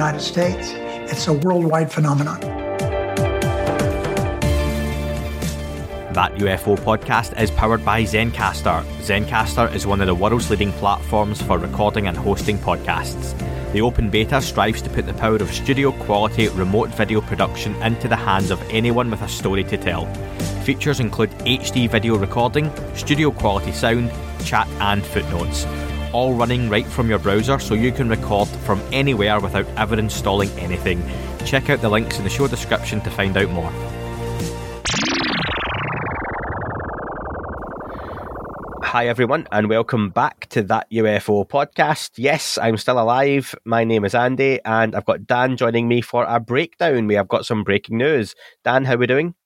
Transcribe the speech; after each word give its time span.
United 0.00 0.20
States. 0.22 0.72
It's 1.12 1.28
a 1.28 1.34
worldwide 1.34 1.92
phenomenon. 1.92 2.40
That 6.14 6.32
UFO 6.36 6.78
podcast 6.78 7.38
is 7.38 7.50
powered 7.50 7.84
by 7.84 8.04
Zencastr. 8.04 8.82
Zencastr 9.02 9.74
is 9.74 9.86
one 9.86 10.00
of 10.00 10.06
the 10.06 10.14
world's 10.14 10.48
leading 10.48 10.72
platforms 10.72 11.42
for 11.42 11.58
recording 11.58 12.06
and 12.06 12.16
hosting 12.16 12.56
podcasts. 12.56 13.34
The 13.74 13.82
open 13.82 14.08
beta 14.08 14.40
strives 14.40 14.80
to 14.82 14.88
put 14.88 15.04
the 15.04 15.12
power 15.12 15.36
of 15.36 15.52
studio 15.52 15.92
quality 15.92 16.48
remote 16.48 16.88
video 16.88 17.20
production 17.20 17.74
into 17.82 18.08
the 18.08 18.16
hands 18.16 18.50
of 18.50 18.62
anyone 18.70 19.10
with 19.10 19.20
a 19.20 19.28
story 19.28 19.64
to 19.64 19.76
tell. 19.76 20.06
Features 20.64 21.00
include 21.00 21.30
HD 21.44 21.90
video 21.90 22.16
recording, 22.16 22.72
studio 22.96 23.30
quality 23.30 23.72
sound, 23.72 24.10
chat, 24.46 24.66
and 24.80 25.04
footnotes. 25.04 25.66
All 26.12 26.34
running 26.34 26.68
right 26.68 26.86
from 26.86 27.08
your 27.08 27.20
browser 27.20 27.60
so 27.60 27.74
you 27.74 27.92
can 27.92 28.08
record 28.08 28.48
from 28.48 28.82
anywhere 28.90 29.38
without 29.38 29.66
ever 29.76 29.96
installing 29.96 30.50
anything. 30.58 31.00
Check 31.44 31.70
out 31.70 31.80
the 31.80 31.88
links 31.88 32.18
in 32.18 32.24
the 32.24 32.30
show 32.30 32.48
description 32.48 33.00
to 33.02 33.10
find 33.10 33.36
out 33.36 33.48
more. 33.50 33.70
Hi, 38.82 39.06
everyone, 39.06 39.46
and 39.52 39.68
welcome 39.68 40.10
back 40.10 40.48
to 40.48 40.62
that 40.62 40.90
UFO 40.90 41.48
podcast. 41.48 42.10
Yes, 42.16 42.58
I'm 42.58 42.76
still 42.76 43.00
alive. 43.00 43.54
My 43.64 43.84
name 43.84 44.04
is 44.04 44.16
Andy, 44.16 44.58
and 44.64 44.96
I've 44.96 45.04
got 45.04 45.28
Dan 45.28 45.56
joining 45.56 45.86
me 45.86 46.00
for 46.00 46.24
a 46.24 46.40
breakdown. 46.40 47.06
We 47.06 47.14
have 47.14 47.28
got 47.28 47.46
some 47.46 47.62
breaking 47.62 47.98
news. 47.98 48.34
Dan, 48.64 48.84
how 48.84 48.94
are 48.94 48.98
we 48.98 49.06
doing? 49.06 49.36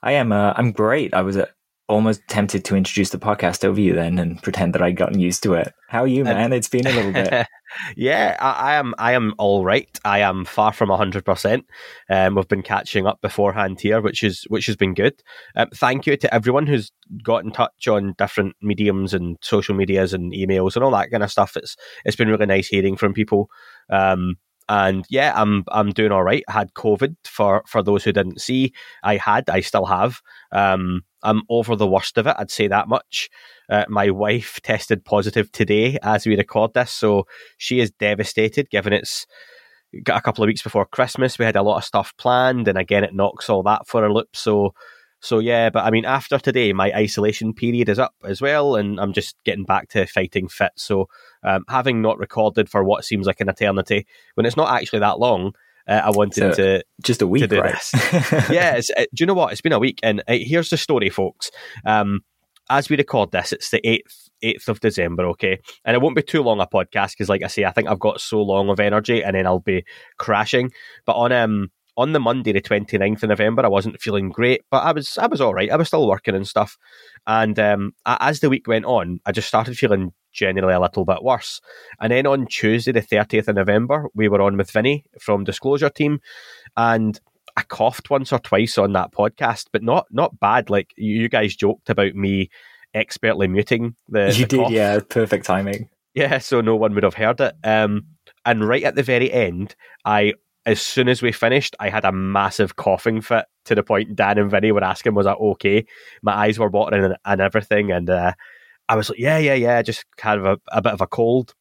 I 0.00 0.12
am. 0.12 0.30
Uh, 0.30 0.52
I'm 0.56 0.70
great. 0.70 1.12
I 1.12 1.22
was 1.22 1.36
uh, 1.36 1.46
almost 1.88 2.22
tempted 2.28 2.64
to 2.64 2.76
introduce 2.76 3.10
the 3.10 3.18
podcast 3.18 3.64
over 3.64 3.80
you 3.80 3.94
then 3.94 4.18
and 4.18 4.42
pretend 4.42 4.74
that 4.74 4.82
I'd 4.82 4.96
gotten 4.96 5.18
used 5.18 5.42
to 5.42 5.54
it. 5.54 5.72
How 5.88 6.00
are 6.00 6.06
you, 6.06 6.24
man? 6.24 6.52
it's 6.52 6.68
been 6.68 6.86
a 6.86 6.92
little 6.92 7.12
bit. 7.12 7.46
yeah, 7.96 8.36
I, 8.40 8.50
I, 8.50 8.74
am. 8.74 8.94
I 8.98 9.12
am 9.12 9.34
all 9.38 9.64
right. 9.64 9.88
I 10.04 10.20
am 10.20 10.44
far 10.44 10.72
from 10.72 10.88
hundred 10.88 11.24
percent. 11.24 11.66
Um, 12.08 12.34
we've 12.34 12.48
been 12.48 12.62
catching 12.62 13.06
up 13.06 13.20
beforehand 13.20 13.80
here, 13.80 14.00
which 14.00 14.22
is 14.22 14.44
which 14.48 14.66
has 14.66 14.76
been 14.76 14.94
good. 14.94 15.22
Um, 15.56 15.68
thank 15.74 16.06
you 16.06 16.16
to 16.16 16.34
everyone 16.34 16.66
who's 16.66 16.90
got 17.22 17.44
in 17.44 17.52
touch 17.52 17.86
on 17.86 18.14
different 18.18 18.56
mediums 18.62 19.14
and 19.14 19.36
social 19.42 19.74
medias 19.74 20.14
and 20.14 20.32
emails 20.32 20.74
and 20.74 20.84
all 20.84 20.90
that 20.92 21.10
kind 21.10 21.22
of 21.22 21.30
stuff. 21.30 21.56
It's 21.56 21.76
it's 22.04 22.16
been 22.16 22.28
really 22.28 22.46
nice 22.46 22.68
hearing 22.68 22.96
from 22.96 23.12
people. 23.12 23.48
Um, 23.90 24.36
and 24.68 25.04
yeah, 25.10 25.32
I'm 25.34 25.64
I'm 25.68 25.90
doing 25.90 26.12
all 26.12 26.22
right. 26.22 26.44
I 26.48 26.52
had 26.52 26.74
COVID 26.74 27.16
for 27.24 27.62
for 27.66 27.82
those 27.82 28.04
who 28.04 28.12
didn't 28.12 28.40
see. 28.40 28.72
I 29.02 29.16
had, 29.16 29.48
I 29.50 29.60
still 29.60 29.86
have. 29.86 30.20
Um, 30.52 31.02
I'm 31.22 31.42
over 31.48 31.76
the 31.76 31.86
worst 31.86 32.18
of 32.18 32.26
it. 32.26 32.36
I'd 32.38 32.50
say 32.50 32.68
that 32.68 32.88
much. 32.88 33.28
Uh, 33.68 33.84
my 33.88 34.10
wife 34.10 34.60
tested 34.62 35.04
positive 35.04 35.50
today 35.52 35.98
as 36.02 36.26
we 36.26 36.36
record 36.36 36.74
this, 36.74 36.90
so 36.90 37.26
she 37.58 37.80
is 37.80 37.90
devastated. 37.92 38.70
Given 38.70 38.92
it's 38.92 39.26
got 40.02 40.18
a 40.18 40.22
couple 40.22 40.42
of 40.42 40.48
weeks 40.48 40.62
before 40.62 40.86
Christmas, 40.86 41.38
we 41.38 41.44
had 41.44 41.56
a 41.56 41.62
lot 41.62 41.78
of 41.78 41.84
stuff 41.84 42.14
planned, 42.16 42.68
and 42.68 42.78
again, 42.78 43.04
it 43.04 43.14
knocks 43.14 43.50
all 43.50 43.62
that 43.64 43.86
for 43.86 44.04
a 44.04 44.12
loop. 44.12 44.34
So 44.34 44.74
so 45.24 45.38
yeah, 45.38 45.70
but 45.70 45.84
I 45.84 45.90
mean, 45.90 46.04
after 46.04 46.38
today, 46.38 46.74
my 46.74 46.92
isolation 46.92 47.54
period 47.54 47.88
is 47.88 47.98
up 47.98 48.14
as 48.24 48.42
well, 48.42 48.76
and 48.76 49.00
I'm 49.00 49.14
just 49.14 49.36
getting 49.44 49.64
back 49.64 49.88
to 49.90 50.04
fighting 50.04 50.48
fit. 50.48 50.72
So, 50.76 51.08
um, 51.42 51.64
having 51.66 52.02
not 52.02 52.18
recorded 52.18 52.68
for 52.68 52.84
what 52.84 53.06
seems 53.06 53.26
like 53.26 53.40
an 53.40 53.48
eternity, 53.48 54.06
when 54.34 54.44
it's 54.44 54.56
not 54.56 54.70
actually 54.70 54.98
that 54.98 55.18
long, 55.18 55.54
uh, 55.88 56.02
I 56.04 56.10
wanted 56.10 56.34
So, 56.34 56.50
to 56.52 56.84
Just 57.02 57.22
a 57.22 57.26
week, 57.26 57.50
right? 57.50 57.74
yeah, 58.50 58.76
it's, 58.76 58.90
uh, 58.90 59.06
do 59.14 59.22
you 59.22 59.26
know 59.26 59.32
what? 59.32 59.52
It's 59.52 59.62
been 59.62 59.72
a 59.72 59.78
week, 59.78 59.98
and 60.02 60.20
uh, 60.28 60.34
here's 60.38 60.68
the 60.68 60.76
story, 60.76 61.08
folks. 61.08 61.50
Um, 61.86 62.20
as 62.68 62.90
we 62.90 62.98
record 62.98 63.32
this, 63.32 63.54
it's 63.54 63.70
the 63.70 63.86
eighth 63.88 64.28
eighth 64.42 64.68
of 64.68 64.80
December, 64.80 65.24
okay, 65.28 65.58
and 65.86 65.94
it 65.94 66.02
won't 66.02 66.16
be 66.16 66.22
too 66.22 66.42
long 66.42 66.60
a 66.60 66.66
podcast 66.66 67.12
because, 67.12 67.30
like 67.30 67.42
I 67.42 67.46
say, 67.46 67.64
I 67.64 67.70
think 67.70 67.88
I've 67.88 67.98
got 67.98 68.20
so 68.20 68.42
long 68.42 68.68
of 68.68 68.78
energy, 68.78 69.24
and 69.24 69.34
then 69.34 69.46
I'll 69.46 69.60
be 69.60 69.86
crashing. 70.18 70.70
But 71.06 71.16
on 71.16 71.32
um 71.32 71.70
on 71.96 72.12
the 72.12 72.20
Monday, 72.20 72.52
the 72.52 72.60
29th 72.60 73.22
of 73.22 73.28
November, 73.28 73.64
I 73.64 73.68
wasn't 73.68 74.00
feeling 74.00 74.28
great, 74.30 74.62
but 74.70 74.82
I 74.82 74.92
was 74.92 75.16
I 75.18 75.26
was 75.26 75.40
all 75.40 75.54
right. 75.54 75.70
I 75.70 75.76
was 75.76 75.88
still 75.88 76.08
working 76.08 76.34
and 76.34 76.46
stuff, 76.46 76.76
and 77.26 77.58
um, 77.58 77.92
as 78.04 78.40
the 78.40 78.50
week 78.50 78.66
went 78.66 78.84
on, 78.84 79.20
I 79.26 79.32
just 79.32 79.48
started 79.48 79.76
feeling 79.78 80.12
generally 80.32 80.74
a 80.74 80.80
little 80.80 81.04
bit 81.04 81.22
worse. 81.22 81.60
And 82.00 82.12
then 82.12 82.26
on 82.26 82.46
Tuesday, 82.46 82.92
the 82.92 83.00
30th 83.00 83.48
of 83.48 83.54
November, 83.56 84.08
we 84.14 84.28
were 84.28 84.42
on 84.42 84.56
with 84.56 84.70
Vinny 84.70 85.04
from 85.20 85.44
Disclosure 85.44 85.90
Team, 85.90 86.20
and 86.76 87.18
I 87.56 87.62
coughed 87.62 88.10
once 88.10 88.32
or 88.32 88.40
twice 88.40 88.78
on 88.78 88.92
that 88.94 89.12
podcast, 89.12 89.66
but 89.72 89.82
not 89.82 90.06
not 90.10 90.40
bad. 90.40 90.70
Like 90.70 90.92
you 90.96 91.20
you 91.20 91.28
guys 91.28 91.54
joked 91.56 91.90
about 91.90 92.14
me 92.14 92.50
expertly 92.92 93.48
muting 93.48 93.94
the 94.08 94.32
you 94.32 94.44
the 94.44 94.46
did, 94.46 94.60
cough. 94.60 94.72
yeah. 94.72 95.00
Perfect 95.08 95.46
timing. 95.46 95.88
Yeah, 96.14 96.38
so 96.38 96.60
no 96.60 96.76
one 96.76 96.94
would 96.94 97.02
have 97.02 97.14
heard 97.14 97.40
it. 97.40 97.54
Um, 97.64 98.06
and 98.44 98.66
right 98.66 98.84
at 98.84 98.94
the 98.94 99.02
very 99.02 99.32
end, 99.32 99.74
I 100.04 100.34
as 100.66 100.80
soon 100.80 101.08
as 101.08 101.22
we 101.22 101.32
finished, 101.32 101.76
I 101.78 101.90
had 101.90 102.04
a 102.04 102.12
massive 102.12 102.76
coughing 102.76 103.20
fit 103.20 103.44
to 103.66 103.74
the 103.74 103.82
point 103.82 104.16
Dan 104.16 104.38
and 104.38 104.50
Vinny 104.50 104.72
were 104.72 104.84
asking, 104.84 105.14
"Was 105.14 105.26
that 105.26 105.36
okay?" 105.36 105.86
My 106.22 106.32
eyes 106.32 106.58
were 106.58 106.68
watering 106.68 107.04
and, 107.04 107.16
and 107.24 107.40
everything, 107.40 107.92
and 107.92 108.08
uh, 108.08 108.32
I 108.88 108.96
was 108.96 109.10
like, 109.10 109.18
"Yeah, 109.18 109.38
yeah, 109.38 109.54
yeah." 109.54 109.82
Just 109.82 110.04
kind 110.16 110.40
of 110.40 110.46
a, 110.46 110.60
a 110.72 110.82
bit 110.82 110.92
of 110.92 111.00
a 111.00 111.06
cold. 111.06 111.54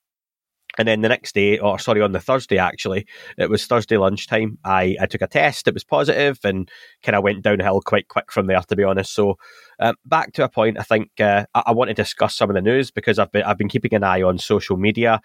And 0.77 0.87
then 0.87 1.01
the 1.01 1.09
next 1.09 1.35
day, 1.35 1.59
or 1.59 1.77
sorry, 1.77 2.01
on 2.01 2.13
the 2.13 2.19
Thursday 2.19 2.57
actually, 2.57 3.05
it 3.37 3.49
was 3.49 3.65
Thursday 3.65 3.97
lunchtime. 3.97 4.57
I, 4.63 4.95
I 4.99 5.05
took 5.05 5.21
a 5.21 5.27
test, 5.27 5.67
it 5.67 5.73
was 5.73 5.83
positive, 5.83 6.39
and 6.43 6.69
kind 7.03 7.15
of 7.15 7.23
went 7.23 7.43
downhill 7.43 7.81
quite 7.81 8.07
quick 8.07 8.31
from 8.31 8.47
there, 8.47 8.61
to 8.61 8.75
be 8.75 8.83
honest. 8.83 9.13
So, 9.13 9.37
um, 9.79 9.95
back 10.05 10.33
to 10.33 10.43
a 10.43 10.49
point, 10.49 10.79
I 10.79 10.83
think 10.83 11.11
uh, 11.19 11.45
I, 11.53 11.63
I 11.67 11.71
want 11.73 11.89
to 11.89 11.93
discuss 11.93 12.35
some 12.35 12.49
of 12.49 12.55
the 12.55 12.61
news 12.61 12.89
because 12.89 13.19
I've 13.19 13.31
been 13.31 13.43
I've 13.43 13.57
been 13.57 13.69
keeping 13.69 13.93
an 13.93 14.03
eye 14.03 14.23
on 14.23 14.39
social 14.39 14.77
media, 14.77 15.21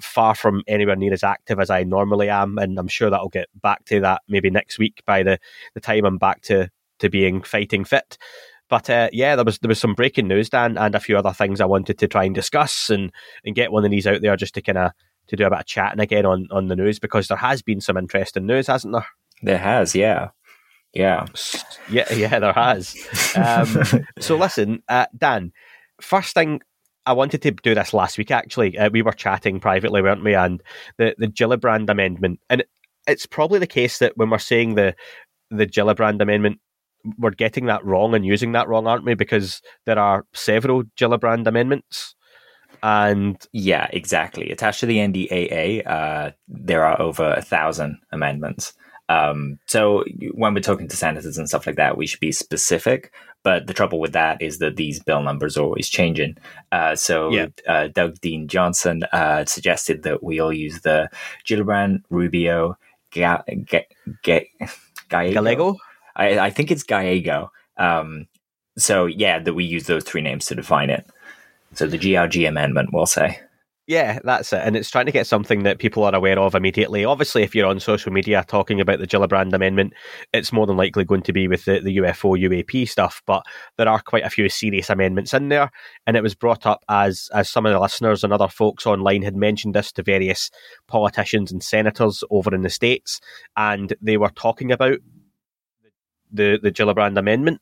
far 0.00 0.34
from 0.34 0.62
anywhere 0.66 0.96
near 0.96 1.12
as 1.12 1.24
active 1.24 1.60
as 1.60 1.68
I 1.70 1.84
normally 1.84 2.30
am, 2.30 2.56
and 2.56 2.78
I'm 2.78 2.88
sure 2.88 3.10
that 3.10 3.18
I'll 3.18 3.28
get 3.28 3.48
back 3.60 3.84
to 3.86 4.00
that 4.00 4.22
maybe 4.28 4.48
next 4.50 4.78
week 4.78 5.02
by 5.06 5.22
the 5.22 5.38
the 5.74 5.80
time 5.80 6.06
I'm 6.06 6.18
back 6.18 6.40
to 6.42 6.70
to 7.00 7.10
being 7.10 7.42
fighting 7.42 7.84
fit. 7.84 8.16
But 8.68 8.90
uh, 8.90 9.08
yeah, 9.12 9.36
there 9.36 9.44
was 9.44 9.58
there 9.58 9.68
was 9.68 9.80
some 9.80 9.94
breaking 9.94 10.28
news, 10.28 10.50
Dan, 10.50 10.76
and 10.76 10.94
a 10.94 11.00
few 11.00 11.16
other 11.16 11.32
things 11.32 11.60
I 11.60 11.66
wanted 11.66 11.98
to 11.98 12.08
try 12.08 12.24
and 12.24 12.34
discuss 12.34 12.90
and 12.90 13.12
and 13.44 13.54
get 13.54 13.72
one 13.72 13.84
of 13.84 13.90
these 13.90 14.06
out 14.06 14.20
there 14.22 14.36
just 14.36 14.54
to 14.54 14.62
kind 14.62 14.78
of 14.78 14.92
to 15.28 15.36
do 15.36 15.46
a 15.46 15.50
bit 15.50 15.60
of 15.60 15.66
chatting 15.66 16.00
again 16.00 16.26
on 16.26 16.48
on 16.50 16.68
the 16.68 16.76
news 16.76 16.98
because 16.98 17.28
there 17.28 17.38
has 17.38 17.62
been 17.62 17.80
some 17.80 17.96
interesting 17.96 18.46
news, 18.46 18.66
hasn't 18.66 18.92
there? 18.92 19.06
There 19.42 19.58
has, 19.58 19.94
yeah. 19.94 20.28
Yeah. 20.94 21.26
Yeah, 21.90 22.12
yeah, 22.12 22.38
there 22.38 22.52
has. 22.52 22.96
Um, 23.36 23.84
so 24.18 24.36
listen, 24.36 24.82
uh, 24.88 25.06
Dan. 25.16 25.52
First 26.00 26.34
thing, 26.34 26.60
I 27.06 27.12
wanted 27.12 27.42
to 27.42 27.50
do 27.50 27.74
this 27.74 27.94
last 27.94 28.18
week. 28.18 28.30
Actually, 28.30 28.76
uh, 28.78 28.90
we 28.90 29.02
were 29.02 29.12
chatting 29.12 29.60
privately, 29.60 30.02
weren't 30.02 30.24
we? 30.24 30.34
And 30.34 30.62
the 30.96 31.14
the 31.18 31.26
Gillibrand 31.26 31.88
amendment, 31.88 32.40
and 32.50 32.64
it's 33.06 33.26
probably 33.26 33.58
the 33.58 33.66
case 33.66 33.98
that 33.98 34.16
when 34.16 34.30
we're 34.30 34.38
saying 34.38 34.74
the 34.74 34.94
the 35.50 35.66
Gillibrand 35.66 36.20
amendment, 36.20 36.60
we're 37.18 37.30
getting 37.30 37.66
that 37.66 37.84
wrong 37.84 38.14
and 38.14 38.24
using 38.26 38.52
that 38.52 38.68
wrong, 38.68 38.86
aren't 38.86 39.04
we? 39.04 39.14
Because 39.14 39.60
there 39.86 39.98
are 39.98 40.24
several 40.34 40.82
Gillibrand 40.98 41.46
amendments, 41.46 42.14
and 42.82 43.36
Yeah, 43.52 43.88
exactly. 43.92 44.50
Attached 44.50 44.80
to 44.80 44.86
the 44.86 44.98
NDAA, 44.98 45.82
uh, 45.86 46.30
there 46.48 46.84
are 46.84 47.00
over 47.00 47.32
a 47.32 47.42
thousand 47.42 47.98
amendments. 48.12 48.72
Um, 49.10 49.58
so 49.66 50.04
when 50.34 50.52
we're 50.52 50.60
talking 50.60 50.86
to 50.88 50.96
senators 50.96 51.38
and 51.38 51.48
stuff 51.48 51.66
like 51.66 51.76
that, 51.76 51.96
we 51.96 52.06
should 52.06 52.20
be 52.20 52.30
specific. 52.32 53.12
But 53.42 53.66
the 53.66 53.72
trouble 53.72 54.00
with 54.00 54.12
that 54.12 54.42
is 54.42 54.58
that 54.58 54.76
these 54.76 55.02
bill 55.02 55.22
numbers 55.22 55.56
are 55.56 55.62
always 55.64 55.88
changing. 55.88 56.36
Uh, 56.72 56.94
so 56.94 57.30
Yeah. 57.32 57.46
uh, 57.66 57.86
Doug 57.88 58.20
Dean 58.20 58.48
Johnson 58.48 59.04
uh, 59.12 59.46
suggested 59.46 60.02
that 60.02 60.22
we 60.22 60.40
all 60.40 60.52
use 60.52 60.80
the 60.82 61.08
Gillibrand, 61.46 62.02
Rubio, 62.10 62.76
Ga- 63.12 63.42
Ga- 63.64 63.86
Ga- 64.22 64.50
Gallego. 65.08 65.76
I, 66.18 66.38
I 66.38 66.50
think 66.50 66.70
it's 66.70 66.82
Gallego. 66.82 67.50
Um, 67.76 68.26
so 68.76 69.06
yeah, 69.06 69.38
that 69.38 69.54
we 69.54 69.64
use 69.64 69.86
those 69.86 70.04
three 70.04 70.20
names 70.20 70.46
to 70.46 70.54
define 70.54 70.90
it. 70.90 71.06
So 71.74 71.86
the 71.86 71.98
GRG 71.98 72.46
amendment, 72.48 72.90
we'll 72.92 73.06
say. 73.06 73.40
Yeah, 73.88 74.18
that's 74.22 74.52
it. 74.52 74.60
And 74.62 74.76
it's 74.76 74.90
trying 74.90 75.06
to 75.06 75.12
get 75.12 75.26
something 75.26 75.62
that 75.62 75.78
people 75.78 76.04
are 76.04 76.14
aware 76.14 76.38
of 76.38 76.54
immediately. 76.54 77.06
Obviously, 77.06 77.42
if 77.42 77.54
you're 77.54 77.66
on 77.66 77.80
social 77.80 78.12
media 78.12 78.44
talking 78.46 78.82
about 78.82 78.98
the 78.98 79.06
Gillibrand 79.06 79.54
Amendment, 79.54 79.94
it's 80.34 80.52
more 80.52 80.66
than 80.66 80.76
likely 80.76 81.06
going 81.06 81.22
to 81.22 81.32
be 81.32 81.48
with 81.48 81.64
the, 81.64 81.80
the 81.80 81.96
UFO 81.96 82.38
UAP 82.38 82.86
stuff. 82.86 83.22
But 83.24 83.44
there 83.78 83.88
are 83.88 84.02
quite 84.02 84.24
a 84.24 84.30
few 84.30 84.50
serious 84.50 84.90
amendments 84.90 85.32
in 85.32 85.48
there. 85.48 85.70
And 86.06 86.18
it 86.18 86.22
was 86.22 86.34
brought 86.34 86.66
up 86.66 86.84
as, 86.90 87.30
as 87.32 87.48
some 87.48 87.64
of 87.64 87.72
the 87.72 87.80
listeners 87.80 88.22
and 88.22 88.30
other 88.30 88.48
folks 88.48 88.86
online 88.86 89.22
had 89.22 89.36
mentioned 89.36 89.74
this 89.74 89.90
to 89.92 90.02
various 90.02 90.50
politicians 90.86 91.50
and 91.50 91.62
senators 91.62 92.22
over 92.30 92.54
in 92.54 92.60
the 92.60 92.68
States. 92.68 93.22
And 93.56 93.94
they 94.02 94.18
were 94.18 94.28
talking 94.28 94.70
about 94.70 94.98
the, 96.32 96.58
the 96.62 96.72
Gillibrand 96.72 97.18
Amendment 97.18 97.60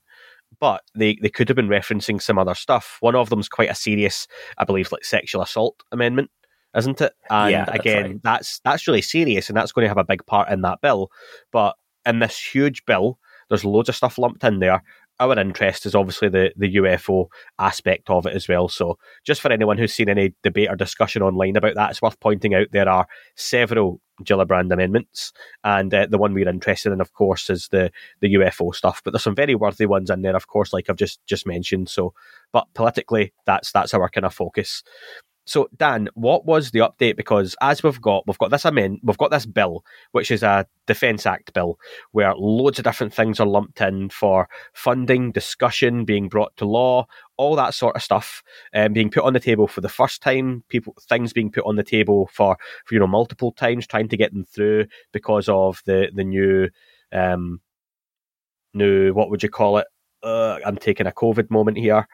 but 0.60 0.82
they, 0.94 1.18
they 1.20 1.28
could 1.28 1.48
have 1.48 1.56
been 1.56 1.68
referencing 1.68 2.20
some 2.20 2.38
other 2.38 2.54
stuff. 2.54 2.98
One 3.00 3.14
of 3.14 3.28
them's 3.28 3.48
quite 3.48 3.70
a 3.70 3.74
serious, 3.74 4.26
I 4.58 4.64
believe, 4.64 4.90
like 4.92 5.04
sexual 5.04 5.42
assault 5.42 5.82
amendment, 5.92 6.30
isn't 6.76 7.00
it? 7.00 7.12
And 7.30 7.50
Yeah, 7.50 7.64
that's 7.64 7.78
again, 7.78 8.04
right. 8.04 8.22
that's 8.22 8.60
that's 8.64 8.86
really 8.86 9.02
serious, 9.02 9.48
and 9.48 9.56
that's 9.56 9.72
going 9.72 9.84
to 9.84 9.88
have 9.88 9.98
a 9.98 10.04
big 10.04 10.24
part 10.26 10.50
in 10.50 10.62
that 10.62 10.80
bill. 10.80 11.10
But 11.52 11.76
in 12.06 12.20
this 12.20 12.38
huge 12.38 12.84
bill, 12.86 13.18
there's 13.48 13.64
loads 13.64 13.88
of 13.88 13.96
stuff 13.96 14.18
lumped 14.18 14.44
in 14.44 14.60
there. 14.60 14.82
Our 15.18 15.38
interest 15.38 15.86
is 15.86 15.94
obviously 15.94 16.28
the, 16.28 16.52
the 16.56 16.76
UFO 16.76 17.28
aspect 17.58 18.10
of 18.10 18.26
it 18.26 18.34
as 18.34 18.48
well. 18.48 18.68
So, 18.68 18.98
just 19.24 19.40
for 19.40 19.50
anyone 19.50 19.78
who's 19.78 19.94
seen 19.94 20.10
any 20.10 20.34
debate 20.42 20.68
or 20.70 20.76
discussion 20.76 21.22
online 21.22 21.56
about 21.56 21.74
that, 21.74 21.90
it's 21.90 22.02
worth 22.02 22.20
pointing 22.20 22.54
out 22.54 22.66
there 22.70 22.88
are 22.88 23.06
several 23.34 24.00
Gillibrand 24.22 24.72
amendments, 24.72 25.32
and 25.64 25.92
uh, 25.92 26.06
the 26.08 26.18
one 26.18 26.32
we're 26.32 26.48
interested 26.48 26.92
in, 26.92 27.00
of 27.00 27.12
course, 27.12 27.50
is 27.50 27.68
the 27.68 27.90
the 28.20 28.34
UFO 28.34 28.74
stuff. 28.74 29.02
But 29.04 29.12
there's 29.12 29.24
some 29.24 29.34
very 29.34 29.54
worthy 29.54 29.86
ones 29.86 30.10
in 30.10 30.22
there, 30.22 30.36
of 30.36 30.46
course, 30.46 30.72
like 30.72 30.88
I've 30.88 30.96
just 30.96 31.24
just 31.26 31.46
mentioned. 31.46 31.88
So, 31.88 32.14
but 32.52 32.66
politically, 32.74 33.32
that's 33.44 33.72
that's 33.72 33.94
our 33.94 34.08
kind 34.08 34.26
of 34.26 34.34
focus. 34.34 34.82
So, 35.46 35.69
Dan, 35.76 36.08
what 36.14 36.44
was 36.44 36.72
the 36.72 36.81
update? 36.81 37.16
Because 37.16 37.54
as 37.60 37.81
we've 37.82 38.00
got, 38.00 38.26
we've 38.26 38.38
got 38.38 38.50
this 38.50 38.64
amend, 38.64 38.98
we've 39.04 39.16
got 39.16 39.31
this 39.31 39.46
bill, 39.46 39.84
which 40.10 40.32
is 40.32 40.43
a 40.43 40.66
Defence 40.88 41.25
Act 41.25 41.54
bill, 41.54 41.78
where 42.10 42.34
loads 42.34 42.81
of 42.81 42.84
different 42.84 43.14
things 43.14 43.38
are 43.38 43.46
lumped 43.46 43.81
in 43.81 44.08
for 44.08 44.48
funding, 44.75 45.31
discussion, 45.31 46.04
being 46.04 46.28
brought 46.28 46.56
to 46.56 46.64
law, 46.64 47.06
all 47.37 47.54
that 47.54 47.75
sort 47.75 47.94
of 47.94 48.02
stuff, 48.02 48.43
um, 48.75 48.93
being 48.93 49.08
put 49.08 49.22
on 49.22 49.34
the 49.34 49.40
table 49.40 49.69
for 49.69 49.81
the 49.81 49.88
first 49.88 50.20
time. 50.20 50.64
People, 50.69 50.96
things 51.08 51.32
being 51.32 51.52
put 51.52 51.64
on 51.64 51.76
the 51.76 51.84
table 51.84 52.28
for, 52.32 52.56
for 52.84 52.94
you 52.94 52.99
know 53.00 53.06
multiple 53.06 53.52
times, 53.52 53.87
trying 53.87 54.08
to 54.08 54.16
get 54.16 54.32
them 54.32 54.44
through 54.44 54.87
because 55.12 55.49
of 55.49 55.81
the 55.87 56.10
the 56.12 56.25
new, 56.25 56.69
um, 57.12 57.60
new 58.75 59.14
what 59.14 59.31
would 59.31 59.44
you 59.44 59.49
call 59.49 59.78
it? 59.78 59.87
Uh, 60.25 60.58
I'm 60.66 60.76
taking 60.76 61.06
a 61.06 61.12
COVID 61.12 61.50
moment 61.50 61.78
here. 61.78 62.08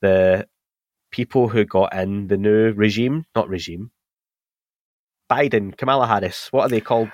The 0.00 0.46
people 1.12 1.48
who 1.48 1.64
got 1.64 1.94
in 1.94 2.26
the 2.26 2.36
new 2.36 2.72
regime, 2.72 3.24
not 3.36 3.48
regime, 3.48 3.92
Biden, 5.30 5.76
Kamala 5.76 6.06
Harris, 6.06 6.48
what 6.50 6.62
are 6.62 6.68
they 6.68 6.80
called? 6.80 7.10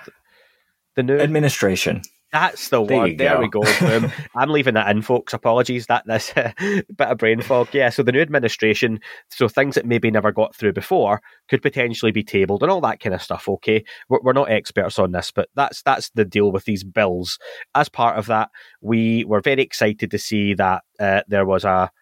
The 0.97 1.03
new 1.05 1.19
Administration. 1.19 2.03
that's 2.33 2.71
the 2.71 2.85
There 2.85 2.99
one. 2.99 3.17
There 3.17 3.35
go. 3.35 3.41
we 3.41 3.49
go. 3.49 3.97
Um, 3.97 4.11
I'm 4.37 4.51
leaving 4.51 4.75
that 4.75 4.91
in, 4.91 5.03
folks. 5.03 5.33
Apologies. 5.33 5.87
That 5.87 6.05
this 6.07 6.33
bit 6.35 6.85
of 6.99 7.19
brain 7.19 7.41
fog. 7.41 7.69
Yeah. 7.73 7.91
So 7.91 8.03
the 8.03 8.11
new 8.11 8.21
administration, 8.21 8.99
so 9.31 9.47
things 9.47 9.77
that 9.77 9.87
maybe 9.87 10.11
never 10.11 10.33
got 10.33 10.57
through 10.57 10.73
before, 10.73 11.21
could 11.49 11.63
potentially 11.63 12.11
be 12.11 12.25
tabled 12.25 12.63
and 12.63 12.73
all 12.73 12.81
that 12.81 12.99
kind 12.99 13.15
of 13.15 13.23
stuff. 13.23 13.49
Okay, 13.49 13.85
we're, 14.09 14.19
we're 14.23 14.33
not 14.33 14.51
experts 14.51 14.99
on 14.99 15.13
this, 15.13 15.31
but 15.31 15.49
that's 15.55 15.83
that's 15.83 16.11
the 16.11 16.25
deal 16.25 16.51
with 16.51 16.65
these 16.65 16.83
bills. 16.83 17.39
As 17.77 17.89
part 17.89 18.19
of 18.19 18.27
that, 18.27 18.51
we 18.81 19.25
were 19.25 19.41
very 19.41 19.63
excited 19.63 20.11
to 20.11 20.19
see 20.19 20.55
that 20.55 20.83
uh, 20.99 21.23
there 21.29 21.47
was 21.47 21.65
a 21.65 21.93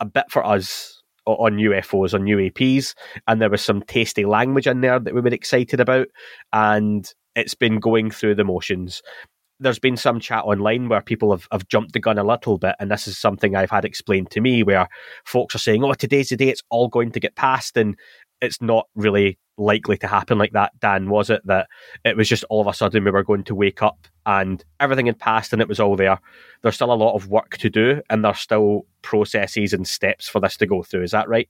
a 0.00 0.04
bit 0.04 0.26
for 0.28 0.44
us 0.44 1.02
on 1.26 1.56
UFOs, 1.56 2.14
on 2.14 2.24
UAPs, 2.24 2.94
and 3.26 3.40
there 3.40 3.50
was 3.50 3.62
some 3.62 3.82
tasty 3.82 4.24
language 4.24 4.66
in 4.66 4.80
there 4.80 4.98
that 4.98 5.14
we 5.14 5.20
were 5.20 5.28
excited 5.28 5.80
about, 5.80 6.08
and 6.52 7.12
it's 7.34 7.54
been 7.54 7.80
going 7.80 8.10
through 8.10 8.34
the 8.34 8.44
motions. 8.44 9.02
There's 9.60 9.78
been 9.78 9.96
some 9.96 10.20
chat 10.20 10.44
online 10.44 10.88
where 10.88 11.00
people 11.00 11.30
have, 11.30 11.46
have 11.52 11.68
jumped 11.68 11.92
the 11.92 12.00
gun 12.00 12.18
a 12.18 12.24
little 12.24 12.58
bit, 12.58 12.76
and 12.78 12.90
this 12.90 13.06
is 13.06 13.18
something 13.18 13.54
I've 13.54 13.70
had 13.70 13.84
explained 13.84 14.30
to 14.32 14.40
me 14.40 14.62
where 14.62 14.88
folks 15.24 15.54
are 15.54 15.58
saying, 15.58 15.84
Oh, 15.84 15.94
today's 15.94 16.28
the 16.28 16.36
day 16.36 16.48
it's 16.48 16.62
all 16.70 16.88
going 16.88 17.12
to 17.12 17.20
get 17.20 17.36
passed, 17.36 17.76
and 17.76 17.96
it's 18.40 18.60
not 18.60 18.86
really 18.94 19.38
likely 19.56 19.96
to 19.98 20.06
happen 20.06 20.38
like 20.38 20.52
that, 20.52 20.78
Dan, 20.80 21.08
was 21.08 21.30
it? 21.30 21.42
That 21.46 21.68
it 22.04 22.16
was 22.16 22.28
just 22.28 22.44
all 22.50 22.60
of 22.60 22.66
a 22.66 22.74
sudden 22.74 23.04
we 23.04 23.10
were 23.10 23.24
going 23.24 23.44
to 23.44 23.54
wake 23.54 23.82
up 23.82 24.06
and 24.26 24.64
everything 24.80 25.06
had 25.06 25.18
passed 25.18 25.52
and 25.52 25.60
it 25.60 25.68
was 25.68 25.80
all 25.80 25.96
there. 25.96 26.18
There's 26.62 26.74
still 26.74 26.92
a 26.92 26.94
lot 26.94 27.14
of 27.14 27.28
work 27.28 27.58
to 27.58 27.70
do, 27.70 28.00
and 28.10 28.24
there's 28.24 28.40
still 28.40 28.86
processes 29.02 29.72
and 29.72 29.86
steps 29.86 30.28
for 30.28 30.40
this 30.40 30.56
to 30.58 30.66
go 30.66 30.82
through. 30.82 31.02
Is 31.02 31.10
that 31.12 31.28
right? 31.28 31.48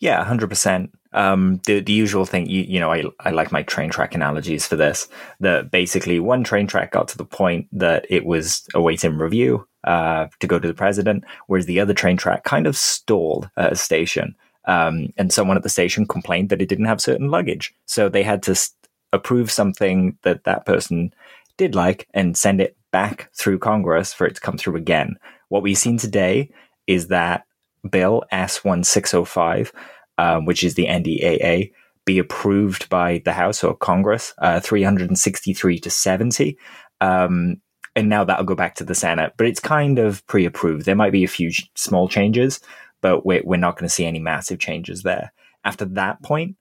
Yeah, 0.00 0.24
hundred 0.24 0.48
percent. 0.48 0.90
Um, 1.12 1.60
the 1.66 1.80
the 1.80 1.92
usual 1.92 2.26
thing, 2.26 2.46
you, 2.48 2.62
you 2.62 2.80
know, 2.80 2.92
I 2.92 3.04
I 3.20 3.30
like 3.30 3.52
my 3.52 3.62
train 3.62 3.90
track 3.90 4.14
analogies 4.14 4.66
for 4.66 4.76
this. 4.76 5.08
That 5.40 5.70
basically 5.70 6.20
one 6.20 6.44
train 6.44 6.66
track 6.66 6.92
got 6.92 7.08
to 7.08 7.18
the 7.18 7.24
point 7.24 7.68
that 7.72 8.06
it 8.10 8.26
was 8.26 8.66
awaiting 8.74 9.18
review 9.18 9.66
uh, 9.84 10.26
to 10.40 10.46
go 10.46 10.58
to 10.58 10.68
the 10.68 10.74
president, 10.74 11.24
whereas 11.46 11.66
the 11.66 11.80
other 11.80 11.94
train 11.94 12.16
track 12.16 12.44
kind 12.44 12.66
of 12.66 12.76
stalled 12.76 13.48
at 13.56 13.72
a 13.72 13.76
station. 13.76 14.34
Um, 14.66 15.12
and 15.16 15.32
someone 15.32 15.56
at 15.56 15.62
the 15.62 15.68
station 15.68 16.06
complained 16.06 16.48
that 16.48 16.60
it 16.60 16.68
didn't 16.68 16.86
have 16.86 17.00
certain 17.00 17.30
luggage, 17.30 17.74
so 17.86 18.08
they 18.08 18.22
had 18.22 18.42
to 18.44 18.52
s 18.52 18.72
approve 19.12 19.50
something 19.50 20.18
that 20.22 20.44
that 20.44 20.66
person 20.66 21.12
did 21.56 21.74
like 21.74 22.08
and 22.12 22.36
send 22.36 22.60
it 22.60 22.76
back 22.90 23.30
through 23.34 23.58
Congress 23.58 24.12
for 24.12 24.26
it 24.26 24.34
to 24.34 24.40
come 24.40 24.58
through 24.58 24.76
again. 24.76 25.16
What 25.48 25.62
we've 25.62 25.78
seen 25.78 25.98
today 25.98 26.50
is 26.86 27.08
that 27.08 27.44
Bill 27.90 28.24
S1605, 28.32 29.72
um, 30.18 30.44
which 30.44 30.64
is 30.64 30.74
the 30.74 30.86
NDAA, 30.86 31.72
be 32.04 32.18
approved 32.18 32.88
by 32.88 33.20
the 33.24 33.32
House 33.32 33.64
or 33.64 33.76
Congress, 33.76 34.32
uh, 34.38 34.60
363 34.60 35.78
to 35.80 35.90
70. 35.90 36.56
Um, 37.00 37.60
and 37.94 38.08
now 38.08 38.24
that'll 38.24 38.44
go 38.44 38.54
back 38.54 38.74
to 38.76 38.84
the 38.84 38.94
Senate, 38.94 39.32
but 39.36 39.46
it's 39.46 39.60
kind 39.60 39.98
of 39.98 40.24
pre 40.26 40.44
approved. 40.44 40.84
There 40.84 40.94
might 40.94 41.12
be 41.12 41.24
a 41.24 41.28
few 41.28 41.50
ch- 41.50 41.70
small 41.74 42.08
changes, 42.08 42.60
but 43.00 43.24
we're, 43.24 43.42
we're 43.44 43.56
not 43.56 43.76
going 43.76 43.88
to 43.88 43.94
see 43.94 44.06
any 44.06 44.18
massive 44.18 44.58
changes 44.58 45.02
there. 45.02 45.32
After 45.64 45.84
that 45.86 46.22
point, 46.22 46.56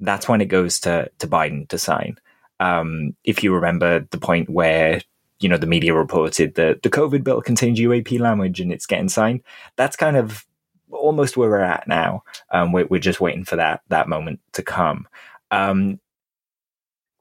that's 0.00 0.28
when 0.28 0.40
it 0.40 0.46
goes 0.46 0.80
to, 0.80 1.10
to 1.18 1.26
Biden 1.26 1.68
to 1.68 1.78
sign. 1.78 2.18
Um, 2.60 3.14
if 3.24 3.42
you 3.42 3.54
remember 3.54 4.06
the 4.10 4.18
point 4.18 4.48
where 4.48 5.02
you 5.40 5.48
know 5.48 5.58
the 5.58 5.66
media 5.66 5.94
reported 5.94 6.54
that 6.54 6.82
the 6.82 6.88
COVID 6.88 7.22
bill 7.22 7.42
contains 7.42 7.78
UAP 7.78 8.18
language 8.18 8.60
and 8.60 8.72
it's 8.72 8.86
getting 8.86 9.08
signed, 9.08 9.42
that's 9.76 9.96
kind 9.96 10.16
of 10.16 10.46
almost 10.90 11.36
where 11.36 11.50
we're 11.50 11.60
at 11.60 11.86
now. 11.86 12.22
Um, 12.50 12.72
we're, 12.72 12.86
we're 12.86 13.00
just 13.00 13.20
waiting 13.20 13.44
for 13.44 13.56
that 13.56 13.82
that 13.88 14.08
moment 14.08 14.40
to 14.52 14.62
come. 14.62 15.06
Um, 15.50 16.00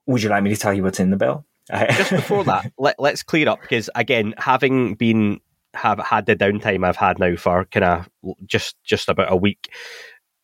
would 0.06 0.24
you 0.24 0.30
like 0.30 0.44
me 0.44 0.52
to 0.52 0.58
tell 0.60 0.74
you 0.74 0.84
what's 0.84 1.00
in 1.00 1.10
the 1.10 1.18
bill? 1.18 1.46
just 1.70 2.12
before 2.12 2.44
that, 2.44 2.72
let, 2.78 3.00
let's 3.00 3.24
clear 3.24 3.50
up 3.50 3.62
because 3.62 3.90
again, 3.96 4.34
having 4.38 4.96
been 4.96 5.42
have 5.76 6.00
had 6.00 6.26
the 6.26 6.36
downtime 6.36 6.86
I've 6.86 6.96
had 6.96 7.20
now 7.20 7.36
for 7.36 7.66
kind 7.66 7.84
of 7.84 8.10
just 8.46 8.76
just 8.84 9.10
about 9.10 9.32
a 9.32 9.36
week, 9.36 9.72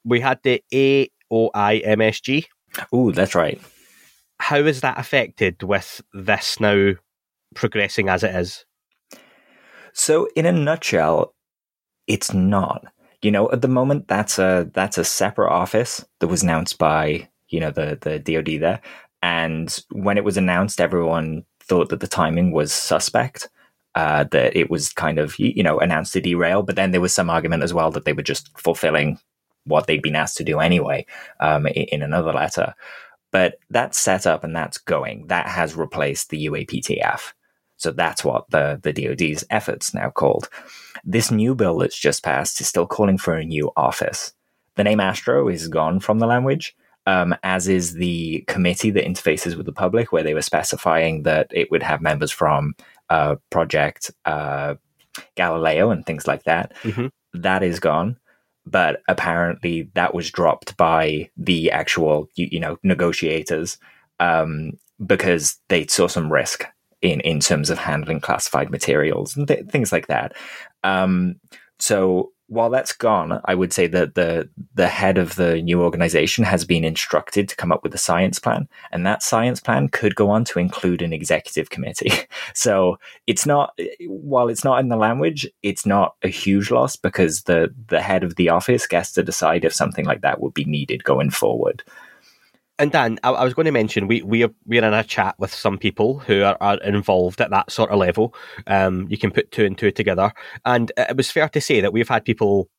we 0.03 0.19
had 0.19 0.39
the 0.43 0.63
AOI 0.73 1.83
MSG. 1.85 2.45
Ooh, 2.93 3.11
that's 3.11 3.35
right. 3.35 3.61
How 4.39 4.57
is 4.57 4.81
that 4.81 4.99
affected 4.99 5.61
with 5.63 6.01
this 6.13 6.59
now 6.59 6.93
progressing 7.53 8.09
as 8.09 8.23
it 8.23 8.35
is? 8.35 8.65
So, 9.93 10.27
in 10.35 10.45
a 10.45 10.51
nutshell, 10.51 11.33
it's 12.07 12.33
not. 12.33 12.85
You 13.21 13.29
know, 13.31 13.51
at 13.51 13.61
the 13.61 13.67
moment, 13.67 14.07
that's 14.07 14.39
a 14.39 14.69
that's 14.73 14.97
a 14.97 15.03
separate 15.03 15.51
office 15.51 16.03
that 16.19 16.27
was 16.27 16.43
announced 16.43 16.77
by 16.77 17.29
you 17.49 17.59
know 17.59 17.71
the 17.71 17.97
the 18.01 18.19
DoD 18.19 18.59
there, 18.59 18.81
and 19.21 19.77
when 19.91 20.17
it 20.17 20.23
was 20.23 20.37
announced, 20.37 20.81
everyone 20.81 21.43
thought 21.61 21.89
that 21.89 21.99
the 21.99 22.07
timing 22.07 22.51
was 22.51 22.73
suspect. 22.73 23.49
Uh, 23.93 24.23
that 24.31 24.55
it 24.55 24.69
was 24.69 24.93
kind 24.93 25.19
of 25.19 25.37
you 25.37 25.61
know 25.61 25.77
announced 25.79 26.13
to 26.13 26.21
derail, 26.21 26.63
but 26.63 26.77
then 26.77 26.91
there 26.91 27.01
was 27.01 27.13
some 27.13 27.29
argument 27.29 27.61
as 27.61 27.73
well 27.73 27.91
that 27.91 28.05
they 28.05 28.13
were 28.13 28.21
just 28.21 28.49
fulfilling 28.57 29.19
what 29.65 29.87
they'd 29.87 30.01
been 30.01 30.15
asked 30.15 30.37
to 30.37 30.43
do 30.43 30.59
anyway 30.59 31.05
um, 31.39 31.67
in, 31.67 31.83
in 31.91 32.01
another 32.01 32.33
letter. 32.33 32.73
But 33.31 33.59
that's 33.69 33.99
set 33.99 34.27
up 34.27 34.43
and 34.43 34.55
that's 34.55 34.77
going. 34.77 35.27
That 35.27 35.47
has 35.47 35.75
replaced 35.75 36.29
the 36.29 36.47
UAPTF. 36.47 37.33
So 37.77 37.91
that's 37.91 38.23
what 38.23 38.49
the, 38.51 38.79
the 38.83 38.93
DoD's 38.93 39.43
efforts 39.49 39.93
now 39.93 40.09
called. 40.11 40.49
This 41.03 41.31
new 41.31 41.55
bill 41.55 41.79
that's 41.79 41.97
just 41.97 42.23
passed 42.23 42.61
is 42.61 42.67
still 42.67 42.85
calling 42.85 43.17
for 43.17 43.33
a 43.33 43.43
new 43.43 43.71
office. 43.75 44.33
The 44.75 44.83
name 44.83 44.99
Astro 44.99 45.47
is 45.47 45.67
gone 45.67 45.99
from 45.99 46.19
the 46.19 46.27
language, 46.27 46.75
um, 47.07 47.35
as 47.43 47.67
is 47.67 47.93
the 47.93 48.43
committee 48.47 48.91
that 48.91 49.05
interfaces 49.05 49.55
with 49.55 49.65
the 49.65 49.71
public, 49.71 50.11
where 50.11 50.23
they 50.23 50.33
were 50.33 50.41
specifying 50.41 51.23
that 51.23 51.47
it 51.51 51.71
would 51.71 51.81
have 51.81 52.01
members 52.01 52.31
from 52.31 52.75
uh, 53.11 53.35
Project 53.49 54.09
uh, 54.25 54.75
Galileo 55.35 55.91
and 55.91 56.05
things 56.05 56.25
like 56.25 56.43
that. 56.45 56.73
Mhm. 56.83 57.11
That 57.33 57.61
is 57.63 57.79
gone. 57.79 58.17
But 58.65 59.01
apparently, 59.07 59.89
that 59.95 60.13
was 60.13 60.31
dropped 60.31 60.77
by 60.77 61.29
the 61.35 61.71
actual, 61.71 62.27
you, 62.35 62.47
you 62.51 62.59
know, 62.59 62.77
negotiators 62.83 63.77
um, 64.19 64.73
because 65.05 65.59
they 65.67 65.87
saw 65.87 66.07
some 66.07 66.31
risk 66.31 66.65
in 67.01 67.19
in 67.21 67.39
terms 67.39 67.69
of 67.69 67.79
handling 67.79 68.19
classified 68.21 68.69
materials 68.69 69.35
and 69.35 69.47
th- 69.47 69.65
things 69.71 69.91
like 69.91 70.07
that. 70.07 70.33
Um, 70.83 71.39
so 71.79 72.31
while 72.51 72.69
that's 72.69 72.91
gone, 72.91 73.39
I 73.45 73.55
would 73.55 73.71
say 73.71 73.87
that 73.87 74.15
the 74.15 74.49
the 74.73 74.89
head 74.89 75.17
of 75.17 75.35
the 75.35 75.61
new 75.61 75.81
organization 75.81 76.43
has 76.43 76.65
been 76.65 76.83
instructed 76.83 77.47
to 77.47 77.55
come 77.55 77.71
up 77.71 77.81
with 77.81 77.95
a 77.95 77.97
science 77.97 78.39
plan, 78.39 78.67
and 78.91 79.05
that 79.05 79.23
science 79.23 79.61
plan 79.61 79.87
could 79.87 80.15
go 80.15 80.29
on 80.29 80.43
to 80.45 80.59
include 80.59 81.01
an 81.01 81.13
executive 81.13 81.69
committee. 81.69 82.11
So 82.53 82.99
it's 83.27 83.45
not 83.45 83.77
while 84.07 84.49
it's 84.49 84.63
not 84.63 84.79
in 84.79 84.89
the 84.89 84.97
language, 84.97 85.47
it's 85.63 85.85
not 85.85 86.15
a 86.23 86.27
huge 86.27 86.69
loss 86.71 86.95
because 86.95 87.43
the 87.43 87.73
the 87.87 88.01
head 88.01 88.23
of 88.23 88.35
the 88.35 88.49
office 88.49 88.85
gets 88.85 89.13
to 89.13 89.23
decide 89.23 89.63
if 89.63 89.73
something 89.73 90.05
like 90.05 90.21
that 90.21 90.41
would 90.41 90.53
be 90.53 90.65
needed 90.65 91.03
going 91.03 91.29
forward. 91.29 91.83
And 92.81 92.91
Dan, 92.91 93.19
I, 93.21 93.29
I 93.29 93.43
was 93.43 93.53
going 93.53 93.67
to 93.67 93.71
mention 93.71 94.07
we 94.07 94.23
we 94.23 94.43
are 94.43 94.49
we're 94.65 94.83
in 94.83 94.91
a 94.91 95.03
chat 95.03 95.35
with 95.37 95.53
some 95.53 95.77
people 95.77 96.17
who 96.17 96.41
are, 96.41 96.57
are 96.61 96.81
involved 96.81 97.39
at 97.39 97.51
that 97.51 97.71
sort 97.71 97.91
of 97.91 97.99
level. 97.99 98.33
Um, 98.65 99.05
you 99.07 99.19
can 99.19 99.29
put 99.29 99.51
two 99.51 99.65
and 99.65 99.77
two 99.77 99.91
together, 99.91 100.33
and 100.65 100.91
it 100.97 101.15
was 101.15 101.29
fair 101.29 101.47
to 101.49 101.61
say 101.61 101.79
that 101.81 101.93
we've 101.93 102.09
had 102.09 102.25
people 102.25 102.69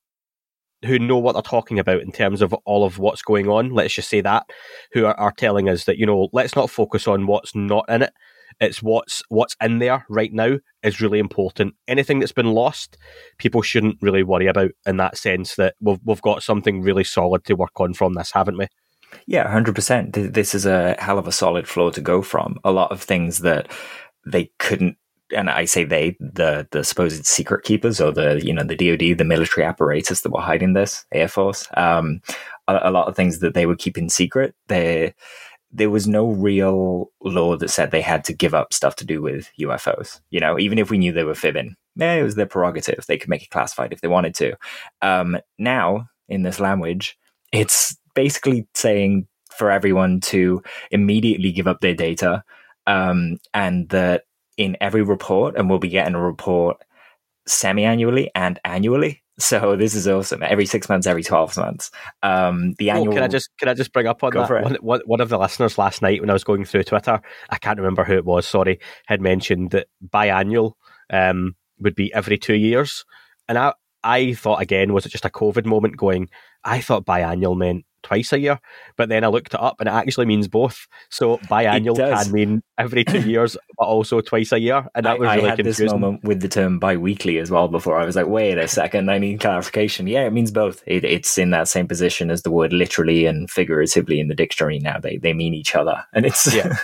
who 0.84 0.98
know 0.98 1.18
what 1.18 1.34
they're 1.34 1.42
talking 1.42 1.78
about 1.78 2.00
in 2.00 2.10
terms 2.10 2.42
of 2.42 2.52
all 2.64 2.84
of 2.84 2.98
what's 2.98 3.22
going 3.22 3.48
on. 3.48 3.70
Let's 3.70 3.94
just 3.94 4.08
say 4.08 4.20
that 4.22 4.50
who 4.90 5.06
are, 5.06 5.14
are 5.20 5.30
telling 5.30 5.68
us 5.68 5.84
that 5.84 5.98
you 5.98 6.06
know 6.06 6.28
let's 6.32 6.56
not 6.56 6.68
focus 6.68 7.06
on 7.06 7.28
what's 7.28 7.54
not 7.54 7.84
in 7.88 8.02
it. 8.02 8.12
It's 8.60 8.82
what's 8.82 9.22
what's 9.28 9.54
in 9.62 9.78
there 9.78 10.04
right 10.08 10.32
now 10.32 10.58
is 10.82 11.00
really 11.00 11.20
important. 11.20 11.76
Anything 11.86 12.18
that's 12.18 12.32
been 12.32 12.50
lost, 12.50 12.98
people 13.38 13.62
shouldn't 13.62 14.02
really 14.02 14.24
worry 14.24 14.48
about 14.48 14.72
in 14.84 14.96
that 14.96 15.16
sense. 15.16 15.54
That 15.54 15.76
we've 15.80 16.00
we've 16.02 16.22
got 16.22 16.42
something 16.42 16.82
really 16.82 17.04
solid 17.04 17.44
to 17.44 17.54
work 17.54 17.78
on 17.78 17.94
from 17.94 18.14
this, 18.14 18.32
haven't 18.32 18.58
we? 18.58 18.66
Yeah, 19.26 19.52
100%. 19.52 20.32
This 20.32 20.54
is 20.54 20.66
a 20.66 20.96
hell 20.98 21.18
of 21.18 21.26
a 21.26 21.32
solid 21.32 21.68
floor 21.68 21.90
to 21.92 22.00
go 22.00 22.22
from. 22.22 22.58
A 22.64 22.72
lot 22.72 22.92
of 22.92 23.02
things 23.02 23.38
that 23.38 23.70
they 24.26 24.50
couldn't 24.58 24.96
and 25.34 25.50
I 25.50 25.64
say 25.64 25.84
they, 25.84 26.16
the 26.20 26.68
the 26.70 26.84
supposed 26.84 27.26
secret 27.26 27.64
keepers 27.64 28.00
or 28.00 28.12
the 28.12 28.40
you 28.44 28.52
know 28.52 28.64
the 28.64 28.76
DoD, 28.76 29.18
the 29.18 29.24
military 29.24 29.66
apparatus 29.66 30.20
that 30.20 30.32
were 30.32 30.40
hiding 30.40 30.74
this, 30.74 31.04
Air 31.12 31.28
Force, 31.28 31.66
um, 31.74 32.20
a, 32.68 32.80
a, 32.82 32.90
lot 32.90 33.08
of 33.08 33.16
things 33.16 33.38
that 33.40 33.54
they 33.54 33.66
were 33.66 33.76
keeping 33.76 34.08
secret. 34.08 34.54
There, 34.68 35.14
there 35.70 35.90
was 35.90 36.06
no 36.06 36.30
real 36.30 37.10
law 37.22 37.56
that 37.56 37.70
said 37.70 37.90
they 37.90 38.02
had 38.02 38.24
to 38.24 38.34
give 38.34 38.54
up 38.54 38.72
stuff 38.72 38.96
to 38.96 39.06
do 39.06 39.22
with 39.22 39.50
UFOs. 39.60 40.20
You 40.30 40.40
know, 40.40 40.58
even 40.58 40.78
if 40.78 40.90
we 40.90 40.98
knew 40.98 41.12
they 41.12 41.24
were 41.24 41.34
fibbing, 41.34 41.76
yeah, 41.96 42.14
it 42.14 42.22
was 42.22 42.34
their 42.34 42.46
prerogative. 42.46 43.04
They 43.06 43.18
could 43.18 43.30
make 43.30 43.42
it 43.42 43.50
classified 43.50 43.92
if 43.92 44.00
they 44.00 44.08
wanted 44.08 44.34
to. 44.36 44.56
Um, 45.00 45.38
now, 45.58 46.08
in 46.28 46.42
this 46.42 46.60
language, 46.60 47.18
it's 47.52 47.96
basically 48.14 48.66
saying 48.74 49.26
for 49.56 49.70
everyone 49.70 50.20
to 50.20 50.62
immediately 50.90 51.52
give 51.52 51.66
up 51.66 51.80
their 51.80 51.94
data 51.94 52.42
um, 52.86 53.38
and 53.54 53.88
that 53.90 54.24
in 54.56 54.76
every 54.80 55.02
report, 55.02 55.56
and 55.56 55.68
we'll 55.68 55.78
be 55.78 55.88
getting 55.88 56.14
a 56.14 56.20
report 56.22 56.78
semi 57.46 57.84
annually 57.84 58.30
and 58.34 58.58
annually. 58.64 59.22
So 59.38 59.76
this 59.76 59.94
is 59.94 60.06
awesome. 60.06 60.42
Every 60.42 60.66
six 60.66 60.88
months, 60.88 61.06
every 61.06 61.22
twelve 61.22 61.56
months. 61.56 61.90
Um, 62.22 62.74
the 62.78 62.90
annual. 62.90 63.08
Oh, 63.08 63.14
can 63.14 63.22
I 63.22 63.28
just 63.28 63.48
can 63.58 63.68
I 63.68 63.74
just 63.74 63.92
bring 63.92 64.06
up 64.06 64.22
on 64.22 64.32
that? 64.32 64.50
One, 64.50 64.76
one, 64.80 65.00
one 65.06 65.20
of 65.20 65.30
the 65.30 65.38
listeners 65.38 65.78
last 65.78 66.02
night 66.02 66.20
when 66.20 66.30
I 66.30 66.34
was 66.34 66.44
going 66.44 66.64
through 66.64 66.84
Twitter, 66.84 67.20
I 67.50 67.58
can't 67.58 67.78
remember 67.78 68.04
who 68.04 68.14
it 68.14 68.24
was. 68.24 68.46
Sorry, 68.46 68.78
had 69.06 69.20
mentioned 69.20 69.70
that 69.70 69.88
biannual 70.06 70.72
um, 71.10 71.56
would 71.78 71.94
be 71.94 72.12
every 72.12 72.38
two 72.38 72.54
years, 72.54 73.04
and 73.48 73.58
I 73.58 73.72
I 74.04 74.34
thought 74.34 74.60
again 74.60 74.92
was 74.92 75.06
it 75.06 75.12
just 75.12 75.24
a 75.24 75.30
COVID 75.30 75.64
moment? 75.64 75.96
Going, 75.96 76.28
I 76.62 76.80
thought 76.80 77.06
biannual 77.06 77.56
meant 77.56 77.84
twice 78.02 78.32
a 78.32 78.38
year, 78.38 78.60
but 78.96 79.08
then 79.08 79.24
I 79.24 79.28
looked 79.28 79.54
it 79.54 79.60
up 79.60 79.76
and 79.80 79.88
it 79.88 79.92
actually 79.92 80.26
means 80.26 80.48
both. 80.48 80.86
So 81.10 81.36
biannual 81.50 81.96
can 81.96 82.32
mean 82.32 82.62
every 82.78 83.04
two 83.04 83.20
years, 83.28 83.56
but 83.78 83.84
also 83.84 84.20
twice 84.20 84.52
a 84.52 84.60
year, 84.60 84.86
and 84.94 85.06
that 85.06 85.16
I, 85.16 85.18
was 85.18 85.28
really 85.28 85.44
I 85.44 85.48
had 85.50 85.56
confusing. 85.56 85.86
this 85.86 85.92
moment 85.92 86.24
with 86.24 86.40
the 86.40 86.48
term 86.48 86.78
bi-weekly 86.78 87.38
as 87.38 87.50
well. 87.50 87.68
Before 87.68 87.98
I 87.98 88.04
was 88.04 88.16
like, 88.16 88.26
wait 88.26 88.58
a 88.58 88.68
second, 88.68 89.10
I 89.10 89.18
need 89.18 89.40
clarification. 89.40 90.06
Yeah, 90.06 90.26
it 90.26 90.32
means 90.32 90.50
both. 90.50 90.82
It, 90.86 91.04
it's 91.04 91.38
in 91.38 91.50
that 91.50 91.68
same 91.68 91.86
position 91.86 92.30
as 92.30 92.42
the 92.42 92.50
word 92.50 92.72
literally 92.72 93.26
and 93.26 93.50
figuratively 93.50 94.20
in 94.20 94.28
the 94.28 94.34
dictionary 94.34 94.78
now. 94.78 94.98
They 94.98 95.18
they 95.18 95.32
mean 95.32 95.54
each 95.54 95.74
other, 95.74 96.04
and 96.12 96.26
it's 96.26 96.54
yeah. 96.54 96.76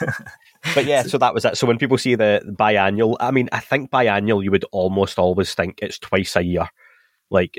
but 0.75 0.85
yeah, 0.85 1.03
so 1.05 1.19
that 1.19 1.35
was 1.35 1.45
it. 1.45 1.57
So 1.57 1.67
when 1.67 1.79
people 1.79 1.99
see 1.99 2.15
the 2.15 2.43
biannual, 2.59 3.17
I 3.21 3.31
mean, 3.31 3.49
I 3.53 3.61
think 3.61 3.91
biannual, 3.91 4.43
you 4.43 4.51
would 4.51 4.65
almost 4.73 5.19
always 5.19 5.55
think 5.55 5.79
it's 5.83 5.99
twice 5.99 6.37
a 6.37 6.43
year. 6.43 6.69
Like, 7.31 7.59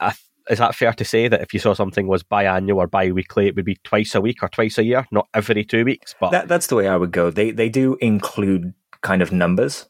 I 0.00 0.14
is 0.50 0.58
that 0.58 0.74
fair 0.74 0.92
to 0.92 1.04
say 1.04 1.28
that 1.28 1.40
if 1.40 1.52
you 1.52 1.60
saw 1.60 1.74
something 1.74 2.06
was 2.06 2.22
biannual 2.22 2.76
or 2.76 2.86
bi-weekly, 2.86 3.46
it 3.46 3.56
would 3.56 3.64
be 3.64 3.78
twice 3.84 4.14
a 4.14 4.20
week 4.20 4.42
or 4.42 4.48
twice 4.48 4.78
a 4.78 4.84
year, 4.84 5.06
not 5.10 5.28
every 5.34 5.64
two 5.64 5.84
weeks? 5.84 6.14
But 6.20 6.30
that, 6.30 6.48
that's 6.48 6.68
the 6.68 6.76
way 6.76 6.88
I 6.88 6.96
would 6.96 7.12
go. 7.12 7.30
They 7.30 7.50
they 7.50 7.68
do 7.68 7.96
include 8.00 8.72
kind 9.02 9.22
of 9.22 9.32
numbers. 9.32 9.88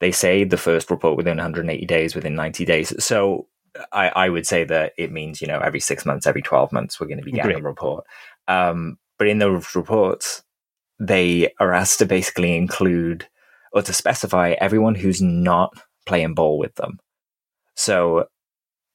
They 0.00 0.12
say 0.12 0.44
the 0.44 0.56
first 0.56 0.90
report 0.90 1.16
within 1.16 1.36
180 1.36 1.84
days, 1.86 2.14
within 2.14 2.34
90 2.34 2.64
days. 2.64 3.04
So 3.04 3.46
I, 3.92 4.08
I 4.08 4.28
would 4.28 4.46
say 4.46 4.64
that 4.64 4.92
it 4.96 5.12
means 5.12 5.40
you 5.40 5.46
know 5.46 5.60
every 5.60 5.80
six 5.80 6.04
months, 6.04 6.26
every 6.26 6.42
12 6.42 6.72
months, 6.72 6.98
we're 6.98 7.06
going 7.06 7.18
to 7.18 7.24
be 7.24 7.32
getting 7.32 7.52
Great. 7.52 7.64
a 7.64 7.68
report. 7.68 8.04
Um, 8.48 8.98
but 9.18 9.28
in 9.28 9.38
those 9.38 9.74
reports, 9.74 10.42
they 10.98 11.52
are 11.60 11.72
asked 11.72 11.98
to 11.98 12.06
basically 12.06 12.56
include 12.56 13.28
or 13.72 13.82
to 13.82 13.92
specify 13.92 14.54
everyone 14.60 14.94
who's 14.94 15.22
not 15.22 15.72
playing 16.06 16.34
ball 16.34 16.58
with 16.58 16.74
them. 16.74 16.98
So 17.76 18.26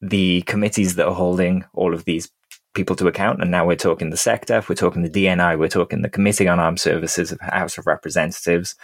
the 0.01 0.41
committees 0.43 0.95
that 0.95 1.07
are 1.07 1.13
holding 1.13 1.65
all 1.73 1.93
of 1.93 2.05
these 2.05 2.29
people 2.73 2.95
to 2.97 3.07
account. 3.07 3.41
And 3.41 3.49
now 3.49 3.65
we're 3.65 3.75
talking 3.75 4.09
the 4.09 4.17
sector, 4.17 4.63
we're 4.67 4.75
talking 4.75 5.01
the 5.01 5.09
DNI, 5.09 5.57
we're 5.57 5.67
talking 5.67 6.01
the 6.01 6.09
Committee 6.09 6.47
on 6.47 6.59
Armed 6.59 6.79
Services 6.79 7.31
of 7.31 7.39
House 7.41 7.77
of 7.77 7.87
Representatives, 7.87 8.75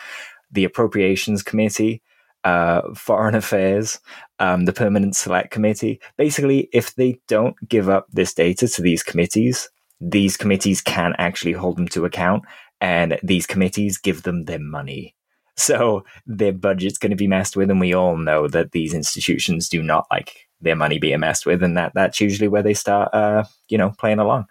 the 0.51 0.63
Appropriations 0.63 1.43
Committee, 1.43 2.01
uh, 2.43 2.81
Foreign 2.95 3.35
Affairs, 3.35 3.99
um, 4.39 4.65
the 4.65 4.73
Permanent 4.73 5.15
Select 5.15 5.51
Committee. 5.51 5.99
Basically, 6.17 6.69
if 6.73 6.95
they 6.95 7.19
don't 7.27 7.55
give 7.67 7.89
up 7.89 8.07
this 8.11 8.33
data 8.33 8.67
to 8.67 8.81
these 8.81 9.03
committees, 9.03 9.69
these 9.99 10.37
committees 10.37 10.81
can 10.81 11.13
actually 11.19 11.53
hold 11.53 11.77
them 11.77 11.87
to 11.89 12.05
account, 12.05 12.43
and 12.79 13.19
these 13.21 13.45
committees 13.45 13.99
give 13.99 14.23
them 14.23 14.45
their 14.45 14.59
money. 14.59 15.15
So 15.55 16.03
their 16.25 16.53
budget's 16.53 16.97
going 16.97 17.11
to 17.11 17.15
be 17.15 17.27
messed 17.27 17.55
with, 17.55 17.69
and 17.69 17.79
we 17.79 17.93
all 17.93 18.17
know 18.17 18.47
that 18.47 18.71
these 18.71 18.95
institutions 18.95 19.69
do 19.69 19.83
not 19.83 20.07
like 20.09 20.47
their 20.61 20.75
money 20.75 20.99
being 20.99 21.19
messed 21.19 21.45
with, 21.45 21.63
and 21.63 21.77
that 21.77 21.93
that's 21.93 22.21
usually 22.21 22.47
where 22.47 22.63
they 22.63 22.73
start, 22.73 23.13
uh, 23.13 23.43
you 23.69 23.77
know, 23.77 23.93
playing 23.97 24.19
along. 24.19 24.45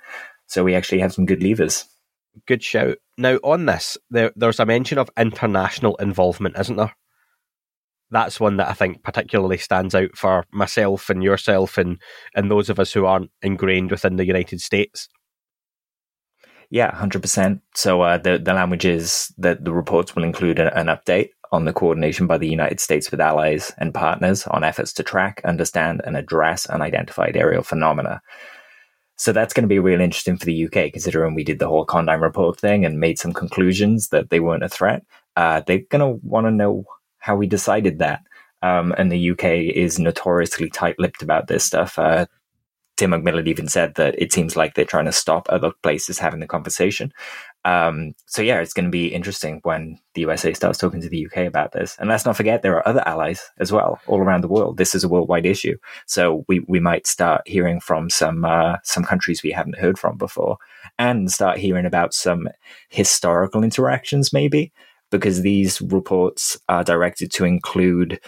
So 0.47 0.65
we 0.65 0.75
actually 0.75 1.01
have 1.01 1.13
some 1.13 1.27
good 1.27 1.43
levers. 1.43 1.85
Good 2.47 2.63
shout. 2.63 2.99
Now 3.17 3.37
on 3.37 3.67
this, 3.67 3.99
there, 4.11 4.33
there's 4.37 4.61
a 4.61 4.67
mention 4.67 4.99
of 4.99 5.11
international 5.17 5.97
involvement, 5.97 6.59
isn't 6.59 6.77
there? 6.77 6.95
That's 8.11 8.41
one 8.41 8.57
that 8.57 8.69
I 8.69 8.73
think 8.73 9.03
particularly 9.05 9.59
stands 9.59 9.95
out 9.95 10.17
for 10.17 10.45
myself 10.53 11.11
and 11.11 11.23
yourself 11.23 11.79
and 11.79 12.01
and 12.35 12.51
those 12.51 12.69
of 12.69 12.81
us 12.81 12.93
who 12.93 13.07
aren't 13.07 13.31
ingrained 13.43 13.91
within 13.91 14.17
the 14.17 14.27
United 14.27 14.61
States. 14.61 15.09
Yeah, 16.71 16.95
hundred 16.95 17.23
percent. 17.23 17.63
So 17.75 18.03
uh, 18.03 18.19
the 18.19 18.39
the 18.39 18.55
language 18.55 18.85
is 18.85 19.33
that 19.39 19.65
the 19.65 19.73
reports 19.73 20.15
will 20.15 20.25
include 20.25 20.59
an, 20.59 20.69
an 20.69 20.87
update 20.87 21.31
on 21.53 21.65
the 21.65 21.73
coordination 21.73 22.27
by 22.27 22.39
the 22.39 22.49
United 22.49 22.81
States 22.81 23.11
with 23.11 23.21
allies 23.21 23.73
and 23.79 23.93
partners 23.93 24.47
on 24.47 24.63
efforts 24.65 24.93
to 24.95 25.03
track, 25.03 25.41
understand, 25.45 26.01
and 26.05 26.17
address 26.17 26.67
unidentified 26.67 27.37
aerial 27.37 27.63
phenomena. 27.63 28.23
So 29.17 29.33
that's 29.33 29.53
going 29.53 29.65
to 29.65 29.69
be 29.69 29.79
real 29.79 30.01
interesting 30.01 30.39
for 30.39 30.47
the 30.47 30.65
UK, 30.67 30.93
considering 30.93 31.35
we 31.35 31.45
did 31.45 31.59
the 31.59 31.69
whole 31.69 31.85
Condign 31.85 32.21
report 32.21 32.59
thing 32.59 32.85
and 32.85 33.01
made 33.01 33.19
some 33.19 33.33
conclusions 33.33 34.09
that 34.09 34.31
they 34.31 34.41
weren't 34.41 34.63
a 34.63 34.69
threat. 34.69 35.05
Uh, 35.37 35.61
they're 35.67 35.83
going 35.91 36.01
to 36.01 36.27
want 36.27 36.47
to 36.47 36.51
know 36.51 36.85
how 37.19 37.37
we 37.37 37.47
decided 37.47 37.99
that. 37.99 38.23
Um, 38.63 38.95
and 38.97 39.11
the 39.11 39.31
UK 39.33 39.45
is 39.75 39.99
notoriously 39.99 40.71
tight-lipped 40.71 41.23
about 41.23 41.49
this 41.49 41.65
stuff. 41.65 41.99
Uh, 41.99 42.27
Tim 42.97 43.11
McMillan 43.13 43.47
even 43.47 43.69
said 43.69 43.95
that 43.95 44.15
it 44.19 44.33
seems 44.33 44.57
like 44.57 44.75
they're 44.75 44.85
trying 44.85 45.07
to 45.07 45.13
stop 45.13 45.47
other 45.49 45.73
places 45.83 46.19
having 46.19 46.41
the 46.41 46.47
conversation. 46.47 47.13
Um, 47.65 48.15
so 48.27 48.41
yeah, 48.41 48.61
it's 48.61 48.73
going 48.73 48.87
to 48.87 48.91
be 48.91 49.09
interesting 49.09 49.61
when 49.65 49.99
the 50.15 50.23
USA 50.23 50.53
starts 50.55 50.79
talking 50.79 51.01
to 51.03 51.09
the 51.09 51.27
UK 51.27 51.47
about 51.47 51.73
this. 51.73 51.97
And 51.99 52.09
let's 52.09 52.25
not 52.25 52.37
forget 52.37 52.63
there 52.63 52.77
are 52.77 52.89
other 52.89 53.07
allies 53.07 53.51
as 53.59 53.71
well 53.71 54.01
all 54.07 54.21
around 54.21 54.43
the 54.43 54.49
world. 54.49 54.79
This 54.79 54.95
is 54.95 55.05
a 55.05 55.09
worldwide 55.09 55.47
issue, 55.47 55.77
so 56.07 56.45
we 56.49 56.61
we 56.69 56.81
might 56.81 57.07
start 57.07 57.43
hearing 57.47 57.81
from 57.81 58.09
some 58.09 58.45
uh, 58.45 58.77
some 58.83 59.05
countries 59.05 59.43
we 59.43 59.53
haven't 59.53 59.79
heard 59.79 59.99
from 59.99 60.17
before, 60.17 60.57
and 60.99 61.31
start 61.31 61.59
hearing 61.59 61.87
about 61.87 62.15
some 62.15 62.49
historical 62.89 63.63
interactions 63.63 64.33
maybe 64.33 64.73
because 65.11 65.43
these 65.43 65.81
reports 65.83 66.57
are 66.69 66.85
directed 66.85 67.31
to 67.33 67.45
include 67.45 68.21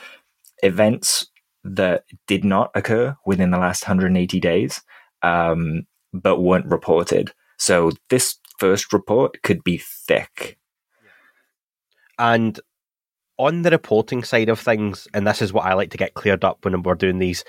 events 0.63 1.27
that 1.65 2.05
did 2.27 2.45
not 2.45 2.71
occur 2.75 3.17
within 3.25 3.51
the 3.51 3.59
last 3.59 3.85
180 3.85 4.41
days, 4.41 4.83
um, 5.23 5.87
but 6.13 6.41
weren't 6.41 6.67
reported. 6.67 7.33
So 7.57 7.93
this 8.11 8.37
first 8.59 8.93
report 8.93 9.43
could 9.43 9.63
be 9.65 9.79
thick. 9.79 10.59
And 12.19 12.59
on 13.39 13.63
the 13.63 13.71
reporting 13.71 14.23
side 14.23 14.49
of 14.49 14.61
things, 14.61 15.09
and 15.15 15.27
this 15.27 15.43
is 15.43 15.53
what 15.53 15.65
I 15.65 15.75
like 15.75 15.91
to 15.91 15.99
get 15.99 16.15
cleared 16.15 16.45
up 16.45 16.65
when 16.65 16.83
we're 16.83 16.95
doing 16.95 17.19
these, 17.19 17.45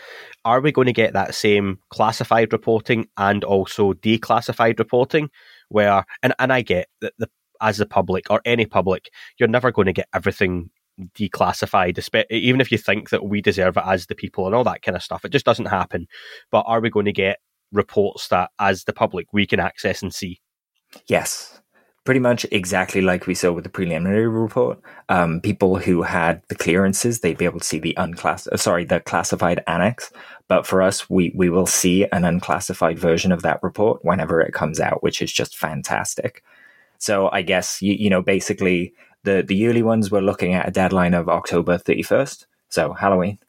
are 0.46 0.62
we 0.62 0.72
going 0.72 0.88
to 0.88 0.94
get 0.94 1.14
that 1.14 1.36
same 1.36 1.80
classified 1.90 2.54
reporting 2.54 3.08
and 3.18 3.44
also 3.44 3.94
declassified 3.94 4.80
reporting? 4.80 5.30
Where 5.70 6.06
and, 6.22 6.34
and 6.40 6.54
I 6.54 6.62
get 6.62 6.88
that 7.02 7.14
the 7.18 7.30
as 7.62 7.78
the 7.78 7.86
public 7.86 8.26
or 8.30 8.42
any 8.46 8.66
public, 8.66 9.10
you're 9.38 9.50
never 9.50 9.72
going 9.72 9.86
to 9.86 9.94
get 9.94 10.10
everything 10.14 10.70
declassified, 11.16 11.98
even 12.30 12.62
if 12.62 12.72
you 12.72 12.78
think 12.78 13.10
that 13.10 13.26
we 13.26 13.42
deserve 13.42 13.78
it 13.78 13.84
as 13.86 14.08
the 14.08 14.16
people 14.16 14.46
and 14.46 14.54
all 14.54 14.64
that 14.64 14.82
kind 14.82 14.96
of 14.96 15.04
stuff. 15.04 15.26
It 15.26 15.32
just 15.32 15.46
doesn't 15.46 15.66
happen. 15.66 16.08
But 16.52 16.66
are 16.68 16.82
we 16.82 16.90
going 16.90 17.06
to 17.06 17.14
get 17.14 17.40
reports 17.72 18.28
that, 18.28 18.52
as 18.60 18.84
the 18.84 18.94
public, 18.94 19.28
we 19.34 19.48
can 19.48 19.60
access 19.60 20.02
and 20.02 20.14
see? 20.14 20.40
Yes. 21.08 21.60
Pretty 22.06 22.20
much 22.20 22.46
exactly 22.52 23.00
like 23.00 23.28
we 23.28 23.36
saw 23.36 23.54
with 23.54 23.64
the 23.64 23.70
preliminary 23.70 24.28
report. 24.28 24.80
Um, 25.08 25.40
people 25.40 25.78
who 25.78 26.02
had 26.02 26.42
the 26.50 26.56
clearances, 26.56 27.22
they'd 27.22 27.38
be 27.38 27.46
able 27.46 27.60
to 27.60 27.66
see 27.66 27.80
the 27.80 27.96
unclass, 27.98 28.46
uh, 28.48 28.58
sorry, 28.58 28.84
the 28.84 29.00
classified 29.00 29.64
annex. 29.68 30.12
But 30.50 30.68
for 30.68 30.82
us, 30.82 31.10
we, 31.10 31.32
we 31.34 31.50
will 31.50 31.66
see 31.66 32.06
an 32.12 32.26
unclassified 32.26 33.00
version 33.00 33.32
of 33.32 33.42
that 33.44 33.64
report 33.64 34.04
whenever 34.04 34.42
it 34.42 34.54
comes 34.54 34.82
out, 34.82 35.02
which 35.02 35.22
is 35.22 35.32
just 35.32 35.58
fantastic. 35.58 36.44
So 36.98 37.30
I 37.32 37.42
guess, 37.42 37.82
you, 37.82 37.94
you 37.94 38.10
know, 38.10 38.22
basically 38.22 38.94
the, 39.24 39.42
the 39.42 39.56
yearly 39.56 39.84
ones, 39.84 40.12
we're 40.12 40.22
looking 40.22 40.54
at 40.54 40.68
a 40.68 40.72
deadline 40.72 41.14
of 41.14 41.30
October 41.30 41.78
31st. 41.78 42.46
So 42.68 42.92
Halloween. 42.92 43.40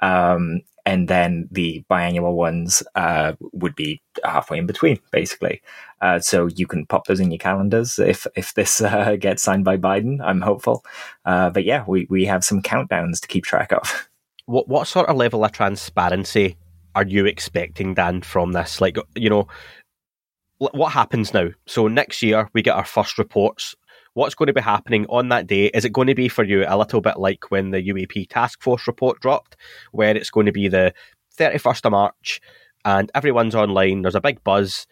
Um, 0.00 0.62
and 0.88 1.06
then 1.06 1.46
the 1.50 1.84
biannual 1.90 2.32
ones 2.32 2.82
uh, 2.94 3.34
would 3.52 3.74
be 3.74 4.00
halfway 4.24 4.56
in 4.56 4.64
between, 4.64 4.98
basically. 5.12 5.60
Uh, 6.00 6.18
so 6.18 6.46
you 6.46 6.66
can 6.66 6.86
pop 6.86 7.06
those 7.06 7.20
in 7.20 7.30
your 7.30 7.38
calendars 7.38 7.98
if 7.98 8.26
if 8.36 8.54
this 8.54 8.80
uh, 8.92 9.16
gets 9.20 9.42
signed 9.42 9.66
by 9.66 9.76
Biden. 9.76 10.18
I'm 10.22 10.40
hopeful, 10.40 10.82
uh, 11.26 11.50
but 11.50 11.64
yeah, 11.64 11.84
we 11.86 12.06
we 12.08 12.24
have 12.24 12.42
some 12.42 12.62
countdowns 12.62 13.20
to 13.20 13.28
keep 13.28 13.44
track 13.44 13.72
of. 13.72 14.08
What 14.46 14.66
what 14.66 14.88
sort 14.88 15.10
of 15.10 15.16
level 15.16 15.44
of 15.44 15.52
transparency 15.52 16.56
are 16.94 17.04
you 17.04 17.26
expecting, 17.26 17.92
Dan, 17.92 18.22
from 18.22 18.52
this? 18.52 18.80
Like 18.80 18.96
you 19.14 19.28
know, 19.28 19.46
what 20.56 20.92
happens 20.92 21.34
now? 21.34 21.50
So 21.66 21.86
next 21.86 22.22
year 22.22 22.48
we 22.54 22.62
get 22.62 22.74
our 22.74 22.86
first 22.86 23.18
reports 23.18 23.74
what's 24.18 24.34
going 24.34 24.48
to 24.48 24.52
be 24.52 24.60
happening 24.60 25.06
on 25.08 25.28
that 25.28 25.46
day? 25.46 25.66
Is 25.66 25.84
it 25.84 25.92
going 25.92 26.08
to 26.08 26.14
be 26.14 26.28
for 26.28 26.42
you 26.42 26.64
a 26.66 26.76
little 26.76 27.00
bit 27.00 27.18
like 27.18 27.50
when 27.52 27.70
the 27.70 27.80
UAP 27.80 28.28
task 28.28 28.60
force 28.60 28.86
report 28.88 29.20
dropped, 29.20 29.56
where 29.92 30.16
it's 30.16 30.30
going 30.30 30.46
to 30.46 30.52
be 30.52 30.66
the 30.66 30.92
31st 31.38 31.84
of 31.84 31.92
March 31.92 32.40
and 32.84 33.10
everyone's 33.14 33.54
online, 33.54 34.02
there's 34.02 34.16
a 34.16 34.20
big 34.20 34.42
buzz, 34.42 34.86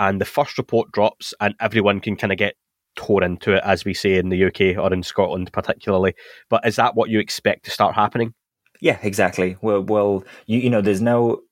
and 0.00 0.20
the 0.20 0.24
first 0.24 0.58
report 0.58 0.90
drops, 0.90 1.32
and 1.40 1.54
everyone 1.60 2.00
can 2.00 2.16
kind 2.16 2.32
of 2.32 2.38
get 2.38 2.56
tore 2.96 3.22
into 3.22 3.54
it, 3.54 3.62
as 3.64 3.84
we 3.84 3.94
say 3.94 4.16
in 4.16 4.30
the 4.30 4.44
UK 4.44 4.76
or 4.76 4.92
in 4.92 5.04
Scotland, 5.04 5.52
particularly. 5.52 6.14
But 6.48 6.66
is 6.66 6.76
that 6.76 6.96
what 6.96 7.08
you 7.08 7.20
expect 7.20 7.64
to 7.66 7.70
start 7.70 7.94
happening? 7.94 8.34
Yeah, 8.80 8.98
exactly. 9.02 9.56
Well, 9.62 9.82
well, 9.82 10.24
you, 10.46 10.58
you 10.58 10.70
know, 10.70 10.80
there's 10.80 11.00
no 11.00 11.42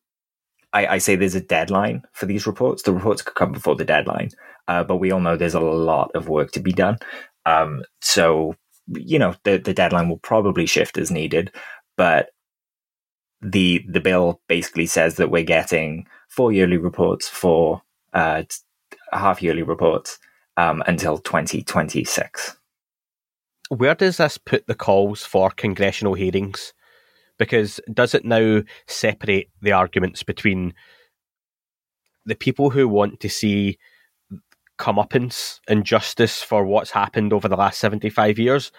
I, 0.73 0.87
I, 0.87 0.99
say 0.99 1.17
there's 1.17 1.35
a 1.35 1.41
deadline 1.41 2.03
for 2.13 2.27
these 2.27 2.47
reports. 2.47 2.83
The 2.83 2.93
reports 2.93 3.23
could 3.23 3.35
come 3.35 3.53
before 3.53 3.75
the 3.75 3.85
deadline, 3.85 4.31
uh, 4.69 4.85
but 4.85 4.97
we 4.97 5.11
all 5.11 5.21
know 5.21 5.37
there's 5.37 5.55
a 5.55 5.61
lot 5.61 6.11
of 6.15 6.29
work 6.29 6.53
to 6.53 6.61
be 6.61 6.73
done. 6.73 6.99
Um, 7.47 7.85
so, 8.01 8.55
you 8.87 9.19
know, 9.19 9.35
the, 9.45 9.59
the 9.59 9.75
deadline 9.75 10.09
will 10.09 10.19
probably 10.19 10.67
shift 10.67 10.99
as 10.99 11.11
needed, 11.11 11.53
but 11.97 12.31
the 13.43 13.85
the 13.89 14.01
bill 14.01 14.41
basically 14.49 14.87
says 14.87 15.17
that 15.17 15.31
we're 15.31 15.43
getting 15.43 16.07
four 16.29 16.53
yearly 16.53 16.77
reports 16.77 17.29
for 17.29 17.83
uh, 18.13 18.43
half 19.13 19.43
yearly 19.43 19.63
reports 19.63 20.19
um, 20.57 20.83
until 20.87 21.19
2026. 21.19 22.57
Where 23.71 23.95
does 23.95 24.19
this 24.19 24.37
put 24.37 24.67
the 24.67 24.75
calls 24.75 25.25
for 25.25 25.51
congressional 25.51 26.15
hearings? 26.15 26.75
Because 27.41 27.81
does 27.93 28.15
it 28.15 28.25
now 28.25 28.63
separate 28.87 29.51
the 29.61 29.73
arguments 29.73 30.23
between 30.23 30.75
the 32.27 32.37
people 32.37 32.71
who 32.71 32.87
want 32.87 33.19
to 33.21 33.29
see 33.29 33.79
comeuppance 34.79 35.61
and 35.69 35.85
justice 35.85 36.43
for 36.43 36.65
what's 36.65 36.91
happened 36.91 37.33
over 37.33 37.49
the 37.49 37.57
last 37.57 37.81
75 37.81 38.39
years. 38.39 38.73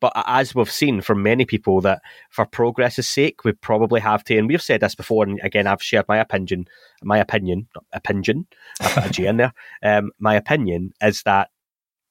But 0.00 0.12
as 0.26 0.54
we've 0.54 0.70
seen 0.70 1.02
from 1.02 1.22
many 1.22 1.44
people, 1.44 1.80
that 1.82 2.00
for 2.30 2.46
progress's 2.46 3.08
sake, 3.08 3.44
we 3.44 3.52
probably 3.52 4.00
have 4.00 4.24
to, 4.24 4.38
and 4.38 4.48
we've 4.48 4.62
said 4.62 4.80
this 4.80 4.94
before, 4.94 5.24
and 5.24 5.38
again, 5.42 5.66
I've 5.66 5.82
shared 5.82 6.06
my 6.08 6.18
opinion, 6.18 6.66
my 7.02 7.18
opinion, 7.18 7.68
opinion, 7.92 8.46
I 8.80 8.88
put 8.94 9.06
a 9.06 9.10
G 9.10 9.26
in 9.26 9.36
there. 9.36 9.52
Um, 9.82 10.12
my 10.18 10.34
opinion 10.34 10.92
is 11.02 11.22
that 11.22 11.50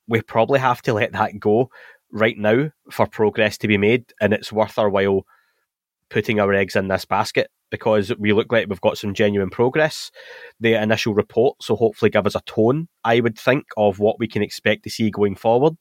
we 0.08 0.22
probably 0.22 0.60
have 0.60 0.82
to 0.84 0.94
let 0.94 1.14
that 1.14 1.40
go 1.40 1.70
right 2.12 2.38
now 2.38 2.72
for 2.92 3.06
progress 3.08 3.58
to 3.60 3.68
be 3.68 3.78
made, 3.78 4.14
and 4.20 4.34
it's 4.34 4.52
worth 4.52 4.78
our 4.78 4.90
while 4.90 5.26
putting 6.10 6.40
our 6.40 6.54
eggs 6.54 6.76
in 6.76 6.88
this 6.88 7.06
basket 7.06 7.50
because 7.72 8.12
we 8.18 8.34
look 8.34 8.52
like 8.52 8.68
we've 8.68 8.82
got 8.82 8.98
some 8.98 9.14
genuine 9.14 9.50
progress. 9.50 10.12
The 10.60 10.82
initial 10.82 11.14
report, 11.14 11.62
so 11.62 11.76
hopefully 11.76 12.10
give 12.10 12.26
us 12.26 12.36
a 12.36 12.42
tone, 12.42 12.88
I 13.04 13.20
would 13.20 13.38
think, 13.38 13.66
of 13.78 14.00
what 14.00 14.20
we 14.20 14.28
can 14.28 14.42
expect 14.42 14.84
to 14.84 14.90
see 14.90 15.12
going 15.12 15.36
forward. 15.36 15.76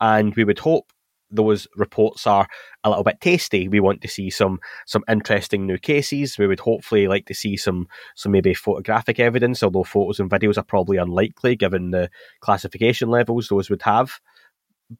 And 0.00 0.34
we 0.34 0.44
would 0.44 0.58
hope 0.58 0.92
those 1.30 1.66
reports 1.76 2.26
are 2.26 2.46
a 2.84 2.88
little 2.88 3.04
bit 3.04 3.20
tasty. 3.20 3.68
We 3.68 3.80
want 3.80 4.00
to 4.02 4.08
see 4.08 4.30
some 4.30 4.60
some 4.86 5.04
interesting 5.08 5.66
new 5.66 5.78
cases. 5.78 6.38
We 6.38 6.46
would 6.46 6.60
hopefully 6.60 7.08
like 7.08 7.26
to 7.26 7.34
see 7.34 7.56
some 7.56 7.88
some 8.14 8.32
maybe 8.32 8.54
photographic 8.54 9.18
evidence, 9.18 9.62
although 9.62 9.84
photos 9.84 10.20
and 10.20 10.30
videos 10.30 10.56
are 10.56 10.64
probably 10.64 10.96
unlikely 10.96 11.56
given 11.56 11.90
the 11.90 12.10
classification 12.40 13.08
levels 13.08 13.48
those 13.48 13.70
would 13.70 13.82
have. 13.82 14.20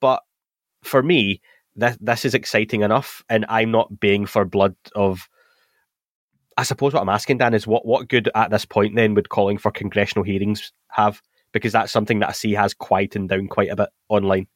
But 0.00 0.22
for 0.82 1.02
me, 1.02 1.40
this 1.76 1.96
this 2.00 2.24
is 2.24 2.34
exciting 2.34 2.82
enough, 2.82 3.24
and 3.28 3.46
I'm 3.48 3.70
not 3.70 4.00
being 4.00 4.26
for 4.26 4.44
blood 4.44 4.74
of 4.94 5.28
I 6.56 6.62
suppose 6.62 6.94
what 6.94 7.02
I'm 7.02 7.08
asking, 7.08 7.38
Dan, 7.38 7.54
is 7.54 7.66
what, 7.66 7.84
what 7.84 8.08
good 8.08 8.30
at 8.34 8.50
this 8.50 8.64
point 8.64 8.96
then 8.96 9.14
would 9.14 9.28
calling 9.28 9.58
for 9.58 9.70
congressional 9.70 10.24
hearings 10.24 10.72
have? 10.88 11.20
Because 11.52 11.72
that's 11.72 11.92
something 11.92 12.20
that 12.20 12.30
I 12.30 12.32
see 12.32 12.52
has 12.52 12.72
quietened 12.72 13.28
down 13.28 13.48
quite 13.48 13.70
a 13.70 13.76
bit 13.76 13.90
online. 14.08 14.46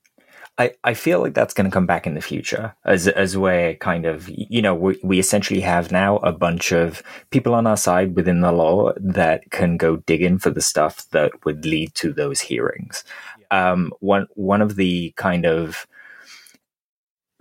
I, 0.59 0.73
I 0.85 0.95
feel 0.95 1.21
like 1.21 1.35
that's 1.35 1.55
going 1.55 1.67
to 1.67 1.73
come 1.73 1.87
back 1.87 2.07
in 2.07 2.15
the 2.15 2.21
future 2.21 2.75
as 2.85 3.09
as 3.09 3.39
we're 3.39 3.77
kind 3.77 4.05
of 4.05 4.29
you 4.29 4.61
know 4.61 4.75
we, 4.75 4.99
we 5.03 5.19
essentially 5.19 5.61
have 5.61 5.93
now 5.93 6.17
a 6.19 6.33
bunch 6.33 6.73
of 6.73 7.03
people 7.31 7.55
on 7.55 7.67
our 7.67 7.77
side 7.77 8.17
within 8.17 8.41
the 8.41 8.53
law 8.53 8.93
that 8.97 9.49
can 9.51 9.77
go 9.77 9.97
dig 9.97 10.23
in 10.23 10.39
for 10.39 10.51
the 10.51 10.61
stuff 10.61 11.09
that 11.11 11.45
would 11.45 11.65
lead 11.65 11.95
to 11.95 12.13
those 12.13 12.41
hearings. 12.41 13.05
Yeah. 13.39 13.71
Um, 13.71 13.93
one 14.01 14.27
one 14.35 14.61
of 14.61 14.77
the 14.77 15.15
kind 15.17 15.47
of 15.47 15.87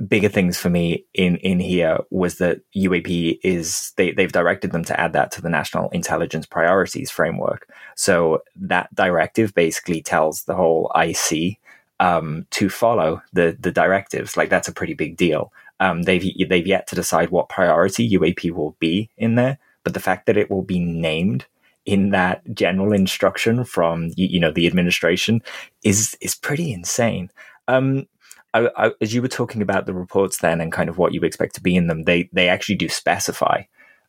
bigger 0.07 0.29
things 0.29 0.57
for 0.57 0.69
me 0.69 1.05
in 1.13 1.37
in 1.37 1.59
here 1.59 1.99
was 2.09 2.37
that 2.37 2.61
UAP 2.75 3.39
is 3.43 3.91
they 3.97 4.11
they've 4.11 4.31
directed 4.31 4.71
them 4.71 4.83
to 4.85 4.99
add 4.99 5.13
that 5.13 5.31
to 5.31 5.41
the 5.41 5.49
national 5.49 5.89
intelligence 5.89 6.45
priorities 6.45 7.11
framework. 7.11 7.69
So 7.95 8.41
that 8.55 8.93
directive 8.95 9.53
basically 9.53 10.01
tells 10.01 10.43
the 10.43 10.55
whole 10.55 10.91
IC 10.95 11.57
um, 11.99 12.45
to 12.51 12.69
follow 12.69 13.21
the 13.33 13.57
the 13.59 13.71
directives. 13.71 14.37
Like 14.37 14.49
that's 14.49 14.67
a 14.67 14.73
pretty 14.73 14.93
big 14.93 15.17
deal. 15.17 15.51
Um, 15.79 16.03
they've 16.03 16.33
they've 16.47 16.67
yet 16.67 16.87
to 16.87 16.95
decide 16.95 17.29
what 17.29 17.49
priority 17.49 18.09
UAP 18.09 18.51
will 18.51 18.75
be 18.79 19.09
in 19.17 19.35
there, 19.35 19.59
but 19.83 19.93
the 19.93 19.99
fact 19.99 20.25
that 20.25 20.37
it 20.37 20.49
will 20.49 20.63
be 20.63 20.79
named 20.79 21.45
in 21.85 22.11
that 22.11 22.43
general 22.53 22.93
instruction 22.93 23.63
from 23.63 24.11
you 24.15 24.39
know 24.39 24.51
the 24.51 24.67
administration 24.67 25.41
is 25.83 26.17
is 26.21 26.35
pretty 26.35 26.71
insane. 26.71 27.29
Um, 27.67 28.07
I, 28.53 28.69
I, 28.75 28.91
as 29.01 29.13
you 29.13 29.21
were 29.21 29.27
talking 29.27 29.61
about 29.61 29.85
the 29.85 29.93
reports 29.93 30.39
then 30.39 30.61
and 30.61 30.71
kind 30.71 30.89
of 30.89 30.97
what 30.97 31.13
you 31.13 31.21
expect 31.21 31.55
to 31.55 31.61
be 31.61 31.75
in 31.75 31.87
them, 31.87 32.03
they 32.03 32.29
they 32.33 32.49
actually 32.49 32.75
do 32.75 32.89
specify 32.89 33.63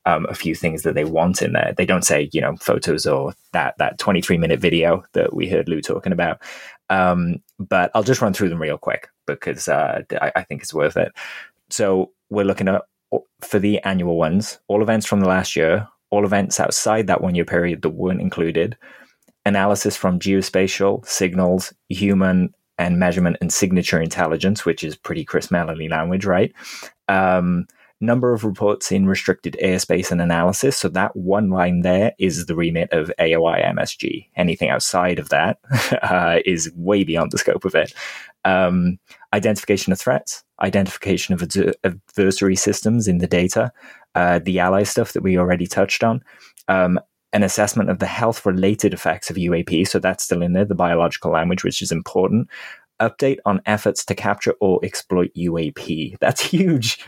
um, 0.06 0.26
a 0.28 0.34
few 0.34 0.54
things 0.54 0.82
that 0.82 0.94
they 0.94 1.04
want 1.04 1.42
in 1.42 1.52
there. 1.52 1.74
They 1.76 1.86
don't 1.86 2.04
say 2.04 2.30
you 2.32 2.40
know 2.40 2.56
photos 2.56 3.06
or 3.06 3.34
that 3.52 3.76
that 3.78 3.98
twenty 3.98 4.22
three 4.22 4.38
minute 4.38 4.60
video 4.60 5.04
that 5.12 5.34
we 5.34 5.48
heard 5.48 5.68
Lou 5.68 5.80
talking 5.80 6.12
about. 6.12 6.40
Um, 6.88 7.36
but 7.58 7.90
I'll 7.94 8.02
just 8.02 8.20
run 8.20 8.32
through 8.32 8.48
them 8.48 8.60
real 8.60 8.78
quick 8.78 9.08
because 9.26 9.68
uh, 9.68 10.02
I, 10.20 10.32
I 10.36 10.42
think 10.42 10.62
it's 10.62 10.74
worth 10.74 10.96
it. 10.96 11.12
So 11.68 12.10
we're 12.30 12.44
looking 12.44 12.68
at 12.68 12.82
for 13.40 13.58
the 13.58 13.80
annual 13.80 14.16
ones, 14.16 14.58
all 14.68 14.82
events 14.82 15.06
from 15.06 15.20
the 15.20 15.28
last 15.28 15.56
year, 15.56 15.86
all 16.10 16.24
events 16.24 16.60
outside 16.60 17.06
that 17.06 17.20
one 17.20 17.34
year 17.34 17.44
period 17.44 17.82
that 17.82 17.90
weren't 17.90 18.20
included, 18.20 18.76
analysis 19.44 19.96
from 19.96 20.18
geospatial, 20.18 21.06
signals, 21.06 21.72
human, 21.88 22.54
and 22.80 22.98
measurement 22.98 23.36
and 23.42 23.52
signature 23.52 24.00
intelligence, 24.00 24.64
which 24.64 24.82
is 24.82 24.96
pretty 24.96 25.22
Chris 25.22 25.50
Mellon 25.50 25.86
language, 25.90 26.24
right? 26.24 26.50
Um, 27.08 27.66
number 28.00 28.32
of 28.32 28.42
reports 28.42 28.90
in 28.90 29.06
restricted 29.06 29.54
airspace 29.62 30.10
and 30.10 30.22
analysis. 30.22 30.78
So 30.78 30.88
that 30.88 31.14
one 31.14 31.50
line 31.50 31.82
there 31.82 32.12
is 32.18 32.46
the 32.46 32.56
remit 32.56 32.90
of 32.90 33.12
AOI 33.20 33.62
MSG. 33.74 34.26
Anything 34.34 34.70
outside 34.70 35.18
of 35.18 35.28
that 35.28 35.58
uh, 36.02 36.38
is 36.46 36.72
way 36.74 37.04
beyond 37.04 37.32
the 37.32 37.38
scope 37.38 37.66
of 37.66 37.74
it. 37.74 37.92
Um, 38.46 38.98
identification 39.34 39.92
of 39.92 40.00
threats, 40.00 40.42
identification 40.62 41.34
of 41.34 41.42
ad- 41.42 41.74
adversary 41.84 42.56
systems 42.56 43.06
in 43.06 43.18
the 43.18 43.26
data, 43.26 43.70
uh, 44.14 44.38
the 44.38 44.58
ally 44.58 44.84
stuff 44.84 45.12
that 45.12 45.22
we 45.22 45.36
already 45.36 45.66
touched 45.66 46.02
on, 46.02 46.22
um, 46.68 46.98
an 47.32 47.42
assessment 47.42 47.90
of 47.90 47.98
the 47.98 48.06
health 48.06 48.44
related 48.44 48.92
effects 48.92 49.30
of 49.30 49.36
UAP. 49.36 49.86
So 49.86 49.98
that's 49.98 50.24
still 50.24 50.42
in 50.42 50.52
there, 50.52 50.64
the 50.64 50.74
biological 50.74 51.30
language, 51.30 51.64
which 51.64 51.82
is 51.82 51.92
important. 51.92 52.48
Update 53.00 53.38
on 53.46 53.62
efforts 53.64 54.04
to 54.04 54.14
capture 54.14 54.54
or 54.60 54.78
exploit 54.84 55.30
UAP. 55.34 56.18
That's 56.18 56.42
huge. 56.42 57.02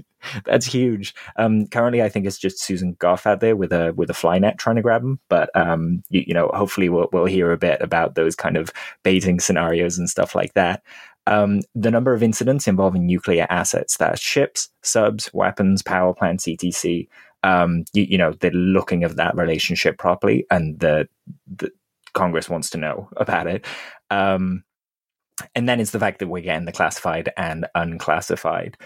that's 0.44 0.66
huge. 0.66 1.14
Um, 1.36 1.66
currently, 1.68 2.02
I 2.02 2.10
think 2.10 2.26
it's 2.26 2.36
just 2.36 2.60
Susan 2.60 2.96
Gough 2.98 3.26
out 3.26 3.40
there 3.40 3.56
with 3.56 3.72
a 3.72 3.94
with 3.94 4.10
a 4.10 4.14
fly 4.14 4.38
net 4.38 4.58
trying 4.58 4.76
to 4.76 4.82
grab 4.82 5.02
him. 5.02 5.20
But 5.30 5.48
um, 5.56 6.02
you, 6.10 6.24
you, 6.26 6.34
know, 6.34 6.50
hopefully, 6.52 6.90
we'll 6.90 7.08
we'll 7.14 7.24
hear 7.24 7.50
a 7.50 7.56
bit 7.56 7.80
about 7.80 8.14
those 8.14 8.36
kind 8.36 8.58
of 8.58 8.70
baiting 9.04 9.40
scenarios 9.40 9.96
and 9.96 10.10
stuff 10.10 10.34
like 10.34 10.52
that. 10.52 10.82
Um, 11.28 11.60
the 11.74 11.90
number 11.90 12.14
of 12.14 12.22
incidents 12.22 12.66
involving 12.66 13.06
nuclear 13.06 13.46
assets, 13.50 13.98
that's 13.98 14.20
ships, 14.20 14.70
subs, 14.82 15.30
weapons, 15.34 15.82
power 15.82 16.14
plants, 16.14 16.48
etc. 16.48 17.04
Um, 17.42 17.84
you, 17.92 18.04
you, 18.04 18.18
know, 18.18 18.32
they're 18.32 18.50
looking 18.50 19.04
at 19.04 19.16
that 19.16 19.36
relationship 19.36 19.98
properly, 19.98 20.46
and 20.50 20.78
the, 20.80 21.08
the 21.56 21.70
Congress 22.14 22.48
wants 22.48 22.70
to 22.70 22.78
know 22.78 23.08
about 23.16 23.46
it. 23.46 23.64
Um, 24.10 24.64
and 25.54 25.68
then 25.68 25.80
it's 25.80 25.92
the 25.92 26.00
fact 26.00 26.18
that 26.18 26.28
we're 26.28 26.42
getting 26.42 26.66
the 26.66 26.72
classified 26.72 27.30
and 27.36 27.66
unclassified. 27.74 28.76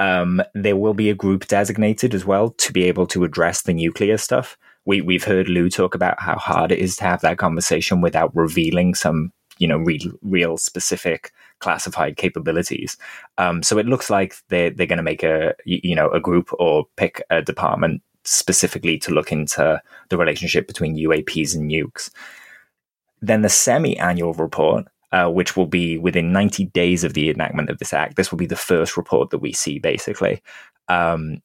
Um, 0.00 0.42
there 0.54 0.76
will 0.76 0.94
be 0.94 1.10
a 1.10 1.14
group 1.14 1.46
designated 1.46 2.14
as 2.14 2.24
well 2.24 2.50
to 2.50 2.72
be 2.72 2.84
able 2.84 3.06
to 3.08 3.22
address 3.22 3.62
the 3.62 3.74
nuclear 3.74 4.16
stuff. 4.16 4.56
We, 4.86 5.02
we've 5.02 5.24
heard 5.24 5.48
Lou 5.48 5.68
talk 5.68 5.94
about 5.94 6.20
how 6.20 6.36
hard 6.36 6.72
it 6.72 6.78
is 6.78 6.96
to 6.96 7.04
have 7.04 7.20
that 7.20 7.38
conversation 7.38 8.00
without 8.00 8.34
revealing 8.34 8.94
some, 8.94 9.30
you 9.58 9.68
know, 9.68 9.76
real, 9.76 10.10
real 10.22 10.56
specific 10.56 11.32
classified 11.60 12.16
capabilities. 12.16 12.96
Um, 13.38 13.62
so 13.62 13.78
it 13.78 13.86
looks 13.86 14.10
like 14.10 14.34
they're, 14.48 14.70
they're 14.70 14.86
going 14.86 14.96
to 14.96 15.02
make 15.02 15.22
a, 15.22 15.54
you 15.64 15.94
know, 15.94 16.08
a 16.10 16.20
group 16.20 16.50
or 16.58 16.86
pick 16.96 17.22
a 17.30 17.42
department 17.42 18.02
specifically 18.24 18.98
to 18.98 19.12
look 19.12 19.32
into 19.32 19.80
the 20.08 20.18
relationship 20.18 20.66
between 20.66 20.96
UAPs 20.96 21.54
and 21.54 21.70
nukes. 21.70 22.10
Then 23.22 23.42
the 23.42 23.48
semi-annual 23.48 24.34
report 24.34 24.86
uh, 25.12 25.28
which 25.28 25.56
will 25.56 25.66
be 25.66 25.98
within 25.98 26.32
90 26.32 26.66
days 26.66 27.02
of 27.04 27.14
the 27.14 27.30
enactment 27.30 27.68
of 27.68 27.78
this 27.78 27.92
act. 27.92 28.16
This 28.16 28.30
will 28.30 28.38
be 28.38 28.46
the 28.46 28.56
first 28.56 28.96
report 28.96 29.30
that 29.30 29.38
we 29.38 29.52
see, 29.52 29.78
basically. 29.78 30.42
Um, 30.88 31.42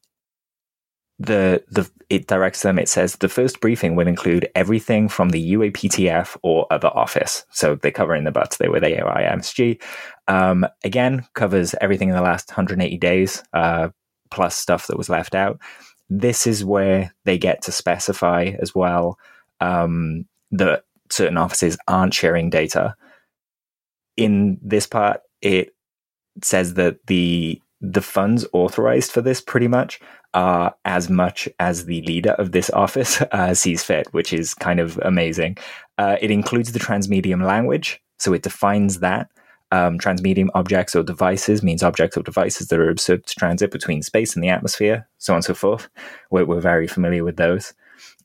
the 1.19 1.63
the 1.69 1.89
it 2.09 2.27
directs 2.27 2.61
them. 2.61 2.77
It 2.77 2.89
says 2.89 3.15
the 3.15 3.29
first 3.29 3.61
briefing 3.61 3.95
will 3.95 4.07
include 4.07 4.49
everything 4.55 5.09
from 5.09 5.29
the 5.29 5.53
UAPTF 5.53 6.37
or 6.43 6.67
other 6.71 6.89
office. 6.89 7.45
So 7.51 7.75
they 7.75 7.91
cover 7.91 8.15
in 8.15 8.25
the 8.25 8.31
butts. 8.31 8.57
They 8.57 8.67
were 8.67 8.79
the 8.79 8.87
AIMSG. 8.87 9.81
Um, 10.27 10.67
again, 10.83 11.25
covers 11.33 11.73
everything 11.81 12.09
in 12.09 12.15
the 12.15 12.21
last 12.21 12.49
180 12.49 12.97
days, 12.97 13.43
uh, 13.53 13.89
plus 14.29 14.55
stuff 14.55 14.87
that 14.87 14.97
was 14.97 15.09
left 15.09 15.35
out. 15.35 15.59
This 16.09 16.45
is 16.45 16.63
where 16.63 17.13
they 17.23 17.37
get 17.37 17.63
to 17.63 17.71
specify 17.71 18.51
as 18.59 18.75
well 18.75 19.17
um, 19.61 20.25
that 20.51 20.83
certain 21.09 21.37
offices 21.37 21.77
aren't 21.87 22.13
sharing 22.13 22.49
data 22.49 22.95
in 24.17 24.57
this 24.61 24.87
part, 24.87 25.21
it 25.41 25.75
says 26.41 26.75
that 26.75 27.05
the 27.07 27.61
the 27.81 28.01
funds 28.01 28.47
authorized 28.53 29.11
for 29.11 29.21
this 29.21 29.41
pretty 29.41 29.67
much 29.67 29.99
are 30.35 30.75
as 30.85 31.09
much 31.09 31.49
as 31.59 31.85
the 31.85 32.01
leader 32.01 32.31
of 32.31 32.51
this 32.51 32.69
office 32.71 33.21
uh, 33.31 33.53
sees 33.53 33.81
fit, 33.81 34.07
which 34.13 34.31
is 34.31 34.53
kind 34.53 34.79
of 34.79 34.99
amazing. 35.03 35.57
Uh, 35.97 36.17
it 36.21 36.29
includes 36.29 36.73
the 36.73 36.79
transmedium 36.79 37.43
language, 37.43 38.01
so 38.19 38.33
it 38.33 38.43
defines 38.43 38.99
that. 38.99 39.29
Um, 39.71 39.97
transmedium 39.97 40.49
objects 40.53 40.95
or 40.95 41.03
devices 41.03 41.63
means 41.63 41.81
objects 41.81 42.15
or 42.15 42.21
devices 42.21 42.67
that 42.67 42.79
are 42.79 42.89
observed 42.89 43.27
to 43.27 43.35
transit 43.35 43.71
between 43.71 44.03
space 44.03 44.35
and 44.35 44.43
the 44.43 44.49
atmosphere, 44.49 45.07
so 45.17 45.33
on 45.33 45.37
and 45.37 45.45
so 45.45 45.55
forth. 45.55 45.89
We're, 46.29 46.45
we're 46.45 46.61
very 46.61 46.87
familiar 46.87 47.23
with 47.23 47.37
those. 47.37 47.73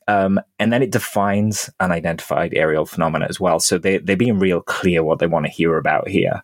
Um, 0.07 0.39
and 0.59 0.71
then 0.71 0.83
it 0.83 0.91
defines 0.91 1.69
unidentified 1.79 2.53
aerial 2.53 2.85
phenomena 2.85 3.27
as 3.29 3.39
well. 3.39 3.59
So 3.59 3.77
they, 3.77 3.97
they're 3.97 4.17
being 4.17 4.39
real 4.39 4.61
clear 4.61 5.03
what 5.03 5.19
they 5.19 5.27
want 5.27 5.45
to 5.45 5.51
hear 5.51 5.77
about 5.77 6.07
here. 6.07 6.43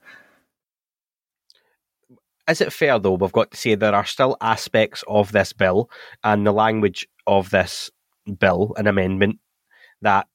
Is 2.49 2.61
it 2.61 2.71
fair, 2.71 2.97
though, 2.97 3.13
we've 3.13 3.31
got 3.31 3.51
to 3.51 3.57
say 3.57 3.75
there 3.75 3.93
are 3.93 4.05
still 4.05 4.37
aspects 4.39 5.03
of 5.07 5.33
this 5.33 5.51
bill 5.51 5.89
and 6.23 6.47
the 6.47 6.53
language 6.53 7.05
of 7.25 7.49
this 7.49 7.91
bill, 8.39 8.73
an 8.77 8.87
amendment, 8.87 9.39
that 10.01 10.27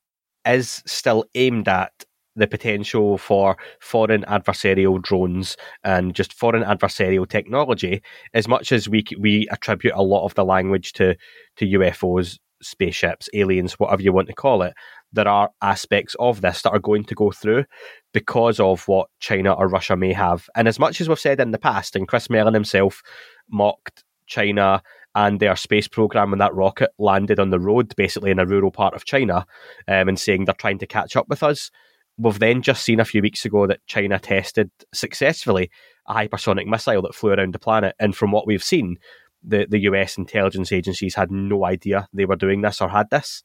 is 0.47 0.83
still 0.87 1.25
aimed 1.35 1.69
at 1.69 2.05
the 2.37 2.47
potential 2.47 3.17
for 3.19 3.57
foreign 3.81 4.25
adversarial 4.25 5.01
drones 5.01 5.57
and 5.85 6.15
just 6.15 6.33
foreign 6.35 6.63
adversarial 6.63 7.29
technology, 7.29 8.03
as 8.35 8.47
much 8.49 8.73
as 8.73 8.89
we 8.89 9.05
we 9.19 9.47
attribute 9.51 9.95
a 9.95 10.03
lot 10.03 10.25
of 10.25 10.35
the 10.35 10.45
language 10.45 10.93
to 10.95 11.15
to 11.57 11.67
UFOs 11.67 12.39
spaceships, 12.63 13.29
aliens, 13.35 13.75
whatever 13.75 14.03
you 14.03 14.13
want 14.13 14.29
to 14.29 14.35
call 14.35 14.63
it, 14.63 14.73
there 15.13 15.29
are 15.29 15.51
aspects 15.61 16.17
of 16.19 16.41
this 16.41 16.63
that 16.63 16.71
are 16.71 16.79
going 16.79 17.05
to 17.05 17.15
go 17.15 17.31
through 17.31 17.65
because 18.13 18.59
of 18.61 18.87
what 18.89 19.09
China 19.21 19.53
or 19.53 19.69
Russia 19.69 19.97
may 19.97 20.13
have. 20.13 20.49
And 20.55 20.69
as 20.69 20.79
much 20.79 21.01
as 21.01 21.09
we've 21.09 21.19
said 21.19 21.41
in 21.41 21.51
the 21.51 21.59
past, 21.59 21.97
and 21.97 22.09
Chris 22.09 22.31
Mellon 22.31 22.55
himself 22.55 23.03
mocked 23.51 24.05
China 24.27 24.83
and 25.15 25.41
their 25.41 25.57
space 25.57 25.89
program 25.89 26.31
when 26.31 26.39
that 26.39 26.55
rocket 26.55 26.91
landed 26.99 27.39
on 27.39 27.51
the 27.51 27.61
road, 27.61 27.95
basically 27.97 28.31
in 28.31 28.39
a 28.39 28.47
rural 28.47 28.71
part 28.71 28.95
of 28.95 29.05
China, 29.05 29.47
um, 29.89 30.09
and 30.09 30.19
saying 30.19 30.45
they're 30.45 30.55
trying 30.55 30.79
to 30.79 30.87
catch 30.87 31.17
up 31.17 31.29
with 31.29 31.43
us. 31.43 31.71
We've 32.17 32.39
then 32.39 32.63
just 32.63 32.83
seen 32.83 33.01
a 33.01 33.05
few 33.05 33.21
weeks 33.21 33.45
ago 33.45 33.67
that 33.67 33.87
China 33.87 34.19
tested 34.19 34.71
successfully 34.95 35.71
a 36.07 36.15
hypersonic 36.15 36.67
missile 36.67 37.03
that 37.03 37.15
flew 37.15 37.33
around 37.33 37.55
the 37.55 37.59
planet. 37.59 37.95
And 37.99 38.17
from 38.17 38.33
what 38.33 38.47
we've 38.47 38.63
seen, 38.63 38.97
the, 39.43 39.67
the 39.69 39.81
US 39.81 40.17
intelligence 40.17 40.73
agencies 40.73 41.15
had 41.15 41.31
no 41.31 41.65
idea 41.65 42.09
they 42.13 42.25
were 42.25 42.37
doing 42.37 42.63
this 42.63 42.81
or 42.81 42.89
had 42.89 43.11
this. 43.11 43.43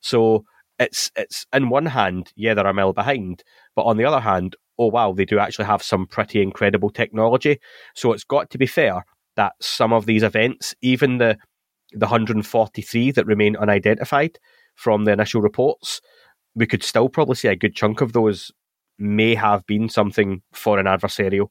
So 0.00 0.44
it's 0.78 1.10
it's 1.16 1.46
in 1.52 1.68
one 1.68 1.86
hand, 1.86 2.32
yeah, 2.36 2.54
they're 2.54 2.66
a 2.66 2.74
mile 2.74 2.92
behind, 2.92 3.42
but 3.74 3.82
on 3.82 3.96
the 3.96 4.04
other 4.04 4.20
hand, 4.20 4.56
oh 4.78 4.86
wow, 4.86 5.12
they 5.12 5.24
do 5.24 5.38
actually 5.38 5.66
have 5.66 5.82
some 5.82 6.06
pretty 6.06 6.40
incredible 6.40 6.90
technology. 6.90 7.58
So 7.94 8.12
it's 8.12 8.24
got 8.24 8.50
to 8.50 8.58
be 8.58 8.66
fair 8.66 9.04
that 9.36 9.52
some 9.60 9.92
of 9.92 10.06
these 10.06 10.22
events, 10.22 10.74
even 10.82 11.18
the 11.18 11.38
the 11.92 12.06
143 12.06 13.12
that 13.12 13.26
remain 13.26 13.56
unidentified 13.56 14.38
from 14.74 15.04
the 15.04 15.12
initial 15.12 15.40
reports, 15.40 16.00
we 16.54 16.66
could 16.66 16.82
still 16.82 17.08
probably 17.08 17.34
say 17.34 17.48
a 17.48 17.56
good 17.56 17.74
chunk 17.74 18.00
of 18.00 18.12
those 18.12 18.52
may 18.98 19.34
have 19.34 19.64
been 19.66 19.88
something 19.88 20.42
for 20.52 20.78
an 20.78 20.86
adversarial. 20.86 21.48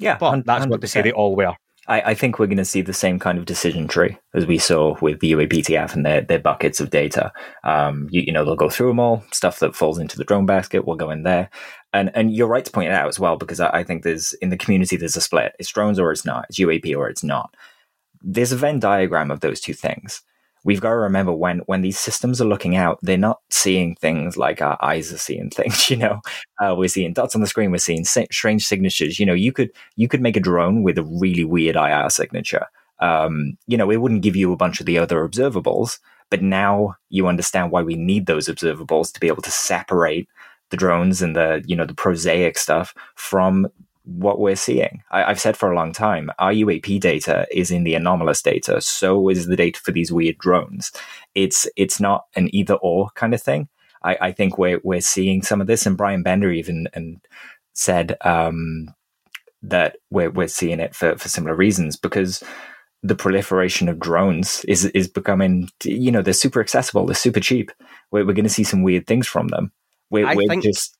Yeah, 0.00 0.18
but 0.18 0.44
that's 0.44 0.66
not 0.66 0.80
to 0.80 0.86
say 0.88 1.02
they 1.02 1.12
all 1.12 1.36
were. 1.36 1.54
I, 1.88 2.00
I, 2.00 2.14
think 2.14 2.38
we're 2.38 2.46
going 2.46 2.56
to 2.58 2.64
see 2.64 2.82
the 2.82 2.92
same 2.92 3.18
kind 3.18 3.38
of 3.38 3.44
decision 3.44 3.86
tree 3.86 4.18
as 4.34 4.46
we 4.46 4.58
saw 4.58 4.96
with 5.00 5.20
the 5.20 5.32
UAPTF 5.32 5.94
and 5.94 6.04
their, 6.04 6.20
their 6.20 6.38
buckets 6.38 6.80
of 6.80 6.90
data. 6.90 7.32
Um, 7.64 8.08
you, 8.10 8.22
you, 8.22 8.32
know, 8.32 8.44
they'll 8.44 8.56
go 8.56 8.68
through 8.68 8.88
them 8.88 9.00
all. 9.00 9.24
Stuff 9.32 9.60
that 9.60 9.76
falls 9.76 9.98
into 9.98 10.16
the 10.16 10.24
drone 10.24 10.46
basket 10.46 10.84
will 10.84 10.96
go 10.96 11.10
in 11.10 11.22
there. 11.22 11.50
And 11.92 12.10
and 12.14 12.34
you're 12.34 12.48
right 12.48 12.64
to 12.64 12.70
point 12.70 12.88
it 12.88 12.94
out 12.94 13.08
as 13.08 13.18
well 13.18 13.36
because 13.36 13.60
I, 13.60 13.70
I 13.70 13.84
think 13.84 14.02
there's 14.02 14.32
in 14.34 14.50
the 14.50 14.56
community 14.56 14.96
there's 14.96 15.16
a 15.16 15.20
split. 15.20 15.52
It's 15.58 15.72
drones 15.72 15.98
or 15.98 16.12
it's 16.12 16.26
not. 16.26 16.46
It's 16.48 16.58
UAP 16.58 16.96
or 16.96 17.08
it's 17.08 17.24
not. 17.24 17.54
There's 18.20 18.52
a 18.52 18.56
Venn 18.56 18.80
diagram 18.80 19.30
of 19.30 19.40
those 19.40 19.60
two 19.60 19.74
things 19.74 20.22
we've 20.66 20.80
got 20.80 20.90
to 20.90 20.96
remember 20.96 21.32
when 21.32 21.60
when 21.60 21.80
these 21.80 21.98
systems 21.98 22.40
are 22.40 22.46
looking 22.46 22.76
out, 22.76 22.98
they're 23.00 23.16
not 23.16 23.40
seeing 23.50 23.94
things 23.94 24.36
like 24.36 24.60
our 24.60 24.76
eyes 24.84 25.12
are 25.12 25.18
seeing 25.18 25.48
things. 25.58 25.88
You 25.88 25.96
know, 25.96 26.20
uh, 26.60 26.74
we're 26.76 26.88
seeing 26.88 27.14
dots 27.14 27.34
on 27.34 27.40
the 27.40 27.46
screen, 27.46 27.70
we're 27.70 27.78
seeing 27.78 28.04
strange 28.04 28.66
signatures. 28.66 29.18
You 29.18 29.24
know, 29.24 29.34
you 29.34 29.52
could 29.52 29.70
you 29.94 30.08
could 30.08 30.20
make 30.20 30.36
a 30.36 30.40
drone 30.40 30.82
with 30.82 30.98
a 30.98 31.04
really 31.04 31.44
weird 31.44 31.76
IR 31.76 32.10
signature. 32.10 32.66
Um, 32.98 33.56
you 33.66 33.76
know, 33.76 33.90
it 33.90 34.00
wouldn't 34.00 34.22
give 34.22 34.36
you 34.36 34.52
a 34.52 34.56
bunch 34.56 34.80
of 34.80 34.86
the 34.86 34.98
other 34.98 35.26
observables, 35.26 35.98
but 36.30 36.42
now 36.42 36.96
you 37.10 37.28
understand 37.28 37.70
why 37.70 37.82
we 37.82 37.94
need 37.94 38.26
those 38.26 38.48
observables 38.48 39.12
to 39.12 39.20
be 39.20 39.28
able 39.28 39.42
to 39.42 39.50
separate 39.50 40.28
the 40.70 40.76
drones 40.76 41.22
and 41.22 41.36
the 41.36 41.62
you 41.66 41.76
know 41.76 41.86
the 41.86 41.94
prosaic 41.94 42.58
stuff 42.58 42.92
from 43.14 43.68
what 44.06 44.38
we're 44.38 44.56
seeing. 44.56 45.02
I, 45.10 45.22
have 45.24 45.40
said 45.40 45.56
for 45.56 45.70
a 45.70 45.74
long 45.74 45.92
time, 45.92 46.30
our 46.38 46.52
UAP 46.52 47.00
data 47.00 47.46
is 47.50 47.70
in 47.70 47.84
the 47.84 47.94
anomalous 47.94 48.40
data. 48.40 48.80
So 48.80 49.28
is 49.28 49.46
the 49.46 49.56
data 49.56 49.80
for 49.80 49.90
these 49.90 50.12
weird 50.12 50.38
drones. 50.38 50.92
It's 51.34 51.68
it's 51.76 52.00
not 52.00 52.26
an 52.36 52.54
either 52.54 52.74
or 52.74 53.10
kind 53.14 53.34
of 53.34 53.42
thing. 53.42 53.68
I, 54.04 54.16
I 54.20 54.32
think 54.32 54.58
we're 54.58 54.80
we're 54.84 55.00
seeing 55.00 55.42
some 55.42 55.60
of 55.60 55.66
this, 55.66 55.86
and 55.86 55.96
Brian 55.96 56.22
Bender 56.22 56.50
even 56.52 56.88
and 56.94 57.20
said 57.74 58.16
um, 58.22 58.94
that 59.62 59.96
we're 60.10 60.30
we're 60.30 60.48
seeing 60.48 60.80
it 60.80 60.94
for 60.94 61.16
for 61.18 61.28
similar 61.28 61.54
reasons 61.54 61.96
because 61.96 62.42
the 63.02 63.16
proliferation 63.16 63.88
of 63.88 63.98
drones 63.98 64.64
is 64.66 64.86
is 64.86 65.08
becoming 65.08 65.68
you 65.82 66.12
know 66.12 66.22
they're 66.22 66.32
super 66.32 66.60
accessible, 66.60 67.06
they're 67.06 67.14
super 67.14 67.40
cheap. 67.40 67.72
We're, 68.12 68.24
we're 68.24 68.34
going 68.34 68.44
to 68.44 68.50
see 68.50 68.64
some 68.64 68.82
weird 68.84 69.06
things 69.08 69.26
from 69.26 69.48
them. 69.48 69.72
We're, 70.10 70.32
we're 70.34 70.48
think- 70.48 70.62
just 70.62 70.95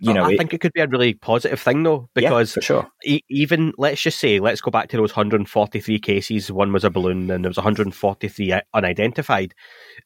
you 0.00 0.12
know, 0.12 0.24
I 0.24 0.36
think 0.36 0.54
it 0.54 0.60
could 0.60 0.72
be 0.72 0.80
a 0.80 0.86
really 0.86 1.14
positive 1.14 1.60
thing 1.60 1.82
though, 1.82 2.08
because 2.14 2.56
yeah, 2.56 2.60
sure. 2.62 2.88
E- 3.04 3.22
even 3.28 3.72
let's 3.78 4.00
just 4.00 4.18
say, 4.18 4.38
let's 4.38 4.60
go 4.60 4.70
back 4.70 4.88
to 4.90 4.96
those 4.96 5.10
143 5.10 5.98
cases. 5.98 6.52
One 6.52 6.72
was 6.72 6.84
a 6.84 6.90
balloon, 6.90 7.30
and 7.30 7.44
there 7.44 7.50
was 7.50 7.56
143 7.56 8.60
unidentified. 8.74 9.54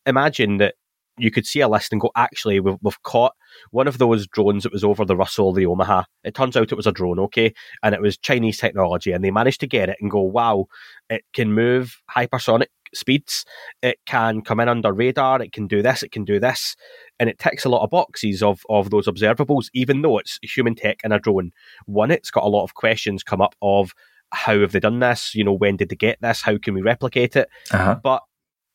Imagine 0.07 0.57
that 0.59 0.75
you 1.19 1.31
could 1.31 1.47
see 1.47 1.61
a 1.61 1.69
list 1.69 1.93
and 1.93 2.01
go, 2.01 2.11
actually, 2.17 2.59
we've, 2.59 2.79
we've 2.81 3.03
caught 3.03 3.35
one 3.71 3.87
of 3.87 3.99
those 3.99 4.27
drones 4.27 4.63
that 4.63 4.73
was 4.73 4.85
over 4.85 5.05
the 5.05 5.17
Russell, 5.17 5.53
the 5.53 5.67
Omaha. 5.67 6.05
It 6.25 6.35
turns 6.35 6.57
out 6.57 6.73
it 6.73 6.77
was 6.77 6.87
a 6.87 6.93
drone, 6.93 7.19
okay, 7.21 7.53
and 7.83 7.95
it 7.95 8.01
was 8.01 8.17
Chinese 8.17 8.59
technology, 8.59 9.13
and 9.13 9.23
they 9.23 9.31
managed 9.31 9.61
to 9.61 9.67
get 9.67 9.91
it 9.91 9.99
and 10.01 10.11
go, 10.11 10.23
wow, 10.23 10.67
it 11.11 11.23
can 11.35 11.53
move 11.53 12.01
hypersonic 12.15 12.69
speeds. 12.95 13.45
It 13.83 13.99
can 14.07 14.43
come 14.43 14.61
in 14.61 14.69
under 14.69 14.93
radar. 14.93 15.43
It 15.43 15.53
can 15.53 15.67
do 15.67 15.83
this. 15.83 16.03
It 16.03 16.13
can 16.13 16.25
do 16.25 16.39
this, 16.39 16.77
and 17.23 17.31
it 17.31 17.39
ticks 17.39 17.65
a 17.65 17.69
lot 17.69 17.85
of 17.85 17.91
boxes 17.91 18.43
of 18.43 18.65
of 18.69 18.91
those 18.91 19.07
observables. 19.07 19.69
Even 19.73 20.03
though 20.03 20.19
it's 20.19 20.39
human 20.43 20.75
tech 20.75 20.99
and 21.05 21.13
a 21.13 21.21
drone, 21.21 21.53
one, 21.87 22.11
it's 22.11 22.31
got 22.31 22.45
a 22.45 22.49
lot 22.49 22.65
of 22.65 22.75
questions 22.75 23.23
come 23.23 23.41
up 23.41 23.55
of 23.63 23.95
how 24.31 24.59
have 24.61 24.73
they 24.73 24.81
done 24.81 24.99
this? 24.99 25.35
You 25.35 25.45
know, 25.45 25.53
when 25.53 25.77
did 25.77 25.89
they 25.89 25.97
get 25.97 26.21
this? 26.21 26.43
How 26.43 26.59
can 26.59 26.75
we 26.75 26.83
replicate 26.83 27.37
it? 27.37 27.49
Uh-huh. 27.71 28.01
But 28.03 28.23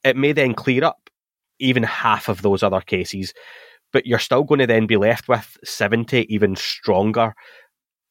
it 0.04 0.16
may 0.16 0.32
then 0.32 0.54
clear 0.54 0.84
up 0.84 1.10
even 1.60 1.84
half 1.84 2.30
of 2.30 2.42
those 2.42 2.64
other 2.64 2.82
cases. 2.82 3.34
But 3.92 4.06
you're 4.06 4.20
still 4.20 4.44
going 4.44 4.60
to 4.60 4.68
then 4.68 4.86
be 4.86 4.98
left 4.98 5.28
with 5.28 5.58
70 5.64 6.34
even 6.34 6.56
stronger 6.56 7.34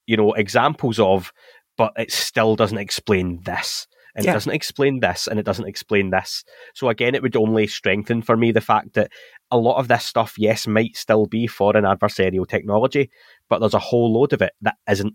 you 0.07 0.16
know, 0.16 0.33
examples 0.33 0.99
of, 0.99 1.33
but 1.77 1.92
it 1.96 2.12
still 2.12 2.57
doesn't 2.57 2.79
explain 2.79 3.40
this. 3.42 3.87
And 4.16 4.24
Yeah. 4.24 4.31
it 4.33 4.35
doesn't 4.35 4.52
explain 4.52 5.00
this, 5.00 5.26
and 5.29 5.38
it 5.38 5.44
doesn't 5.44 5.68
explain 5.68 6.11
this. 6.11 6.42
So 6.74 6.88
again, 6.88 7.14
it 7.14 7.22
would 7.22 7.37
only 7.37 7.66
strengthen 7.66 8.22
for 8.22 8.37
me 8.37 8.50
the 8.50 8.61
fact 8.61 8.94
that 8.94 9.12
a 9.50 9.59
lot 9.59 9.79
of 9.79 9.88
this 9.88 10.05
stuff, 10.05 10.35
yes, 10.38 10.66
might 10.66 10.96
still 10.96 11.26
be 11.26 11.46
foreign 11.46 11.85
adversarial 11.85 12.48
technology, 12.48 13.11
but 13.48 13.59
there's 13.59 13.74
a 13.74 13.79
whole 13.79 14.12
load 14.12 14.33
of 14.33 14.42
it 14.42 14.55
that 14.62 14.76
isn't. 14.90 15.14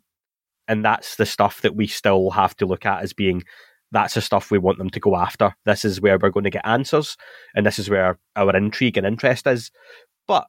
And 0.67 0.85
that's 0.85 1.15
the 1.15 1.25
stuff 1.25 1.61
that 1.61 1.75
we 1.75 1.87
still 1.87 2.29
have 2.29 2.55
to 2.57 2.65
look 2.65 2.85
at 2.85 3.01
as 3.01 3.11
being 3.11 3.43
that's 3.91 4.13
the 4.13 4.21
stuff 4.21 4.51
we 4.51 4.57
want 4.57 4.77
them 4.77 4.89
to 4.89 4.99
go 5.01 5.17
after. 5.17 5.53
This 5.65 5.83
is 5.83 5.99
where 5.99 6.17
we're 6.17 6.29
going 6.29 6.45
to 6.45 6.49
get 6.49 6.65
answers, 6.65 7.17
and 7.55 7.65
this 7.65 7.77
is 7.77 7.89
where 7.89 8.17
our 8.37 8.55
intrigue 8.55 8.97
and 8.97 9.05
interest 9.05 9.47
is. 9.47 9.69
But 10.27 10.47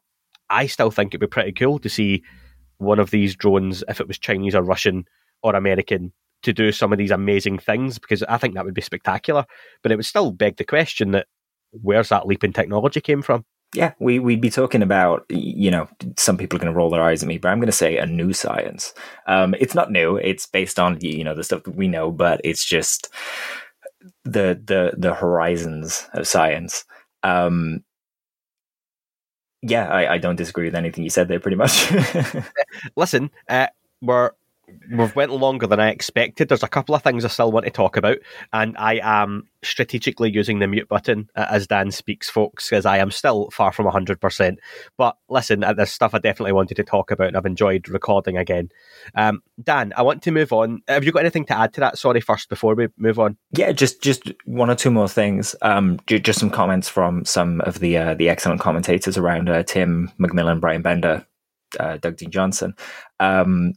I 0.49 0.67
still 0.67 0.91
think 0.93 1.11
it'd 1.11 1.21
be 1.21 1.27
pretty 1.27 1.53
cool 1.53 1.79
to 1.81 1.89
see 1.89 2.23
one 2.79 3.01
of 3.01 3.11
these 3.11 3.35
drones, 3.35 3.83
if 3.89 4.01
it 4.01 4.07
was 4.07 4.19
Chinese 4.19 4.55
or 4.55 4.63
Russian 4.63 5.07
or 5.43 5.57
American, 5.57 6.13
to 6.43 6.53
do 6.53 6.73
some 6.73 6.93
of 6.93 6.99
these 6.99 7.11
amazing 7.11 7.59
things 7.59 7.99
because 7.99 8.23
I 8.25 8.39
think 8.39 8.55
that 8.55 8.65
would 8.65 8.75
be 8.75 8.81
spectacular. 8.81 9.45
But 9.83 9.93
it 9.93 9.97
would 9.97 10.07
still 10.07 10.33
beg 10.33 10.57
the 10.57 10.65
question 10.65 11.13
that 11.13 11.27
where's 11.71 12.09
that 12.11 12.27
leap 12.27 12.45
in 12.45 12.53
technology 12.53 13.01
came 13.01 13.23
from? 13.23 13.45
Yeah, 13.75 13.95
we, 13.99 14.19
we'd 14.19 14.43
be 14.43 14.51
talking 14.51 14.83
about, 14.83 15.25
you 15.31 15.71
know, 15.71 15.89
some 16.19 16.37
people 16.37 16.57
are 16.57 16.61
going 16.61 16.73
to 16.73 16.77
roll 16.77 16.91
their 16.91 17.03
eyes 17.03 17.23
at 17.23 17.29
me, 17.29 17.39
but 17.39 17.49
I'm 17.49 17.59
going 17.59 17.67
to 17.67 17.73
say 17.73 17.97
a 17.97 18.05
new 18.05 18.35
science. 18.35 18.93
Um, 19.27 19.55
it's 19.59 19.75
not 19.75 19.91
new. 19.91 20.17
It's 20.17 20.47
based 20.47 20.79
on, 20.79 20.99
you 21.01 21.25
know, 21.25 21.35
the 21.35 21.43
stuff 21.43 21.63
that 21.63 21.75
we 21.75 21.89
know, 21.89 22.11
but 22.11 22.43
it's 22.45 22.67
just 22.67 23.09
the, 24.25 24.61
the, 24.63 24.93
the 24.99 25.15
horizons 25.15 26.07
of 26.13 26.29
science. 26.29 26.85
Um, 27.23 27.83
yeah, 29.63 29.89
I, 29.89 30.15
I 30.15 30.19
don't 30.19 30.37
disagree 30.37 30.67
with 30.67 30.75
anything 30.75 31.05
you 31.05 31.11
said 31.11 31.29
there 31.29 31.41
pretty 31.41 31.57
much. 31.57 31.91
Listen, 32.97 33.31
uh, 33.49 33.69
we're 34.03 34.33
we've 34.91 35.15
went 35.15 35.33
longer 35.33 35.67
than 35.67 35.81
I 35.81 35.89
expected. 35.91 36.49
There's 36.49 36.63
a 36.63 36.69
couple 36.69 36.95
of 36.95 37.03
things 37.03 37.25
I 37.25 37.29
still 37.29 37.53
want 37.53 37.67
to 37.67 37.71
talk 37.71 37.97
about, 37.97 38.19
and 38.53 38.77
I 38.79 39.01
am 39.03 39.49
strategically 39.63 40.31
using 40.31 40.59
the 40.59 40.67
mute 40.67 40.89
button 40.89 41.31
uh, 41.37 41.47
as 41.49 41.67
Dan 41.67 41.91
speaks, 41.91 42.29
folks, 42.29 42.69
because 42.69 42.85
I 42.85 42.99
am 42.99 43.11
still 43.11 43.51
far 43.51 43.73
from 43.73 43.87
100%. 43.87 44.57
But 44.99 45.17
listen, 45.29 45.63
uh, 45.65 45.73
there's 45.73 45.93
stuff 45.93 46.15
I 46.15 46.19
definitely 46.19 46.53
wanted 46.53 46.77
to 46.77 46.85
talk 46.85 47.11
about, 47.11 47.29
and 47.29 47.37
I've 47.37 47.47
enjoyed 47.47 47.89
recording 47.89 48.37
again. 48.37 48.71
Um, 49.15 49.43
Dan, 49.63 49.93
I 49.97 50.03
want 50.03 50.23
to 50.23 50.31
move 50.31 50.53
on. 50.53 50.83
Have 50.89 51.05
you 51.05 51.13
got 51.13 51.21
anything 51.21 51.47
to 51.47 51.59
add 51.59 51.73
to 51.75 51.81
that? 51.81 51.99
Sorry, 51.99 52.21
first, 52.21 52.49
before 52.49 52.75
we 52.75 52.89
move 52.97 53.19
on. 53.19 53.37
Yeah, 53.57 53.73
just 53.73 54.03
just 54.03 54.33
one 54.45 54.71
or 54.71 54.75
two 54.75 54.91
more 54.91 55.09
things. 55.09 55.55
Um, 55.63 56.01
just 56.07 56.41
some 56.41 56.51
comments 56.51 56.89
from 56.89 57.25
some 57.25 57.61
of 57.63 57.79
the 57.79 57.97
uh, 57.97 58.15
the 58.15 58.29
excellent 58.29 58.61
commentators 58.61 59.17
around 59.17 59.49
uh, 59.49 59.63
Tim 59.63 60.11
McMillan, 60.19 60.61
Brian 60.61 60.83
Bender, 60.83 61.27
uh, 61.79 61.99
Doug 61.99 62.17
Dean 62.17 62.31
Johnson. 62.31 62.75
Um, 63.21 63.75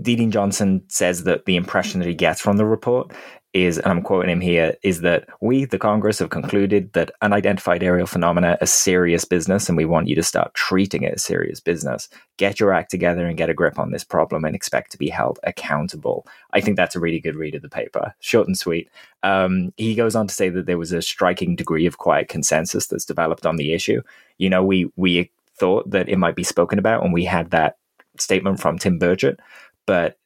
Dean 0.00 0.30
Johnson 0.30 0.82
says 0.88 1.24
that 1.24 1.44
the 1.44 1.56
impression 1.56 2.00
that 2.00 2.08
he 2.08 2.14
gets 2.14 2.40
from 2.40 2.56
the 2.56 2.66
report 2.66 3.12
is, 3.52 3.78
and 3.78 3.86
I'm 3.86 4.02
quoting 4.02 4.30
him 4.30 4.40
here, 4.40 4.74
is 4.82 5.02
that 5.02 5.28
we, 5.40 5.64
the 5.64 5.78
Congress, 5.78 6.18
have 6.18 6.30
concluded 6.30 6.92
that 6.94 7.12
unidentified 7.22 7.84
aerial 7.84 8.08
phenomena 8.08 8.58
are 8.60 8.66
serious 8.66 9.24
business, 9.24 9.68
and 9.68 9.78
we 9.78 9.84
want 9.84 10.08
you 10.08 10.16
to 10.16 10.24
start 10.24 10.52
treating 10.54 11.04
it 11.04 11.14
as 11.14 11.24
serious 11.24 11.60
business. 11.60 12.08
Get 12.36 12.58
your 12.58 12.72
act 12.72 12.90
together 12.90 13.24
and 13.24 13.38
get 13.38 13.50
a 13.50 13.54
grip 13.54 13.78
on 13.78 13.92
this 13.92 14.02
problem, 14.02 14.44
and 14.44 14.56
expect 14.56 14.90
to 14.90 14.98
be 14.98 15.08
held 15.08 15.38
accountable. 15.44 16.26
I 16.52 16.60
think 16.60 16.76
that's 16.76 16.96
a 16.96 17.00
really 17.00 17.20
good 17.20 17.36
read 17.36 17.54
of 17.54 17.62
the 17.62 17.68
paper, 17.68 18.12
short 18.18 18.48
and 18.48 18.58
sweet. 18.58 18.90
Um, 19.22 19.72
he 19.76 19.94
goes 19.94 20.16
on 20.16 20.26
to 20.26 20.34
say 20.34 20.48
that 20.48 20.66
there 20.66 20.78
was 20.78 20.90
a 20.90 21.00
striking 21.00 21.54
degree 21.54 21.86
of 21.86 21.98
quiet 21.98 22.28
consensus 22.28 22.88
that's 22.88 23.04
developed 23.04 23.46
on 23.46 23.56
the 23.56 23.72
issue. 23.72 24.02
You 24.38 24.50
know, 24.50 24.64
we 24.64 24.90
we 24.96 25.30
thought 25.56 25.88
that 25.90 26.08
it 26.08 26.18
might 26.18 26.34
be 26.34 26.42
spoken 26.42 26.80
about, 26.80 27.04
and 27.04 27.12
we 27.12 27.24
had 27.24 27.52
that 27.52 27.76
statement 28.18 28.60
from 28.60 28.78
Tim 28.78 28.98
Burchett, 28.98 29.38
but 29.86 30.16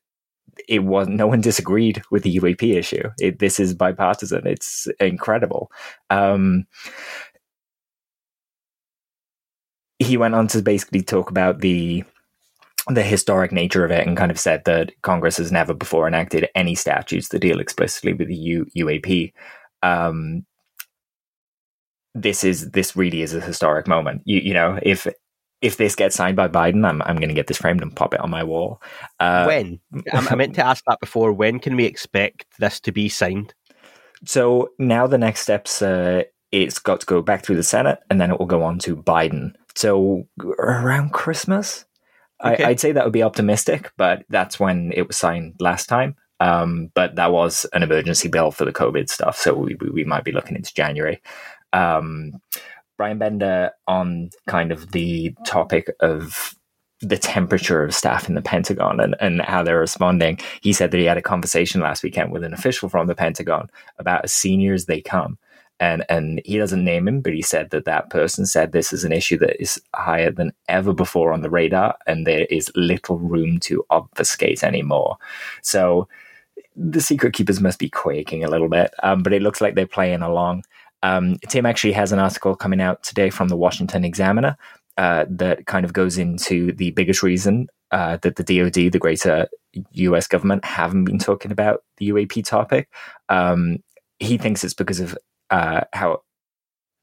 it 0.68 0.80
was 0.80 1.08
no 1.08 1.26
one 1.26 1.40
disagreed 1.40 2.02
with 2.10 2.22
the 2.22 2.36
UAP 2.38 2.74
issue. 2.74 3.10
It, 3.20 3.38
this 3.38 3.60
is 3.60 3.74
bipartisan. 3.74 4.46
It's 4.46 4.88
incredible. 5.00 5.70
Um, 6.10 6.66
he 9.98 10.16
went 10.16 10.34
on 10.34 10.46
to 10.48 10.62
basically 10.62 11.02
talk 11.02 11.30
about 11.30 11.60
the 11.60 12.04
the 12.90 13.02
historic 13.02 13.52
nature 13.52 13.84
of 13.84 13.90
it 13.90 14.06
and 14.06 14.16
kind 14.16 14.30
of 14.30 14.40
said 14.40 14.64
that 14.64 14.92
Congress 15.02 15.36
has 15.36 15.52
never 15.52 15.74
before 15.74 16.08
enacted 16.08 16.48
any 16.54 16.74
statutes 16.74 17.28
that 17.28 17.40
deal 17.40 17.60
explicitly 17.60 18.14
with 18.14 18.28
the 18.28 18.34
U, 18.34 18.66
UAP. 18.74 19.32
Um, 19.82 20.46
this 22.14 22.44
is 22.44 22.70
this 22.70 22.96
really 22.96 23.20
is 23.20 23.34
a 23.34 23.40
historic 23.40 23.86
moment. 23.86 24.22
You, 24.24 24.40
you 24.40 24.54
know, 24.54 24.78
if 24.82 25.06
if 25.60 25.76
this 25.76 25.94
gets 25.94 26.16
signed 26.16 26.36
by 26.36 26.48
Biden, 26.48 26.86
I'm 26.86 27.02
I'm 27.02 27.16
going 27.16 27.28
to 27.28 27.34
get 27.34 27.46
this 27.46 27.58
framed 27.58 27.82
and 27.82 27.94
pop 27.94 28.14
it 28.14 28.20
on 28.20 28.30
my 28.30 28.44
wall. 28.44 28.80
Uh, 29.20 29.44
when? 29.44 29.80
I, 30.12 30.34
meant 30.34 30.54
to 30.56 30.66
ask 30.66 30.84
that 30.86 31.00
before. 31.00 31.32
When 31.32 31.58
can 31.58 31.76
we 31.76 31.84
expect 31.84 32.46
this 32.58 32.80
to 32.80 32.92
be 32.92 33.08
signed? 33.08 33.54
So 34.24 34.70
now 34.78 35.06
the 35.06 35.18
next 35.18 35.40
steps, 35.40 35.80
uh, 35.82 36.24
it's 36.50 36.78
got 36.78 37.00
to 37.00 37.06
go 37.06 37.22
back 37.22 37.44
through 37.44 37.56
the 37.56 37.62
Senate, 37.62 37.98
and 38.10 38.20
then 38.20 38.30
it 38.30 38.38
will 38.38 38.46
go 38.46 38.62
on 38.62 38.78
to 38.80 38.96
Biden. 38.96 39.54
So 39.74 40.26
around 40.58 41.12
Christmas, 41.12 41.84
Okay. 42.44 42.64
I, 42.64 42.68
I'd 42.68 42.80
say 42.80 42.92
that 42.92 43.04
would 43.04 43.12
be 43.12 43.22
optimistic, 43.22 43.92
but 43.96 44.24
that's 44.28 44.60
when 44.60 44.92
it 44.94 45.06
was 45.06 45.16
signed 45.16 45.56
last 45.58 45.88
time. 45.88 46.16
Um, 46.40 46.90
but 46.94 47.16
that 47.16 47.32
was 47.32 47.66
an 47.72 47.82
emergency 47.82 48.28
bill 48.28 48.52
for 48.52 48.64
the 48.64 48.72
COVID 48.72 49.08
stuff, 49.08 49.36
so 49.36 49.54
we 49.54 49.74
we, 49.80 49.90
we 49.90 50.04
might 50.04 50.22
be 50.22 50.30
looking 50.30 50.56
into 50.56 50.72
January. 50.72 51.20
Um, 51.72 52.40
Brian 52.98 53.16
Bender 53.16 53.70
on 53.86 54.28
kind 54.46 54.72
of 54.72 54.92
the 54.92 55.34
topic 55.46 55.90
of 56.00 56.54
the 57.00 57.16
temperature 57.16 57.84
of 57.84 57.94
staff 57.94 58.28
in 58.28 58.34
the 58.34 58.42
Pentagon 58.42 58.98
and, 58.98 59.14
and 59.20 59.40
how 59.42 59.62
they're 59.62 59.78
responding. 59.78 60.38
He 60.60 60.72
said 60.72 60.90
that 60.90 60.98
he 60.98 61.04
had 61.04 61.16
a 61.16 61.22
conversation 61.22 61.80
last 61.80 62.02
weekend 62.02 62.32
with 62.32 62.42
an 62.42 62.52
official 62.52 62.88
from 62.88 63.06
the 63.06 63.14
Pentagon 63.14 63.70
about 63.98 64.24
as 64.24 64.32
senior 64.32 64.74
as 64.74 64.86
they 64.86 65.00
come. 65.00 65.38
And, 65.80 66.04
and 66.08 66.42
he 66.44 66.58
doesn't 66.58 66.84
name 66.84 67.06
him, 67.06 67.20
but 67.20 67.34
he 67.34 67.40
said 67.40 67.70
that 67.70 67.84
that 67.84 68.10
person 68.10 68.46
said 68.46 68.72
this 68.72 68.92
is 68.92 69.04
an 69.04 69.12
issue 69.12 69.38
that 69.38 69.62
is 69.62 69.80
higher 69.94 70.32
than 70.32 70.52
ever 70.68 70.92
before 70.92 71.32
on 71.32 71.42
the 71.42 71.50
radar, 71.50 71.96
and 72.04 72.26
there 72.26 72.46
is 72.50 72.72
little 72.74 73.20
room 73.20 73.60
to 73.60 73.86
obfuscate 73.90 74.64
anymore. 74.64 75.18
So 75.62 76.08
the 76.74 77.00
secret 77.00 77.32
keepers 77.32 77.60
must 77.60 77.78
be 77.78 77.88
quaking 77.88 78.42
a 78.42 78.50
little 78.50 78.68
bit, 78.68 78.92
um, 79.04 79.22
but 79.22 79.32
it 79.32 79.42
looks 79.42 79.60
like 79.60 79.76
they're 79.76 79.86
playing 79.86 80.22
along. 80.22 80.64
Um, 81.02 81.36
Tim 81.48 81.66
actually 81.66 81.92
has 81.92 82.12
an 82.12 82.18
article 82.18 82.56
coming 82.56 82.80
out 82.80 83.02
today 83.02 83.30
from 83.30 83.48
the 83.48 83.56
Washington 83.56 84.04
Examiner 84.04 84.56
uh, 84.96 85.26
that 85.28 85.66
kind 85.66 85.84
of 85.84 85.92
goes 85.92 86.18
into 86.18 86.72
the 86.72 86.90
biggest 86.90 87.22
reason 87.22 87.68
uh, 87.90 88.18
that 88.22 88.36
the 88.36 88.42
DoD, 88.42 88.92
the 88.92 88.98
greater 88.98 89.48
US 89.92 90.26
government, 90.26 90.64
haven't 90.64 91.04
been 91.04 91.18
talking 91.18 91.52
about 91.52 91.84
the 91.98 92.10
UAP 92.10 92.44
topic. 92.44 92.88
Um, 93.28 93.78
he 94.18 94.36
thinks 94.38 94.64
it's 94.64 94.74
because 94.74 95.00
of 95.00 95.16
uh, 95.50 95.82
how 95.92 96.22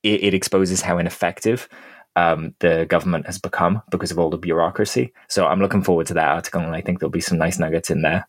it, 0.04 0.24
it, 0.24 0.34
exposes 0.34 0.82
how 0.82 0.98
ineffective 0.98 1.68
um, 2.16 2.54
the 2.60 2.86
government 2.88 3.26
has 3.26 3.40
become 3.40 3.82
because 3.90 4.12
of 4.12 4.20
all 4.20 4.30
the 4.30 4.38
bureaucracy. 4.38 5.14
So 5.30 5.48
I'm 5.48 5.60
looking 5.60 5.82
forward 5.82 6.08
to 6.08 6.14
that 6.16 6.28
article, 6.28 6.62
and 6.62 6.76
I 6.76 6.82
think 6.82 7.00
there'll 7.00 7.10
be 7.10 7.22
some 7.22 7.38
nice 7.38 7.58
nuggets 7.58 7.90
in 7.90 8.02
there. 8.02 8.28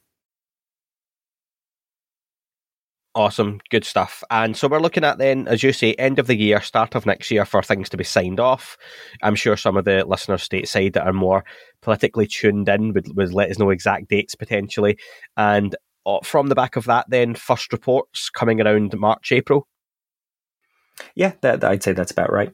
Awesome, 3.17 3.61
good 3.71 3.85
stuff. 3.87 4.23
And 4.31 4.55
so 4.55 4.69
we're 4.69 4.79
looking 4.79 5.03
at 5.03 5.17
then, 5.17 5.49
as 5.49 5.63
you 5.63 5.73
say, 5.73 5.95
end 5.95 6.19
of 6.19 6.27
the 6.27 6.37
year, 6.37 6.61
start 6.61 6.95
of 6.95 7.07
next 7.07 7.31
year 7.31 7.47
for 7.47 7.63
things 7.63 7.89
to 7.89 7.97
be 7.97 8.05
signed 8.05 8.39
off. 8.39 8.77
I'm 9.23 9.35
sure 9.35 9.57
some 9.57 9.79
of 9.79 9.87
the 9.87 10.05
listeners 10.05 10.47
stateside 10.47 10.93
that 10.93 11.07
are 11.07 11.15
more 11.15 11.43
politically 11.81 12.27
tuned 12.27 12.69
in 12.69 12.93
would, 12.93 13.17
would 13.17 13.33
let 13.33 13.51
us 13.51 13.59
know 13.59 13.71
exact 13.71 14.09
dates 14.09 14.35
potentially. 14.35 14.99
And 15.35 15.75
uh, 16.05 16.19
from 16.25 16.49
the 16.49 16.55
back 16.55 16.77
of 16.77 16.85
that, 16.85 17.07
then 17.09 17.35
first 17.35 17.73
reports 17.73 18.29
coming 18.29 18.61
around 18.61 18.95
March, 18.99 19.33
April. 19.33 19.67
Yeah, 21.15 21.33
that, 21.41 21.65
I'd 21.65 21.83
say 21.83 21.95
that's 21.95 22.13
about 22.13 22.31
right. 22.31 22.53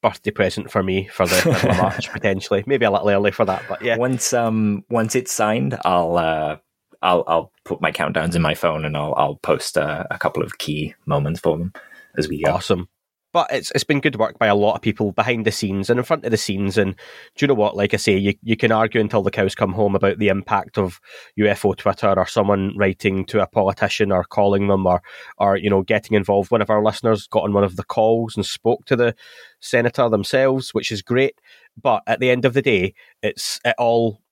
Birthday 0.00 0.30
present 0.30 0.70
for 0.70 0.82
me 0.82 1.08
for 1.08 1.26
the 1.26 1.36
middle 1.36 1.70
of 1.70 1.76
March 1.82 2.10
potentially, 2.10 2.64
maybe 2.66 2.86
a 2.86 2.90
little 2.90 3.10
early 3.10 3.30
for 3.30 3.44
that, 3.44 3.62
but 3.68 3.82
yeah. 3.82 3.98
Once 3.98 4.32
um 4.32 4.84
once 4.88 5.14
it's 5.14 5.32
signed, 5.32 5.78
I'll 5.84 6.16
uh, 6.16 6.56
I'll 7.04 7.22
I'll 7.28 7.52
put 7.64 7.80
my 7.80 7.92
countdowns 7.92 8.34
in 8.34 8.42
my 8.42 8.54
phone 8.54 8.84
and 8.84 8.96
I'll 8.96 9.14
I'll 9.16 9.36
post 9.36 9.78
uh, 9.78 10.04
a 10.10 10.18
couple 10.18 10.42
of 10.42 10.58
key 10.58 10.94
moments 11.06 11.38
for 11.38 11.56
them 11.56 11.72
as 12.18 12.28
we 12.28 12.42
go. 12.42 12.52
Awesome. 12.52 12.88
But 13.34 13.52
it's 13.52 13.70
it's 13.72 13.84
been 13.84 14.00
good 14.00 14.16
work 14.16 14.38
by 14.38 14.46
a 14.46 14.54
lot 14.54 14.76
of 14.76 14.80
people 14.80 15.10
behind 15.12 15.44
the 15.44 15.50
scenes 15.50 15.90
and 15.90 15.98
in 15.98 16.04
front 16.04 16.24
of 16.24 16.30
the 16.30 16.36
scenes. 16.36 16.78
And 16.78 16.94
do 17.36 17.44
you 17.44 17.48
know 17.48 17.54
what? 17.54 17.76
Like 17.76 17.92
I 17.92 17.96
say, 17.96 18.16
you, 18.16 18.34
you 18.42 18.56
can 18.56 18.70
argue 18.70 19.00
until 19.00 19.22
the 19.22 19.32
cows 19.32 19.56
come 19.56 19.72
home 19.72 19.96
about 19.96 20.18
the 20.18 20.28
impact 20.28 20.78
of 20.78 21.00
UFO 21.38 21.76
Twitter 21.76 22.14
or 22.16 22.26
someone 22.26 22.72
writing 22.78 23.26
to 23.26 23.42
a 23.42 23.46
politician 23.48 24.12
or 24.12 24.22
calling 24.22 24.68
them 24.68 24.86
or 24.86 25.02
or 25.36 25.56
you 25.56 25.68
know 25.68 25.82
getting 25.82 26.16
involved. 26.16 26.52
One 26.52 26.62
of 26.62 26.70
our 26.70 26.82
listeners 26.82 27.26
got 27.26 27.42
on 27.42 27.52
one 27.52 27.64
of 27.64 27.76
the 27.76 27.84
calls 27.84 28.36
and 28.36 28.46
spoke 28.46 28.86
to 28.86 28.96
the 28.96 29.14
senator 29.60 30.08
themselves, 30.08 30.72
which 30.72 30.92
is 30.92 31.02
great. 31.02 31.38
But 31.80 32.02
at 32.06 32.20
the 32.20 32.30
end 32.30 32.44
of 32.44 32.54
the 32.54 32.62
day, 32.62 32.94
it's 33.20 33.60
it 33.64 33.74
all 33.78 34.22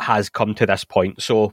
has 0.00 0.30
come 0.30 0.54
to 0.54 0.66
this 0.66 0.84
point. 0.84 1.20
So 1.20 1.52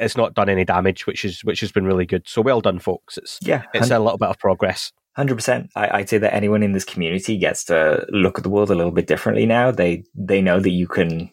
it's 0.00 0.16
not 0.16 0.34
done 0.34 0.48
any 0.48 0.64
damage, 0.64 1.06
which 1.06 1.24
is 1.24 1.44
which 1.44 1.60
has 1.60 1.72
been 1.72 1.84
really 1.84 2.06
good. 2.06 2.28
So 2.28 2.42
well 2.42 2.60
done, 2.60 2.78
folks. 2.78 3.18
It's 3.18 3.38
yeah, 3.42 3.62
it's 3.74 3.90
a 3.90 3.98
little 3.98 4.18
bit 4.18 4.28
of 4.28 4.38
progress. 4.38 4.92
Hundred 5.16 5.34
percent. 5.34 5.70
I'd 5.74 6.08
say 6.08 6.18
that 6.18 6.34
anyone 6.34 6.62
in 6.62 6.72
this 6.72 6.84
community 6.84 7.36
gets 7.38 7.64
to 7.64 8.06
look 8.10 8.38
at 8.38 8.44
the 8.44 8.50
world 8.50 8.70
a 8.70 8.74
little 8.74 8.92
bit 8.92 9.06
differently 9.06 9.46
now. 9.46 9.70
They 9.70 10.04
they 10.14 10.40
know 10.40 10.60
that 10.60 10.70
you 10.70 10.86
can 10.86 11.30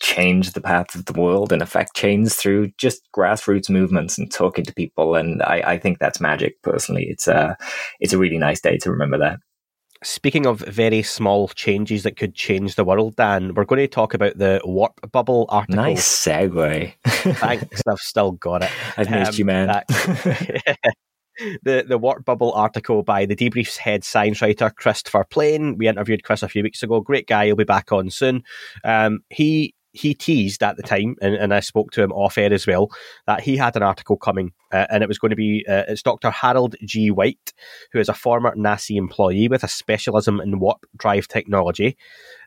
change 0.00 0.52
the 0.52 0.60
path 0.60 0.94
of 0.94 1.04
the 1.06 1.12
world 1.12 1.52
and 1.52 1.62
affect 1.62 1.94
change 1.94 2.32
through 2.32 2.70
just 2.78 3.02
grassroots 3.16 3.70
movements 3.70 4.18
and 4.18 4.32
talking 4.32 4.64
to 4.64 4.74
people. 4.74 5.14
And 5.14 5.42
I, 5.42 5.62
I 5.64 5.78
think 5.78 5.98
that's 5.98 6.20
magic. 6.20 6.60
Personally, 6.62 7.06
it's 7.08 7.28
a 7.28 7.56
it's 8.00 8.12
a 8.12 8.18
really 8.18 8.38
nice 8.38 8.60
day 8.60 8.78
to 8.78 8.90
remember 8.90 9.18
that. 9.18 9.38
Speaking 10.02 10.46
of 10.46 10.60
very 10.60 11.02
small 11.02 11.48
changes 11.48 12.02
that 12.02 12.16
could 12.16 12.34
change 12.34 12.74
the 12.74 12.84
world, 12.84 13.16
Dan, 13.16 13.54
we're 13.54 13.64
going 13.64 13.80
to 13.80 13.88
talk 13.88 14.14
about 14.14 14.38
the 14.38 14.60
warp 14.64 15.00
bubble 15.10 15.46
article. 15.48 15.76
Nice 15.76 16.06
segue. 16.06 16.92
Thanks, 17.06 17.82
I've 17.88 17.98
still 17.98 18.32
got 18.32 18.62
it. 18.62 18.70
I've 18.96 19.10
missed 19.10 19.32
um, 19.32 19.38
you, 19.38 19.44
man. 19.44 19.68
That, 19.68 19.88
the 21.62 21.84
the 21.86 21.98
warp 21.98 22.24
bubble 22.24 22.52
article 22.52 23.02
by 23.02 23.26
the 23.26 23.36
debrief's 23.36 23.76
head 23.76 24.04
science 24.04 24.42
writer 24.42 24.70
Christopher 24.70 25.24
Plain. 25.24 25.78
We 25.78 25.88
interviewed 25.88 26.24
Chris 26.24 26.42
a 26.42 26.48
few 26.48 26.62
weeks 26.62 26.82
ago. 26.82 27.00
Great 27.00 27.26
guy. 27.26 27.46
He'll 27.46 27.56
be 27.56 27.64
back 27.64 27.92
on 27.92 28.10
soon. 28.10 28.42
Um, 28.84 29.20
he 29.30 29.74
he 29.96 30.14
teased 30.14 30.62
at 30.62 30.76
the 30.76 30.82
time, 30.82 31.16
and, 31.20 31.34
and 31.34 31.54
I 31.54 31.60
spoke 31.60 31.90
to 31.92 32.02
him 32.02 32.12
off 32.12 32.38
air 32.38 32.52
as 32.52 32.66
well, 32.66 32.90
that 33.26 33.40
he 33.40 33.56
had 33.56 33.76
an 33.76 33.82
article 33.82 34.16
coming, 34.16 34.52
uh, 34.72 34.86
and 34.90 35.02
it 35.02 35.08
was 35.08 35.18
going 35.18 35.30
to 35.30 35.36
be 35.36 35.64
uh, 35.68 35.84
it's 35.88 36.02
Dr. 36.02 36.30
Harold 36.30 36.76
G. 36.84 37.10
White, 37.10 37.52
who 37.92 37.98
is 37.98 38.08
a 38.08 38.14
former 38.14 38.54
NASA 38.54 38.96
employee 38.96 39.48
with 39.48 39.64
a 39.64 39.68
specialism 39.68 40.40
in 40.40 40.58
warp 40.58 40.84
drive 40.96 41.28
technology. 41.28 41.96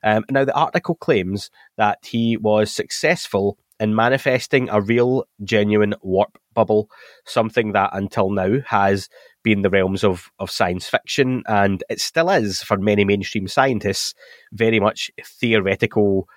Um, 0.04 0.26
now, 0.30 0.46
the 0.46 0.54
article 0.54 0.96
claims 0.96 1.50
that 1.78 2.00
he 2.04 2.38
was 2.38 2.72
successful 2.72 3.58
in 3.80 3.96
manifesting 3.96 4.70
a 4.70 4.82
real, 4.82 5.26
genuine 5.44 5.96
warp 6.02 6.38
bubble, 6.54 6.90
something 7.26 7.72
that 7.72 7.92
until 7.94 8.30
now 8.30 8.58
has 8.66 9.08
been 9.42 9.62
the 9.62 9.70
realms 9.70 10.04
of, 10.04 10.30
of 10.40 10.52
science 10.52 10.88
fiction, 10.88 11.44
and 11.48 11.84
it 11.90 12.02
still 12.02 12.30
is 12.30 12.62
for 12.62 12.78
many 12.78 13.06
mainstream 13.06 13.48
scientists, 13.48 14.14
very 14.52 14.80
much 14.80 15.10
theoretical 15.24 16.28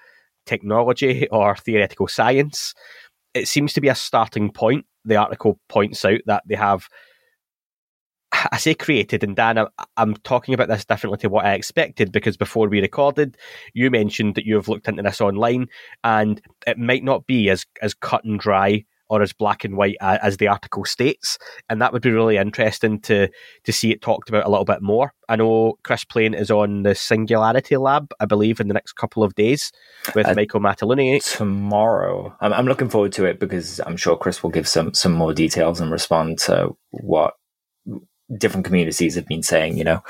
technology 0.46 1.28
or 1.28 1.56
theoretical 1.56 2.08
science. 2.08 2.74
It 3.34 3.48
seems 3.48 3.72
to 3.74 3.80
be 3.80 3.88
a 3.88 3.94
starting 3.94 4.50
point. 4.50 4.86
The 5.04 5.16
article 5.16 5.58
points 5.68 6.04
out 6.04 6.20
that 6.26 6.42
they 6.46 6.54
have 6.54 6.88
I 8.50 8.56
say 8.56 8.74
created, 8.74 9.22
and 9.22 9.36
Dan, 9.36 9.66
I'm, 9.96 10.14
talking 10.16 10.54
about 10.54 10.68
this 10.68 10.84
differently 10.84 11.18
to 11.18 11.28
what 11.28 11.44
I 11.44 11.52
expected 11.52 12.10
because 12.10 12.36
before 12.36 12.68
we 12.68 12.80
recorded, 12.80 13.36
you 13.74 13.90
mentioned 13.90 14.34
that 14.34 14.46
you 14.46 14.54
have 14.56 14.68
looked 14.68 14.88
into 14.88 15.02
this 15.02 15.20
online, 15.20 15.68
and 16.02 16.40
it 16.66 16.78
might 16.78 17.04
not 17.04 17.26
be 17.26 17.50
as 17.50 17.66
as 17.82 17.94
cut 17.94 18.24
and 18.24 18.40
dry 18.40 18.84
or 19.12 19.20
as 19.20 19.34
black 19.34 19.62
and 19.62 19.76
white 19.76 19.96
as 20.00 20.38
the 20.38 20.48
article 20.48 20.86
states, 20.86 21.36
and 21.68 21.82
that 21.82 21.92
would 21.92 22.00
be 22.00 22.10
really 22.10 22.38
interesting 22.38 22.98
to 22.98 23.28
to 23.64 23.72
see 23.72 23.92
it 23.92 24.00
talked 24.00 24.30
about 24.30 24.46
a 24.46 24.48
little 24.48 24.64
bit 24.64 24.80
more. 24.80 25.12
I 25.28 25.36
know 25.36 25.74
Chris 25.84 26.02
Plain 26.02 26.32
is 26.32 26.50
on 26.50 26.82
the 26.82 26.94
Singularity 26.94 27.76
Lab, 27.76 28.10
I 28.20 28.24
believe, 28.24 28.58
in 28.58 28.68
the 28.68 28.74
next 28.74 28.94
couple 28.94 29.22
of 29.22 29.34
days 29.34 29.70
with 30.14 30.26
uh, 30.26 30.32
Michael 30.34 30.60
Mataluni 30.60 31.22
tomorrow. 31.36 32.34
I'm, 32.40 32.54
I'm 32.54 32.64
looking 32.64 32.88
forward 32.88 33.12
to 33.12 33.26
it 33.26 33.38
because 33.38 33.82
I'm 33.84 33.98
sure 33.98 34.16
Chris 34.16 34.42
will 34.42 34.50
give 34.50 34.66
some 34.66 34.94
some 34.94 35.12
more 35.12 35.34
details 35.34 35.78
and 35.78 35.90
respond 35.90 36.38
to 36.40 36.74
what 36.90 37.34
different 38.38 38.64
communities 38.64 39.14
have 39.16 39.26
been 39.26 39.42
saying, 39.42 39.76
you 39.76 39.84
know. 39.84 40.02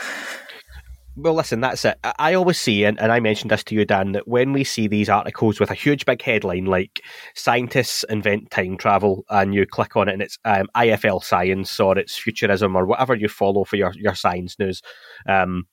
Well, 1.14 1.34
listen, 1.34 1.60
that's 1.60 1.84
it. 1.84 1.98
I 2.18 2.32
always 2.32 2.58
see, 2.58 2.84
and, 2.84 2.98
and 2.98 3.12
I 3.12 3.20
mentioned 3.20 3.50
this 3.50 3.62
to 3.64 3.74
you, 3.74 3.84
Dan, 3.84 4.12
that 4.12 4.26
when 4.26 4.52
we 4.52 4.64
see 4.64 4.88
these 4.88 5.10
articles 5.10 5.60
with 5.60 5.70
a 5.70 5.74
huge 5.74 6.06
big 6.06 6.22
headline 6.22 6.64
like 6.64 7.02
scientists 7.34 8.02
invent 8.08 8.50
time 8.50 8.78
travel, 8.78 9.24
and 9.28 9.54
you 9.54 9.66
click 9.66 9.94
on 9.94 10.08
it 10.08 10.14
and 10.14 10.22
it's 10.22 10.38
um, 10.46 10.68
IFL 10.74 11.22
science 11.22 11.78
or 11.78 11.98
it's 11.98 12.16
futurism 12.16 12.74
or 12.74 12.86
whatever 12.86 13.14
you 13.14 13.28
follow 13.28 13.64
for 13.64 13.76
your, 13.76 13.92
your 13.94 14.14
science 14.14 14.58
news, 14.58 14.80
um, 15.28 15.66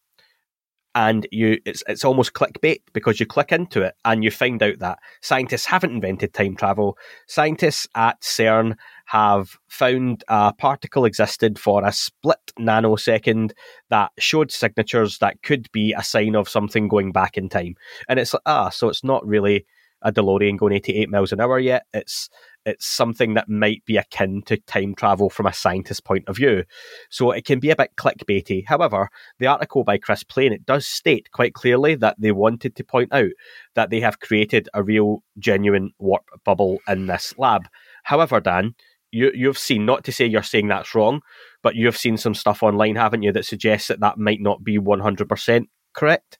and 0.93 1.25
you 1.31 1.57
it's 1.65 1.83
it's 1.87 2.03
almost 2.03 2.33
clickbait 2.33 2.81
because 2.91 3.19
you 3.19 3.25
click 3.25 3.53
into 3.53 3.81
it 3.81 3.93
and 4.03 4.25
you 4.25 4.31
find 4.31 4.61
out 4.61 4.79
that 4.79 4.99
scientists 5.21 5.65
haven't 5.65 5.93
invented 5.93 6.33
time 6.33 6.57
travel. 6.57 6.97
Scientists 7.27 7.87
at 7.95 8.19
CERN 8.21 8.75
have 9.09 9.57
found 9.67 10.23
a 10.27 10.53
particle 10.53 11.03
existed 11.03 11.57
for 11.57 11.83
a 11.83 11.91
split 11.91 12.51
nanosecond 12.59 13.53
that 13.89 14.11
showed 14.19 14.51
signatures 14.51 15.17
that 15.17 15.41
could 15.41 15.67
be 15.71 15.93
a 15.93 16.03
sign 16.03 16.35
of 16.35 16.47
something 16.47 16.87
going 16.87 17.11
back 17.11 17.35
in 17.35 17.49
time. 17.49 17.73
And 18.07 18.19
it's 18.19 18.35
like, 18.35 18.43
ah, 18.45 18.69
so 18.69 18.87
it's 18.87 19.03
not 19.03 19.25
really 19.25 19.65
a 20.03 20.11
DeLorean 20.11 20.59
going 20.59 20.73
88 20.73 21.09
miles 21.09 21.31
an 21.31 21.41
hour 21.41 21.57
yet. 21.57 21.87
It's 21.91 22.29
it's 22.65 22.85
something 22.85 23.33
that 23.33 23.49
might 23.49 23.83
be 23.85 23.97
akin 23.97 24.43
to 24.45 24.57
time 24.57 24.93
travel 24.93 25.31
from 25.31 25.47
a 25.47 25.53
scientist's 25.53 26.01
point 26.01 26.27
of 26.27 26.35
view. 26.35 26.65
So 27.09 27.31
it 27.31 27.45
can 27.45 27.59
be 27.59 27.71
a 27.71 27.75
bit 27.75 27.95
clickbaity. 27.97 28.63
However, 28.67 29.09
the 29.39 29.47
article 29.47 29.83
by 29.83 29.97
Chris 29.97 30.23
Plain, 30.23 30.53
it 30.53 30.67
does 30.67 30.85
state 30.85 31.31
quite 31.31 31.55
clearly 31.55 31.95
that 31.95 32.17
they 32.19 32.31
wanted 32.31 32.75
to 32.75 32.83
point 32.83 33.11
out 33.11 33.31
that 33.73 33.89
they 33.89 34.01
have 34.01 34.19
created 34.19 34.69
a 34.75 34.83
real, 34.83 35.23
genuine 35.39 35.91
warp 35.97 36.25
bubble 36.45 36.77
in 36.87 37.07
this 37.07 37.33
lab. 37.39 37.67
However, 38.03 38.39
Dan, 38.39 38.75
you 39.11 39.31
you've 39.33 39.57
seen 39.57 39.85
not 39.85 40.03
to 40.05 40.11
say 40.11 40.25
you're 40.25 40.43
saying 40.43 40.67
that's 40.67 40.95
wrong, 40.95 41.21
but 41.63 41.75
you've 41.75 41.97
seen 41.97 42.17
some 42.17 42.33
stuff 42.33 42.63
online, 42.63 42.95
haven't 42.95 43.23
you, 43.23 43.31
that 43.31 43.45
suggests 43.45 43.87
that 43.87 43.99
that 44.01 44.17
might 44.17 44.41
not 44.41 44.63
be 44.63 44.77
one 44.77 44.99
hundred 44.99 45.29
percent 45.29 45.69
correct? 45.93 46.39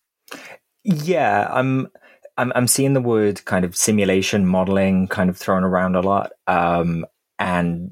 Yeah, 0.83 1.47
I'm. 1.51 1.87
I'm, 2.37 2.53
I'm 2.55 2.67
seeing 2.67 2.93
the 2.93 3.01
word 3.01 3.43
kind 3.43 3.65
of 3.65 3.75
simulation 3.75 4.45
modeling 4.45 5.09
kind 5.09 5.29
of 5.29 5.37
thrown 5.37 5.65
around 5.65 5.97
a 5.97 6.01
lot, 6.01 6.31
um, 6.47 7.05
and 7.37 7.91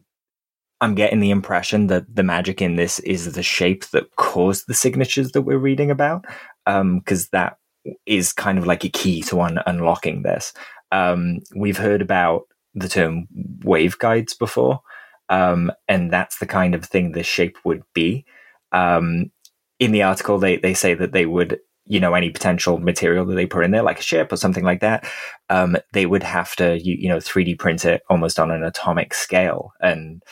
I'm 0.79 0.95
getting 0.95 1.19
the 1.19 1.31
impression 1.31 1.87
that 1.87 2.05
the 2.15 2.23
magic 2.23 2.61
in 2.61 2.77
this 2.77 2.99
is 2.99 3.33
the 3.33 3.43
shape 3.43 3.87
that 3.87 4.15
caused 4.15 4.63
the 4.67 4.73
signatures 4.73 5.33
that 5.33 5.41
we're 5.41 5.57
reading 5.57 5.91
about, 5.91 6.23
because 6.65 7.23
um, 7.23 7.29
that 7.33 7.57
is 8.05 8.31
kind 8.31 8.57
of 8.57 8.65
like 8.65 8.85
a 8.85 8.89
key 8.89 9.21
to 9.23 9.41
un- 9.41 9.59
unlocking 9.65 10.23
this. 10.23 10.53
Um, 10.93 11.39
we've 11.53 11.77
heard 11.77 12.01
about 12.01 12.43
the 12.79 12.89
term 12.89 13.27
waveguides 13.63 14.37
before. 14.37 14.81
Um, 15.29 15.71
and 15.87 16.11
that's 16.11 16.39
the 16.39 16.45
kind 16.45 16.73
of 16.73 16.85
thing 16.85 17.11
the 17.11 17.23
shape 17.23 17.57
would 17.65 17.83
be. 17.93 18.25
Um, 18.71 19.31
in 19.79 19.91
the 19.91 20.03
article, 20.03 20.37
they, 20.39 20.57
they 20.57 20.73
say 20.73 20.93
that 20.93 21.11
they 21.11 21.25
would, 21.25 21.59
you 21.85 21.99
know, 21.99 22.13
any 22.13 22.29
potential 22.29 22.77
material 22.77 23.25
that 23.25 23.35
they 23.35 23.45
put 23.45 23.63
in 23.63 23.71
there, 23.71 23.83
like 23.83 23.99
a 23.99 24.03
ship 24.03 24.31
or 24.31 24.37
something 24.37 24.63
like 24.63 24.81
that, 24.81 25.07
um, 25.49 25.77
they 25.93 26.05
would 26.05 26.23
have 26.23 26.55
to, 26.57 26.79
you, 26.81 26.95
you 26.95 27.09
know, 27.09 27.17
3D 27.17 27.59
print 27.59 27.85
it 27.85 28.01
almost 28.09 28.39
on 28.39 28.51
an 28.51 28.63
atomic 28.63 29.13
scale. 29.13 29.71
And 29.81 30.23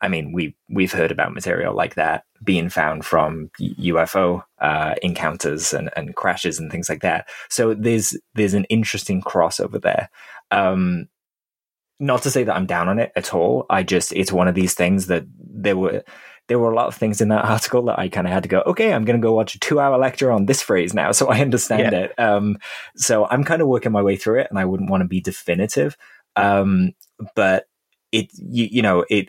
I 0.00 0.08
mean, 0.08 0.32
we 0.32 0.56
we've 0.68 0.92
heard 0.92 1.10
about 1.10 1.34
material 1.34 1.74
like 1.74 1.94
that 1.96 2.24
being 2.42 2.70
found 2.70 3.04
from 3.04 3.50
UFO 3.60 4.42
uh, 4.60 4.94
encounters 5.02 5.74
and, 5.74 5.90
and 5.94 6.16
crashes 6.16 6.58
and 6.58 6.70
things 6.70 6.88
like 6.88 7.02
that. 7.02 7.28
So 7.50 7.74
there's 7.74 8.16
there's 8.34 8.54
an 8.54 8.64
interesting 8.64 9.20
crossover 9.20 9.80
there. 9.80 10.08
Um, 10.50 11.08
not 12.00 12.22
to 12.22 12.30
say 12.30 12.44
that 12.44 12.56
I'm 12.56 12.66
down 12.66 12.88
on 12.88 12.98
it 12.98 13.12
at 13.14 13.34
all. 13.34 13.66
I 13.70 13.82
just 13.82 14.12
it's 14.12 14.32
one 14.32 14.48
of 14.48 14.54
these 14.54 14.74
things 14.74 15.06
that 15.06 15.24
there 15.38 15.76
were 15.76 16.02
there 16.48 16.58
were 16.58 16.72
a 16.72 16.74
lot 16.74 16.88
of 16.88 16.96
things 16.96 17.20
in 17.20 17.28
that 17.28 17.44
article 17.48 17.84
that 17.84 17.98
I 17.98 18.08
kind 18.08 18.26
of 18.26 18.32
had 18.32 18.42
to 18.42 18.48
go, 18.48 18.62
okay, 18.66 18.92
I'm 18.92 19.04
going 19.04 19.20
to 19.20 19.24
go 19.24 19.34
watch 19.34 19.54
a 19.54 19.60
two 19.60 19.78
hour 19.78 19.96
lecture 19.98 20.32
on 20.32 20.46
this 20.46 20.62
phrase 20.62 20.94
now, 20.94 21.12
so 21.18 21.28
I 21.28 21.40
understand 21.40 21.92
yeah. 21.92 21.98
it. 22.00 22.18
Um, 22.18 22.58
so 22.96 23.26
I'm 23.26 23.44
kind 23.44 23.62
of 23.62 23.68
working 23.68 23.92
my 23.92 24.02
way 24.02 24.16
through 24.16 24.40
it, 24.40 24.48
and 24.50 24.58
I 24.58 24.64
wouldn't 24.64 24.90
want 24.90 25.02
to 25.02 25.08
be 25.08 25.20
definitive, 25.20 25.96
um, 26.34 26.92
but 27.36 27.66
it 28.10 28.30
you, 28.34 28.64
you 28.64 28.82
know 28.82 29.04
it 29.08 29.28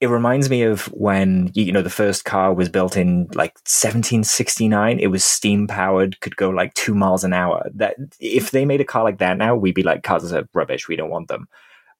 it 0.00 0.08
reminds 0.08 0.48
me 0.48 0.62
of 0.62 0.86
when 0.86 1.50
you 1.54 1.70
know 1.72 1.82
the 1.82 1.90
first 1.90 2.24
car 2.24 2.54
was 2.54 2.70
built 2.70 2.96
in 2.96 3.24
like 3.34 3.52
1769 3.66 4.98
it 4.98 5.08
was 5.08 5.24
steam 5.24 5.66
powered 5.66 6.18
could 6.20 6.36
go 6.36 6.48
like 6.48 6.72
2 6.74 6.94
miles 6.94 7.22
an 7.22 7.34
hour. 7.34 7.68
That 7.74 7.96
if 8.18 8.50
they 8.50 8.64
made 8.64 8.80
a 8.80 8.84
car 8.84 9.04
like 9.04 9.18
that 9.18 9.36
now 9.36 9.54
we'd 9.54 9.74
be 9.74 9.82
like 9.82 10.02
cars 10.02 10.32
are 10.32 10.48
rubbish. 10.54 10.88
We 10.88 10.96
don't 10.96 11.10
want 11.10 11.28
them. 11.28 11.48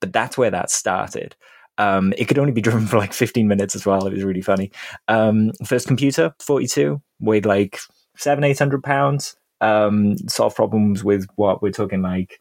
But 0.01 0.15
that's 0.15 0.39
where 0.39 0.51
that 0.51 0.71
started. 0.71 1.37
Um, 1.77 2.15
it 2.17 2.25
could 2.25 2.39
only 2.39 2.53
be 2.53 2.61
driven 2.63 2.87
for 2.87 2.97
like 2.97 3.13
15 3.13 3.47
minutes 3.47 3.75
as 3.75 3.85
well. 3.85 4.07
It 4.07 4.15
was 4.15 4.25
really 4.25 4.43
funny. 4.43 4.73
Um, 5.09 5.53
first 5.67 5.87
computer 5.87 6.35
42 6.41 7.01
weighed 7.21 7.47
like 7.47 7.79
7 8.17 8.43
800 8.43 8.83
pounds. 8.83 9.37
Um, 9.61 10.17
solve 10.27 10.55
problems 10.55 11.05
with 11.05 11.27
what 11.37 11.61
we're 11.61 11.71
talking 11.71 12.01
like 12.01 12.41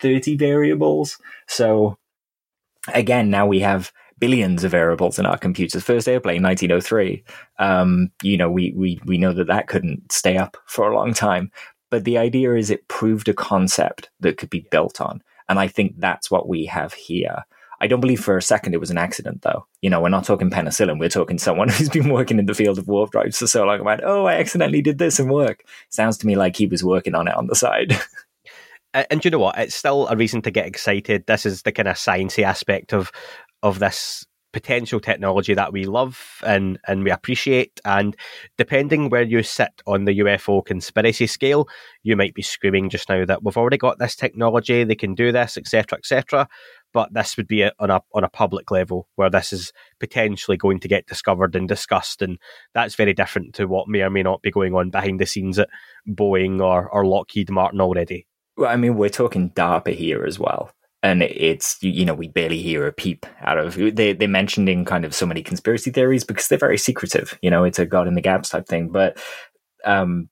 30 0.00 0.36
variables. 0.36 1.18
So 1.48 1.98
again 2.94 3.30
now 3.30 3.46
we 3.46 3.60
have 3.60 3.92
billions 4.18 4.64
of 4.64 4.70
variables 4.70 5.18
in 5.18 5.26
our 5.26 5.38
computers. 5.38 5.82
First 5.82 6.08
airplane, 6.08 6.42
1903. 6.42 7.24
Um, 7.58 8.10
you 8.22 8.36
know, 8.36 8.50
we, 8.50 8.72
we, 8.76 9.00
we 9.04 9.18
know 9.18 9.32
that 9.32 9.46
that 9.48 9.68
couldn't 9.68 10.10
stay 10.10 10.36
up 10.36 10.56
for 10.66 10.90
a 10.90 10.94
long 10.94 11.14
time. 11.14 11.50
But 11.90 12.04
the 12.04 12.18
idea 12.18 12.54
is 12.54 12.70
it 12.70 12.88
proved 12.88 13.28
a 13.28 13.34
concept 13.34 14.10
that 14.20 14.38
could 14.38 14.50
be 14.50 14.66
built 14.70 15.00
on. 15.00 15.22
And 15.48 15.58
I 15.58 15.68
think 15.68 15.94
that's 15.98 16.30
what 16.30 16.48
we 16.48 16.66
have 16.66 16.92
here. 16.92 17.44
I 17.80 17.86
don't 17.86 18.00
believe 18.00 18.20
for 18.20 18.36
a 18.36 18.42
second 18.42 18.74
it 18.74 18.80
was 18.80 18.90
an 18.90 18.98
accident, 18.98 19.42
though. 19.42 19.66
You 19.82 19.90
know, 19.90 20.00
we're 20.00 20.08
not 20.08 20.24
talking 20.24 20.50
penicillin. 20.50 20.98
We're 20.98 21.08
talking 21.08 21.38
someone 21.38 21.68
who's 21.70 21.90
been 21.90 22.08
working 22.08 22.38
in 22.38 22.46
the 22.46 22.54
field 22.54 22.78
of 22.78 22.88
warp 22.88 23.12
drives 23.12 23.38
for 23.38 23.46
so 23.46 23.64
long. 23.64 23.80
About, 23.80 24.02
oh, 24.02 24.26
I 24.26 24.34
accidentally 24.34 24.82
did 24.82 24.98
this 24.98 25.18
and 25.18 25.30
work. 25.30 25.64
Sounds 25.90 26.16
to 26.18 26.26
me 26.26 26.36
like 26.36 26.56
he 26.56 26.66
was 26.66 26.82
working 26.82 27.14
on 27.14 27.28
it 27.28 27.36
on 27.36 27.46
the 27.46 27.54
side. 27.54 27.98
and, 28.94 29.06
and 29.10 29.24
you 29.24 29.30
know 29.30 29.38
what? 29.38 29.58
It's 29.58 29.74
still 29.74 30.08
a 30.08 30.16
reason 30.16 30.42
to 30.42 30.50
get 30.50 30.66
excited. 30.66 31.26
This 31.26 31.46
is 31.46 31.62
the 31.62 31.72
kind 31.72 31.88
of 31.88 31.96
sciencey 31.96 32.42
aspect 32.42 32.92
of 32.92 33.12
of 33.66 33.78
this 33.78 34.24
potential 34.52 35.00
technology 35.00 35.52
that 35.52 35.70
we 35.70 35.84
love 35.84 36.40
and, 36.42 36.78
and 36.88 37.04
we 37.04 37.10
appreciate. 37.10 37.78
And 37.84 38.16
depending 38.56 39.10
where 39.10 39.22
you 39.22 39.42
sit 39.42 39.82
on 39.86 40.06
the 40.06 40.18
UFO 40.20 40.64
conspiracy 40.64 41.26
scale, 41.26 41.68
you 42.02 42.16
might 42.16 42.32
be 42.32 42.40
screaming 42.40 42.88
just 42.88 43.10
now 43.10 43.26
that 43.26 43.42
we've 43.42 43.58
already 43.58 43.76
got 43.76 43.98
this 43.98 44.16
technology, 44.16 44.82
they 44.82 44.94
can 44.94 45.14
do 45.14 45.30
this, 45.30 45.58
etc., 45.58 45.98
etc. 45.98 46.48
But 46.94 47.12
this 47.12 47.36
would 47.36 47.46
be 47.46 47.68
on 47.78 47.90
a 47.90 48.00
on 48.14 48.24
a 48.24 48.30
public 48.30 48.70
level 48.70 49.08
where 49.16 49.28
this 49.28 49.52
is 49.52 49.72
potentially 50.00 50.56
going 50.56 50.80
to 50.80 50.88
get 50.88 51.06
discovered 51.06 51.54
and 51.54 51.68
discussed, 51.68 52.22
and 52.22 52.38
that's 52.72 52.94
very 52.94 53.12
different 53.12 53.54
to 53.56 53.66
what 53.66 53.88
may 53.88 54.00
or 54.00 54.08
may 54.08 54.22
not 54.22 54.40
be 54.40 54.50
going 54.50 54.74
on 54.74 54.88
behind 54.88 55.20
the 55.20 55.26
scenes 55.26 55.58
at 55.58 55.68
Boeing 56.08 56.62
or, 56.62 56.88
or 56.88 57.04
Lockheed 57.04 57.50
Martin 57.50 57.82
already. 57.82 58.26
Well, 58.56 58.70
I 58.70 58.76
mean, 58.76 58.96
we're 58.96 59.10
talking 59.10 59.50
DARPA 59.50 59.94
here 59.94 60.24
as 60.24 60.38
well 60.38 60.70
and 61.02 61.22
it's 61.22 61.82
you 61.82 62.04
know 62.04 62.14
we 62.14 62.28
barely 62.28 62.60
hear 62.60 62.86
a 62.86 62.92
peep 62.92 63.26
out 63.40 63.58
of 63.58 63.74
they 63.74 64.12
they 64.12 64.26
mentioned 64.26 64.68
in 64.68 64.84
kind 64.84 65.04
of 65.04 65.14
so 65.14 65.26
many 65.26 65.42
conspiracy 65.42 65.90
theories 65.90 66.24
because 66.24 66.48
they're 66.48 66.58
very 66.58 66.78
secretive 66.78 67.38
you 67.42 67.50
know 67.50 67.64
it's 67.64 67.78
a 67.78 67.86
god 67.86 68.08
in 68.08 68.14
the 68.14 68.20
gaps 68.20 68.48
type 68.48 68.66
thing 68.66 68.88
but 68.88 69.18
um 69.84 70.28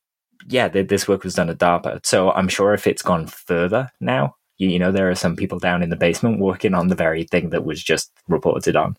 yeah 0.48 0.68
this 0.68 1.08
work 1.08 1.24
was 1.24 1.34
done 1.34 1.48
at 1.48 1.58
DARPA. 1.58 2.04
So 2.04 2.30
I'm 2.32 2.48
sure 2.48 2.74
if 2.74 2.86
it's 2.86 3.02
gone 3.02 3.26
further 3.26 3.90
now 4.00 4.34
you, 4.58 4.68
you 4.68 4.78
know 4.78 4.92
there 4.92 5.10
are 5.10 5.14
some 5.14 5.36
people 5.36 5.58
down 5.58 5.82
in 5.82 5.90
the 5.90 5.96
basement 5.96 6.40
working 6.40 6.74
on 6.74 6.88
the 6.88 6.94
very 6.94 7.24
thing 7.24 7.50
that 7.50 7.64
was 7.64 7.82
just 7.82 8.12
reported 8.28 8.76
on 8.76 8.96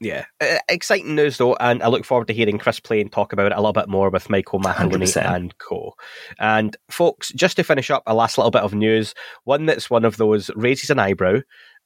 yeah, 0.00 0.24
uh, 0.40 0.58
exciting 0.68 1.14
news 1.14 1.36
though, 1.36 1.54
and 1.56 1.82
I 1.82 1.88
look 1.88 2.04
forward 2.04 2.28
to 2.28 2.34
hearing 2.34 2.58
Chris 2.58 2.80
Plain 2.80 3.10
talk 3.10 3.32
about 3.32 3.52
it 3.52 3.58
a 3.58 3.60
little 3.60 3.72
bit 3.72 3.88
more 3.88 4.08
with 4.10 4.30
Michael 4.30 4.60
Mataluni 4.60 5.14
and 5.34 5.56
co. 5.58 5.92
And 6.38 6.76
folks, 6.90 7.30
just 7.32 7.56
to 7.56 7.64
finish 7.64 7.90
up, 7.90 8.02
a 8.06 8.14
last 8.14 8.38
little 8.38 8.50
bit 8.50 8.62
of 8.62 8.74
news, 8.74 9.14
one 9.44 9.66
that's 9.66 9.90
one 9.90 10.04
of 10.04 10.16
those 10.16 10.50
raises 10.56 10.90
an 10.90 10.98
eyebrow, 10.98 11.40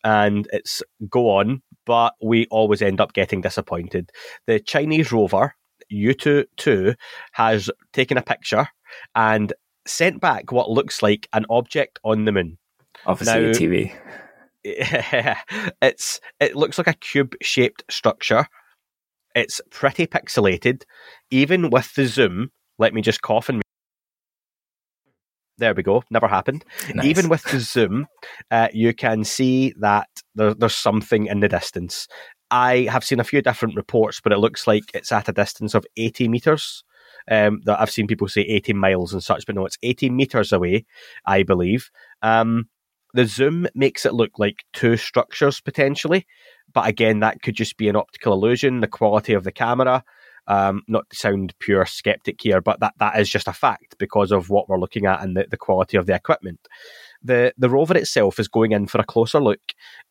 and 0.05 0.47
it's 0.53 0.83
go 1.11 1.31
on, 1.31 1.62
but 1.87 2.15
we 2.23 2.47
always 2.51 2.83
end 2.83 3.01
up 3.01 3.15
getting 3.15 3.41
disappointed. 3.41 4.11
The 4.47 4.61
Chinese 4.61 5.11
rover 5.11 5.55
Yutu 5.93 6.45
2 6.57 6.95
has 7.33 7.71
taken 7.93 8.17
a 8.17 8.23
picture 8.23 8.69
and 9.15 9.53
sent 9.87 10.21
back 10.21 10.53
what 10.53 10.71
looks 10.71 11.03
like 11.03 11.29
an 11.33 11.47
object 11.51 11.99
on 12.05 12.25
the 12.25 12.33
moon. 12.33 12.59
Obviously, 13.07 13.43
now, 13.43 13.53
TV. 13.53 13.97
It's 14.65 16.21
it 16.41 16.57
looks 16.57 16.79
like 16.79 16.87
a 16.87 16.95
cube 16.95 17.35
shaped 17.43 17.85
structure. 17.91 18.47
It's 19.35 19.61
pretty 19.71 20.07
pixelated, 20.07 20.85
even 21.31 21.71
with 21.71 21.93
the 21.95 22.07
zoom. 22.07 22.51
Let 22.79 22.95
me 22.95 23.03
just 23.03 23.23
cough 23.23 23.49
and. 23.49 23.62
There 25.59 25.75
we 25.75 25.83
go. 25.85 26.03
Never 26.11 26.27
happened. 26.27 26.65
Nice. 26.95 27.07
Even 27.07 27.29
with 27.29 27.45
the 27.45 27.61
zoom, 27.61 28.07
uh, 28.51 28.69
you 28.73 28.93
can 28.93 29.23
see 29.23 29.73
that 29.79 30.09
there, 30.35 30.53
there's 30.53 30.75
something 30.75 31.27
in 31.27 31.41
the 31.41 31.49
distance. 31.49 32.09
I 32.51 32.89
have 32.91 33.05
seen 33.05 33.21
a 33.21 33.25
few 33.25 33.41
different 33.41 33.77
reports, 33.77 34.21
but 34.21 34.33
it 34.33 34.39
looks 34.39 34.67
like 34.67 34.85
it's 34.95 35.12
at 35.12 35.29
a 35.29 35.33
distance 35.33 35.75
of 35.75 35.87
80 35.97 36.29
meters. 36.29 36.85
Um, 37.31 37.61
that 37.65 37.81
I've 37.81 37.91
seen 37.91 38.07
people 38.07 38.29
say 38.29 38.43
80 38.43 38.75
miles 38.75 39.12
and 39.12 39.23
such, 39.23 39.47
but 39.47 39.55
no, 39.55 39.65
it's 39.65 39.79
80 39.83 40.11
meters 40.11 40.53
away, 40.53 40.85
I 41.25 41.43
believe. 41.43 41.91
Um, 42.21 42.69
the 43.15 43.25
zoom 43.25 43.67
makes 43.75 44.05
it 44.05 44.12
look 44.12 44.39
like 44.39 44.65
two 44.73 44.97
structures 44.97 45.61
potentially, 45.61 46.27
but 46.73 46.87
again, 46.87 47.21
that 47.21 47.41
could 47.41 47.55
just 47.55 47.77
be 47.79 47.89
an 47.89 47.97
optical 47.97 48.33
illusion. 48.33 48.81
The 48.81 48.89
quality 48.89 49.33
of 49.33 49.45
the 49.45 49.53
camera, 49.53 50.05
um, 50.47 50.83
not 50.89 51.09
to 51.09 51.17
sound 51.17 51.55
pure 51.61 51.87
skeptic 51.87 52.43
here, 52.43 52.61
but 52.61 52.81
that, 52.81 52.95
that 52.99 53.19
is 53.19 53.31
just 53.31 53.49
a 53.49 53.53
fact 53.53 53.97
because 53.99 54.33
of 54.33 54.51
what 54.51 54.69
we're 54.69 54.79
looking 54.79 55.07
at 55.07 55.23
and 55.23 55.37
the, 55.37 55.47
the 55.51 55.57
quality 55.57 55.97
of 55.97 56.07
the 56.07 56.15
equipment. 56.15 56.61
The 57.23 57.55
the 57.57 57.71
rover 57.71 57.97
itself 57.97 58.39
is 58.39 58.49
going 58.49 58.73
in 58.73 58.87
for 58.87 59.01
a 59.01 59.05
closer 59.05 59.41
look. 59.41 59.61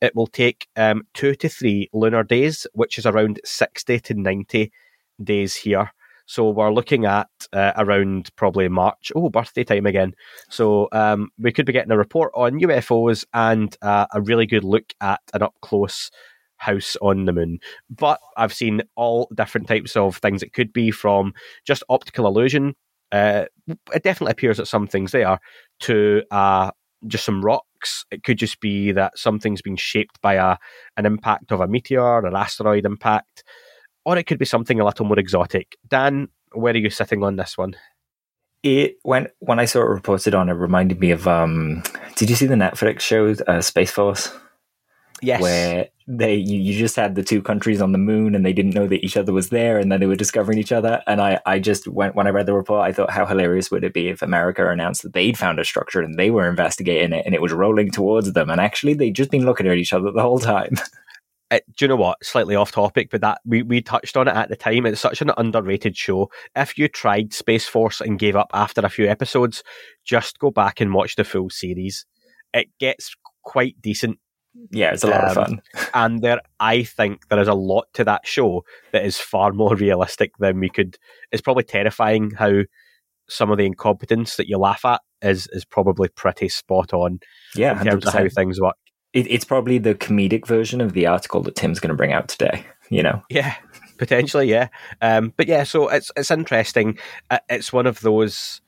It 0.02 0.16
will 0.16 0.26
take 0.26 0.68
um, 0.76 1.04
two 1.14 1.36
to 1.36 1.50
three 1.50 1.90
lunar 1.94 2.24
days, 2.24 2.66
which 2.74 2.98
is 2.98 3.06
around 3.06 3.40
sixty 3.46 4.00
to 4.00 4.16
ninety 4.16 4.72
days 5.24 5.56
here. 5.56 5.92
So 6.26 6.50
we're 6.50 6.74
looking 6.74 7.06
at 7.06 7.30
uh, 7.52 7.74
around 7.78 8.30
probably 8.36 8.68
March. 8.70 9.12
Oh, 9.16 9.30
birthday 9.30 9.64
time 9.64 9.86
again. 9.86 10.14
So 10.50 10.88
um, 10.92 11.30
we 11.38 11.52
could 11.52 11.66
be 11.66 11.74
getting 11.74 11.92
a 11.92 11.98
report 11.98 12.32
on 12.36 12.60
UFOs 12.60 13.26
and 13.34 13.76
uh, 13.82 14.08
a 14.14 14.22
really 14.22 14.46
good 14.46 14.64
look 14.64 14.94
at 15.02 15.20
an 15.34 15.44
up 15.44 15.56
close 15.62 16.10
house 16.58 16.96
on 17.02 17.26
the 17.26 17.34
moon. 17.34 17.60
But 17.90 18.20
I've 18.38 18.54
seen 18.54 18.82
all 18.96 19.30
different 19.36 19.68
types 19.68 19.96
of 19.96 20.18
things. 20.18 20.42
It 20.42 20.54
could 20.54 20.72
be 20.72 20.92
from 20.92 21.34
just 21.66 21.84
optical 21.90 22.26
illusion. 22.26 22.76
Uh, 23.12 23.46
it 23.94 24.04
definitely 24.04 24.32
appears 24.32 24.58
that 24.58 24.68
some 24.68 24.88
things 24.88 25.12
there 25.12 25.40
to 25.82 26.24
uh, 26.32 26.72
just 27.06 27.26
some 27.26 27.44
rocks. 27.44 28.06
It 28.12 28.24
could 28.24 28.38
just 28.38 28.60
be 28.60 28.92
that 28.94 29.18
something's 29.18 29.62
been 29.62 29.76
shaped 29.76 30.22
by 30.22 30.36
a 30.36 30.58
an 30.98 31.06
impact 31.06 31.52
of 31.52 31.60
a 31.60 31.68
meteor, 31.68 32.26
an 32.26 32.36
asteroid 32.36 32.86
impact 32.86 33.44
or 34.06 34.18
it 34.18 34.28
could 34.28 34.40
be 34.40 34.46
something 34.46 34.80
a 34.80 34.86
little 34.86 35.06
more 35.06 35.20
exotic. 35.20 35.78
Dan, 35.88 36.30
where 36.54 36.74
are 36.74 36.78
you 36.78 36.90
sitting 36.90 37.24
on 37.24 37.36
this 37.36 37.58
one? 37.58 37.76
It 38.64 38.98
when 39.04 39.28
when 39.40 39.60
I 39.60 39.66
saw 39.66 39.80
it 39.82 39.90
reported 39.90 40.34
on, 40.34 40.50
it 40.50 40.54
reminded 40.54 41.00
me 41.00 41.12
of. 41.12 41.28
Um, 41.28 41.84
did 42.16 42.30
you 42.30 42.36
see 42.36 42.46
the 42.46 42.56
Netflix 42.56 43.02
show 43.02 43.36
uh, 43.48 43.62
Space 43.62 43.92
Force? 43.92 44.32
Yes. 45.22 45.42
Where 45.42 45.88
they 46.06 46.36
you, 46.36 46.60
you 46.60 46.78
just 46.78 46.98
had 46.98 47.16
the 47.16 47.24
two 47.24 47.42
countries 47.42 47.82
on 47.82 47.94
the 47.94 47.98
moon 47.98 48.36
and 48.36 48.46
they 48.46 48.52
didn't 48.52 48.74
know 48.74 48.88
that 48.88 49.06
each 49.06 49.16
other 49.16 49.32
was 49.32 49.50
there 49.50 49.80
and 49.80 49.90
then 49.90 50.02
they 50.02 50.06
were 50.06 50.18
discovering 50.18 50.58
each 50.58 50.74
other. 50.74 51.02
And 51.08 51.22
I, 51.22 51.40
I 51.46 51.60
just 51.60 51.88
went 51.88 52.16
when 52.16 52.28
I 52.28 52.32
read 52.32 52.46
the 52.46 52.54
report, 52.54 52.86
I 52.86 52.92
thought 52.92 53.10
how 53.10 53.26
hilarious 53.26 53.72
would 53.72 53.86
it 53.86 53.94
be 53.94 54.10
if 54.10 54.22
America 54.22 54.70
announced 54.70 55.04
that 55.04 55.14
they'd 55.14 55.38
found 55.38 55.60
a 55.60 55.66
structure 55.66 56.02
and 56.02 56.20
they 56.20 56.30
were 56.30 56.50
investigating 56.50 57.14
it 57.14 57.26
and 57.26 57.34
it 57.34 57.42
was 57.42 57.54
rolling 57.54 57.90
towards 57.90 58.34
them 58.34 58.50
and 58.50 58.60
actually 58.60 58.94
they'd 58.94 59.16
just 59.16 59.32
been 59.32 59.46
looking 59.46 59.68
at 59.68 59.78
each 59.78 59.94
other 59.94 60.12
the 60.12 60.22
whole 60.22 60.40
time. 60.40 60.76
it, 61.54 61.64
do 61.76 61.86
you 61.86 61.90
know 61.90 61.96
what? 61.96 62.24
Slightly 62.24 62.56
off 62.56 62.72
topic, 62.72 63.10
but 63.12 63.22
that 63.22 63.42
we, 63.46 63.64
we 63.64 63.82
touched 63.82 64.18
on 64.18 64.28
it 64.28 64.36
at 64.36 64.50
the 64.50 64.56
time. 64.56 64.86
It's 64.86 65.02
such 65.02 65.22
an 65.22 65.32
underrated 65.38 65.96
show. 65.96 66.30
If 66.56 66.78
you 66.78 66.88
tried 66.88 67.34
Space 67.34 67.68
Force 67.68 68.02
and 68.02 68.20
gave 68.20 68.36
up 68.36 68.52
after 68.54 68.82
a 68.82 68.90
few 68.90 69.08
episodes, 69.08 69.64
just 70.04 70.40
go 70.40 70.52
back 70.52 70.82
and 70.82 70.94
watch 70.94 71.16
the 71.16 71.24
full 71.24 71.50
series. 71.50 72.06
It 72.54 72.68
gets 72.80 73.16
quite 73.44 73.82
decent. 73.82 74.20
Yeah, 74.70 74.92
it's 74.92 75.04
a 75.04 75.08
lot 75.08 75.24
um, 75.24 75.30
of 75.30 75.34
fun. 75.34 75.62
and 75.94 76.22
there, 76.22 76.42
I 76.60 76.84
think 76.84 77.28
there 77.30 77.40
is 77.40 77.48
a 77.48 77.54
lot 77.54 77.88
to 77.94 78.04
that 78.04 78.28
show 78.28 78.64
that 78.92 79.06
is 79.06 79.18
far 79.18 79.52
more 79.52 79.76
realistic 79.76 80.32
than 80.38 80.60
we 80.60 80.70
could. 80.70 80.98
It's 81.32 81.42
probably 81.42 81.64
terrifying 81.64 82.32
how 82.32 82.64
some 83.30 83.52
of 83.52 83.58
the 83.58 83.66
incompetence 83.66 84.36
that 84.36 84.48
you 84.48 84.58
laugh 84.58 84.86
at 84.86 85.02
is 85.22 85.48
is 85.54 85.66
probably 85.66 86.10
pretty 86.10 86.50
spot 86.50 86.94
on. 86.94 87.20
Yeah, 87.56 87.80
in 87.80 87.86
terms 87.86 88.06
100%. 88.06 88.08
of 88.08 88.14
how 88.14 88.30
things 88.30 88.62
work 88.62 88.76
it, 89.14 89.28
it's 89.30 89.46
probably 89.46 89.78
the 89.78 89.96
comedic 89.96 90.46
version 90.48 90.82
of 90.82 90.94
the 90.94 91.06
article 91.06 91.42
that 91.44 91.56
Tim's 91.56 91.80
going 91.80 91.90
to 91.90 91.96
bring 91.96 92.14
out 92.14 92.28
today. 92.28 92.66
You 92.90 93.04
know? 93.04 93.24
Yeah, 93.30 93.56
potentially. 93.98 94.50
Yeah, 94.50 94.68
um, 95.02 95.34
but 95.38 95.48
yeah, 95.48 95.64
so 95.64 95.88
it's 95.88 96.12
it's 96.16 96.32
interesting. 96.32 96.98
Uh, 97.30 97.40
it's 97.50 97.72
one 97.72 97.88
of 97.88 98.02
those 98.02 98.62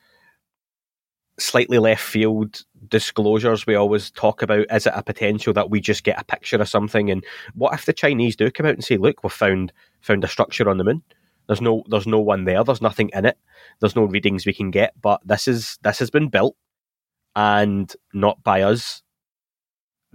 slightly 1.37 1.79
left 1.79 2.01
field 2.01 2.61
disclosures 2.87 3.67
we 3.67 3.75
always 3.75 4.09
talk 4.11 4.41
about. 4.41 4.65
Is 4.71 4.87
it 4.87 4.93
a 4.95 5.03
potential 5.03 5.53
that 5.53 5.69
we 5.69 5.81
just 5.81 6.03
get 6.03 6.19
a 6.19 6.25
picture 6.25 6.57
of 6.57 6.69
something, 6.69 7.11
and 7.11 7.23
what 7.53 7.73
if 7.73 7.85
the 7.85 7.93
Chinese 7.93 8.35
do 8.35 8.49
come 8.49 8.65
out 8.65 8.73
and 8.73 8.83
say, 8.83 8.97
"Look, 8.97 9.23
we've 9.23 9.31
found 9.31 9.73
found 10.01 10.23
a 10.23 10.29
structure 10.29 10.69
on 10.69 10.77
the 10.77 10.83
moon." 10.83 11.03
There's 11.47 11.61
no 11.61 11.83
there's 11.87 12.07
no 12.07 12.19
one 12.19 12.45
there. 12.45 12.63
There's 12.63 12.81
nothing 12.81 13.11
in 13.13 13.25
it. 13.25 13.37
There's 13.79 13.95
no 13.95 14.05
readings 14.05 14.45
we 14.45 14.53
can 14.53 14.71
get. 14.71 14.99
But 15.01 15.21
this 15.25 15.47
is 15.47 15.77
this 15.83 15.99
has 15.99 16.09
been 16.09 16.29
built 16.29 16.55
and 17.35 17.93
not 18.13 18.41
by 18.43 18.61
us 18.61 19.03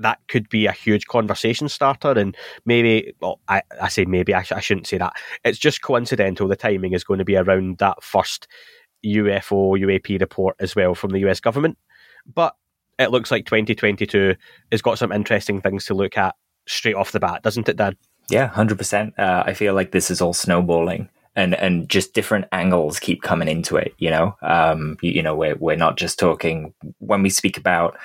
that 0.01 0.19
could 0.29 0.49
be 0.49 0.67
a 0.67 0.73
huge 0.73 1.07
conversation 1.07 1.69
starter. 1.69 2.13
And 2.13 2.37
maybe, 2.65 3.15
well, 3.21 3.41
I, 3.49 3.63
I 3.81 3.89
say 3.89 4.05
maybe, 4.05 4.35
I, 4.35 4.43
sh- 4.43 4.53
I 4.53 4.61
shouldn't 4.61 4.87
say 4.87 4.99
that. 4.99 5.15
It's 5.45 5.59
just 5.59 5.83
coincidental. 5.83 6.49
The 6.49 6.57
timing 6.57 6.93
is 6.93 7.05
going 7.05 7.19
to 7.19 7.25
be 7.25 7.37
around 7.37 7.79
that 7.79 8.03
first 8.03 8.49
UFO 9.05 9.79
UAP 9.79 10.21
report 10.21 10.57
as 10.61 10.75
well 10.77 10.95
from 10.95 11.11
the 11.11 11.21
US 11.29 11.41
government. 11.41 11.79
But 12.33 12.55
it 12.99 13.11
looks 13.11 13.31
like 13.31 13.47
2022 13.47 14.37
has 14.71 14.83
got 14.83 14.99
some 14.99 15.13
interesting 15.13 15.61
things 15.61 15.87
to 15.87 15.95
look 15.95 16.19
at 16.19 16.35
straight 16.67 16.95
off 16.95 17.13
the 17.13 17.21
bat, 17.21 17.43
doesn't 17.43 17.69
it, 17.69 17.77
Dan? 17.77 17.97
Yeah, 18.29 18.47
hundred 18.47 18.75
uh, 18.75 18.79
percent. 18.79 19.15
I 19.19 19.55
feel 19.55 19.75
like 19.75 19.91
this 19.91 20.11
is 20.11 20.21
all 20.21 20.35
snowballing, 20.35 21.09
and 21.35 21.55
and 21.55 21.89
just 21.89 22.15
different 22.15 22.47
angles 22.53 23.01
keep 23.01 23.23
coming 23.23 23.49
into 23.49 23.77
it. 23.77 23.95
You 23.99 24.11
know, 24.11 24.37
um, 24.43 24.97
you, 25.01 25.11
you 25.13 25.23
know, 25.23 25.35
we're 25.35 25.57
we're 25.57 25.77
not 25.77 25.97
just 25.97 26.19
talking 26.19 26.73
when 26.99 27.23
we 27.23 27.31
speak 27.31 27.57
about 27.57 27.99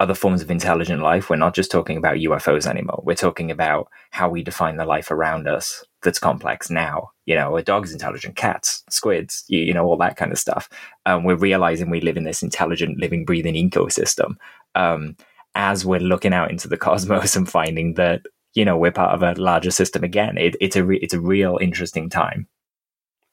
other 0.00 0.14
forms 0.14 0.42
of 0.42 0.50
intelligent 0.50 1.02
life, 1.02 1.30
we're 1.30 1.36
not 1.36 1.54
just 1.54 1.70
talking 1.70 1.96
about 1.96 2.16
UFOs 2.16 2.66
anymore. 2.66 3.02
We're 3.04 3.14
talking 3.14 3.50
about 3.50 3.88
how 4.10 4.28
we 4.28 4.42
define 4.42 4.76
the 4.76 4.84
life 4.84 5.10
around 5.10 5.46
us 5.46 5.84
that's 6.02 6.18
complex 6.18 6.68
now. 6.68 7.10
You 7.26 7.36
know, 7.36 7.56
a 7.56 7.62
dog's 7.62 7.92
intelligent, 7.92 8.36
cats, 8.36 8.82
squids, 8.90 9.44
you, 9.48 9.60
you 9.60 9.72
know, 9.72 9.84
all 9.84 9.96
that 9.98 10.16
kind 10.16 10.32
of 10.32 10.38
stuff. 10.38 10.68
Um, 11.06 11.24
we're 11.24 11.36
realizing 11.36 11.90
we 11.90 12.00
live 12.00 12.16
in 12.16 12.24
this 12.24 12.42
intelligent, 12.42 12.98
living, 12.98 13.24
breathing 13.24 13.54
ecosystem. 13.54 14.34
Um, 14.74 15.16
as 15.54 15.86
we're 15.86 16.00
looking 16.00 16.34
out 16.34 16.50
into 16.50 16.68
the 16.68 16.76
cosmos 16.86 17.36
and 17.36 17.48
finding 17.48 17.94
that, 17.94 18.22
you 18.54 18.64
know, 18.64 18.76
we're 18.76 18.92
part 18.92 19.14
of 19.14 19.22
a 19.22 19.40
larger 19.40 19.70
system 19.70 20.02
again, 20.02 20.36
it, 20.36 20.56
it's 20.60 20.76
a 20.76 20.84
re- 20.84 20.98
it's 20.98 21.14
a 21.14 21.20
real 21.20 21.58
interesting 21.60 22.10
time. 22.10 22.48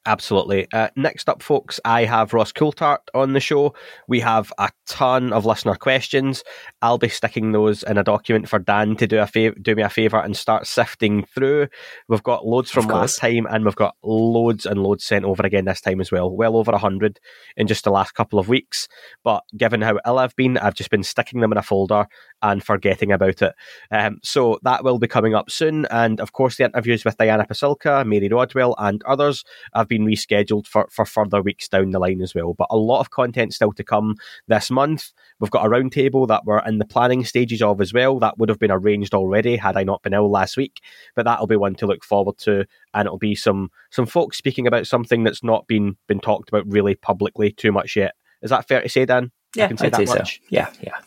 Absolutely. 0.04 0.66
Uh, 0.72 0.88
next 0.96 1.28
up, 1.28 1.44
folks, 1.44 1.78
I 1.84 2.04
have 2.04 2.32
Ross 2.32 2.50
Coulthart 2.50 2.98
on 3.14 3.34
the 3.34 3.40
show. 3.40 3.72
We 4.08 4.18
have 4.18 4.52
a 4.58 4.68
ton 4.88 5.32
of 5.32 5.46
listener 5.46 5.76
questions. 5.76 6.42
I'll 6.80 6.98
be 6.98 7.08
sticking 7.08 7.52
those 7.52 7.84
in 7.84 7.98
a 7.98 8.02
document 8.02 8.48
for 8.48 8.58
Dan 8.58 8.96
to 8.96 9.06
do 9.06 9.20
a 9.20 9.26
fav- 9.26 9.62
do 9.62 9.76
me 9.76 9.82
a 9.84 9.88
favour 9.88 10.18
and 10.18 10.36
start 10.36 10.66
sifting 10.66 11.24
through. 11.24 11.68
We've 12.08 12.22
got 12.22 12.44
loads 12.44 12.72
from 12.72 12.88
last 12.88 13.18
time, 13.18 13.46
and 13.48 13.64
we've 13.64 13.76
got 13.76 13.94
loads 14.02 14.66
and 14.66 14.82
loads 14.82 15.04
sent 15.04 15.24
over 15.24 15.46
again 15.46 15.66
this 15.66 15.80
time 15.80 16.00
as 16.00 16.10
well. 16.10 16.34
Well 16.34 16.56
over 16.56 16.72
a 16.72 16.78
hundred 16.78 17.20
in 17.56 17.68
just 17.68 17.84
the 17.84 17.92
last 17.92 18.14
couple 18.14 18.40
of 18.40 18.48
weeks. 18.48 18.88
But 19.22 19.44
given 19.56 19.82
how 19.82 20.00
ill 20.04 20.18
I've 20.18 20.34
been, 20.34 20.58
I've 20.58 20.74
just 20.74 20.90
been 20.90 21.04
sticking 21.04 21.40
them 21.42 21.52
in 21.52 21.58
a 21.58 21.62
folder 21.62 22.08
and 22.42 22.64
forgetting 22.64 23.12
about 23.12 23.40
it. 23.40 23.54
Um, 23.92 24.18
so 24.24 24.58
that 24.64 24.82
will 24.82 24.98
be 24.98 25.06
coming 25.06 25.36
up 25.36 25.48
soon. 25.48 25.86
And 25.92 26.20
of 26.20 26.32
course, 26.32 26.56
the 26.56 26.64
interviews 26.64 27.04
with 27.04 27.18
Diana 27.18 27.46
Pasulka, 27.46 28.04
Mary 28.04 28.28
Rodwell, 28.28 28.74
and 28.78 29.00
others 29.04 29.44
have 29.72 29.91
been 29.92 30.06
rescheduled 30.06 30.66
for, 30.66 30.88
for 30.90 31.04
further 31.04 31.42
weeks 31.42 31.68
down 31.68 31.90
the 31.90 31.98
line 31.98 32.22
as 32.22 32.34
well. 32.34 32.54
But 32.54 32.68
a 32.70 32.76
lot 32.76 33.00
of 33.00 33.10
content 33.10 33.52
still 33.52 33.72
to 33.72 33.84
come 33.84 34.16
this 34.48 34.70
month. 34.70 35.12
We've 35.38 35.50
got 35.50 35.66
a 35.66 35.68
roundtable 35.68 36.26
that 36.28 36.46
we're 36.46 36.60
in 36.60 36.78
the 36.78 36.86
planning 36.86 37.26
stages 37.26 37.60
of 37.60 37.80
as 37.80 37.92
well. 37.92 38.18
That 38.18 38.38
would 38.38 38.48
have 38.48 38.58
been 38.58 38.70
arranged 38.70 39.12
already 39.12 39.56
had 39.56 39.76
I 39.76 39.84
not 39.84 40.02
been 40.02 40.14
ill 40.14 40.30
last 40.30 40.56
week. 40.56 40.80
But 41.14 41.24
that'll 41.24 41.46
be 41.46 41.56
one 41.56 41.74
to 41.76 41.86
look 41.86 42.04
forward 42.04 42.38
to, 42.38 42.64
and 42.94 43.06
it'll 43.06 43.18
be 43.18 43.34
some 43.34 43.70
some 43.90 44.06
folks 44.06 44.38
speaking 44.38 44.66
about 44.66 44.86
something 44.86 45.24
that's 45.24 45.42
not 45.42 45.66
been 45.66 45.96
been 46.08 46.20
talked 46.20 46.48
about 46.48 46.66
really 46.66 46.94
publicly 46.94 47.52
too 47.52 47.72
much 47.72 47.96
yet. 47.96 48.14
Is 48.40 48.50
that 48.50 48.66
fair 48.66 48.80
to 48.80 48.88
say, 48.88 49.04
Dan? 49.04 49.30
Yeah, 49.54 49.66
I 49.66 49.68
can 49.68 49.76
say 49.76 49.86
I'd 49.88 49.92
that 49.92 50.08
say 50.08 50.14
much. 50.14 50.40
So. 50.40 50.46
Yeah, 50.48 50.70
yeah 50.80 50.98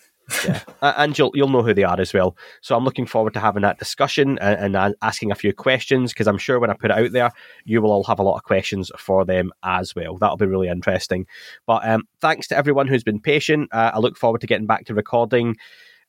yeah. 0.44 0.62
and 0.82 1.18
you'll 1.18 1.32
you'll 1.34 1.50
know 1.50 1.64
who 1.64 1.74
they 1.74 1.84
are 1.84 2.00
as 2.00 2.14
well. 2.14 2.36
So 2.62 2.76
I'm 2.76 2.84
looking 2.84 3.06
forward 3.06 3.34
to 3.34 3.40
having 3.40 3.62
that 3.64 3.80
discussion 3.80 4.38
and, 4.40 4.76
and 4.76 4.96
asking 5.02 5.32
a 5.32 5.36
few 5.36 5.54
questions 5.54 6.14
because 6.14 6.28
I'm 6.28 6.38
sure 6.38 6.60
when 6.60 6.70
I 6.70 6.74
put 6.74 6.92
it 6.92 6.98
out 6.98 7.12
there, 7.12 7.32
you 7.64 7.82
will 7.82 7.92
all 7.92 8.04
have 8.06 8.20
a 8.20 8.24
lot 8.24 8.36
of 8.36 8.44
questions 8.44 8.92
for 8.98 9.26
them 9.26 9.52
as 9.64 9.96
well. 9.96 10.18
That'll 10.18 10.38
be 10.38 10.46
really 10.46 10.70
interesting. 10.70 11.28
But 11.66 11.88
um, 11.88 12.04
thanks 12.22 12.48
to 12.48 12.58
everyone 12.58 12.88
who's 12.88 13.04
been 13.04 13.20
patient. 13.20 13.70
Uh, 13.72 13.92
I 13.94 14.00
look 14.00 14.18
forward 14.18 14.42
to 14.42 14.48
getting 14.48 14.68
back 14.68 14.86
to 14.86 14.94
recording 14.94 15.56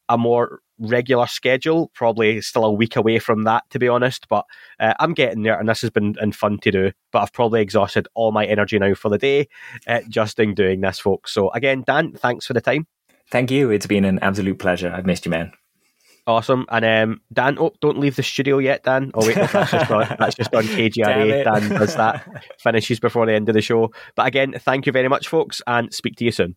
a 0.08 0.16
more 0.16 0.60
regular 0.78 1.26
schedule. 1.26 1.90
Probably 1.94 2.40
still 2.40 2.64
a 2.64 2.72
week 2.72 2.96
away 2.96 3.18
from 3.18 3.44
that, 3.44 3.64
to 3.70 3.78
be 3.78 3.88
honest. 3.88 4.28
But 4.28 4.44
uh, 4.78 4.94
I'm 4.98 5.14
getting 5.14 5.42
there, 5.42 5.58
and 5.58 5.68
this 5.68 5.82
has 5.82 5.90
been, 5.90 6.12
been 6.12 6.32
fun 6.32 6.58
to 6.58 6.70
do. 6.70 6.92
But 7.12 7.22
I've 7.22 7.32
probably 7.32 7.60
exhausted 7.60 8.08
all 8.14 8.32
my 8.32 8.46
energy 8.46 8.78
now 8.78 8.94
for 8.94 9.08
the 9.08 9.18
day 9.18 9.48
uh, 9.86 10.00
just 10.08 10.38
in 10.38 10.54
doing 10.54 10.80
this, 10.80 10.98
folks. 10.98 11.32
So 11.32 11.50
again, 11.50 11.84
Dan, 11.86 12.12
thanks 12.12 12.46
for 12.46 12.52
the 12.52 12.60
time. 12.60 12.86
Thank 13.30 13.50
you. 13.50 13.70
It's 13.70 13.86
been 13.86 14.04
an 14.04 14.18
absolute 14.20 14.58
pleasure. 14.58 14.92
I've 14.94 15.06
missed 15.06 15.26
you, 15.26 15.30
man. 15.30 15.52
Awesome. 16.28 16.66
And 16.70 16.84
um, 16.84 17.20
Dan, 17.32 17.56
oh, 17.58 17.72
don't 17.80 17.98
leave 17.98 18.16
the 18.16 18.22
studio 18.22 18.58
yet, 18.58 18.82
Dan. 18.82 19.12
Oh, 19.14 19.24
wait, 19.24 19.36
no, 19.36 19.46
that's, 19.46 19.70
just 19.70 19.90
on, 19.90 20.16
that's 20.18 20.34
just 20.34 20.54
on 20.54 20.62
KGRA. 20.64 21.44
Dan 21.44 21.68
does 21.78 21.94
that, 21.94 22.44
finishes 22.58 22.98
before 22.98 23.26
the 23.26 23.32
end 23.32 23.48
of 23.48 23.54
the 23.54 23.62
show. 23.62 23.92
But 24.16 24.26
again, 24.26 24.54
thank 24.58 24.86
you 24.86 24.92
very 24.92 25.08
much, 25.08 25.28
folks, 25.28 25.62
and 25.68 25.92
speak 25.94 26.16
to 26.16 26.24
you 26.24 26.32
soon. 26.32 26.56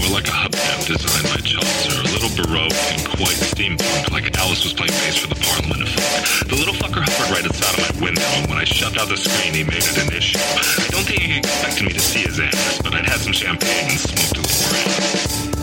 more 0.00 0.10
like 0.14 0.28
a 0.28 0.36
hubcap 0.36 0.86
designed 0.86 1.26
by 1.26 1.40
Chaucer, 1.42 1.98
a 2.00 2.10
little 2.14 2.30
baroque 2.38 2.72
and 2.94 3.02
quite 3.18 3.38
steampunk, 3.50 4.10
like 4.12 4.36
Alice 4.38 4.62
was 4.62 4.72
playing 4.72 4.92
bass 5.02 5.16
for 5.18 5.26
the 5.28 5.38
Parliament 5.40 5.82
of 5.82 5.88
Folk. 5.88 6.48
The 6.48 6.56
little 6.56 6.74
fucker 6.74 7.02
hovered 7.02 7.30
right 7.34 7.44
outside 7.44 7.74
of 7.78 7.82
my 7.98 8.06
window, 8.06 8.22
and 8.38 8.48
when 8.48 8.58
I 8.58 8.64
shoved 8.64 8.98
out 8.98 9.08
the 9.08 9.16
screen, 9.16 9.54
he 9.54 9.64
made 9.64 9.82
it 9.82 9.98
an 9.98 10.12
issue. 10.14 10.38
I 10.38 10.86
don't 10.90 11.04
think 11.04 11.22
he 11.22 11.38
expected 11.38 11.86
me 11.86 11.92
to 11.92 12.00
see 12.00 12.20
his 12.20 12.38
ass, 12.38 12.80
but 12.82 12.94
I'd 12.94 13.06
had 13.06 13.20
some 13.20 13.32
champagne 13.32 13.90
and 13.90 13.98
smoked 13.98 14.36
a 14.36 14.40
little 14.40 14.66
around. 14.70 15.58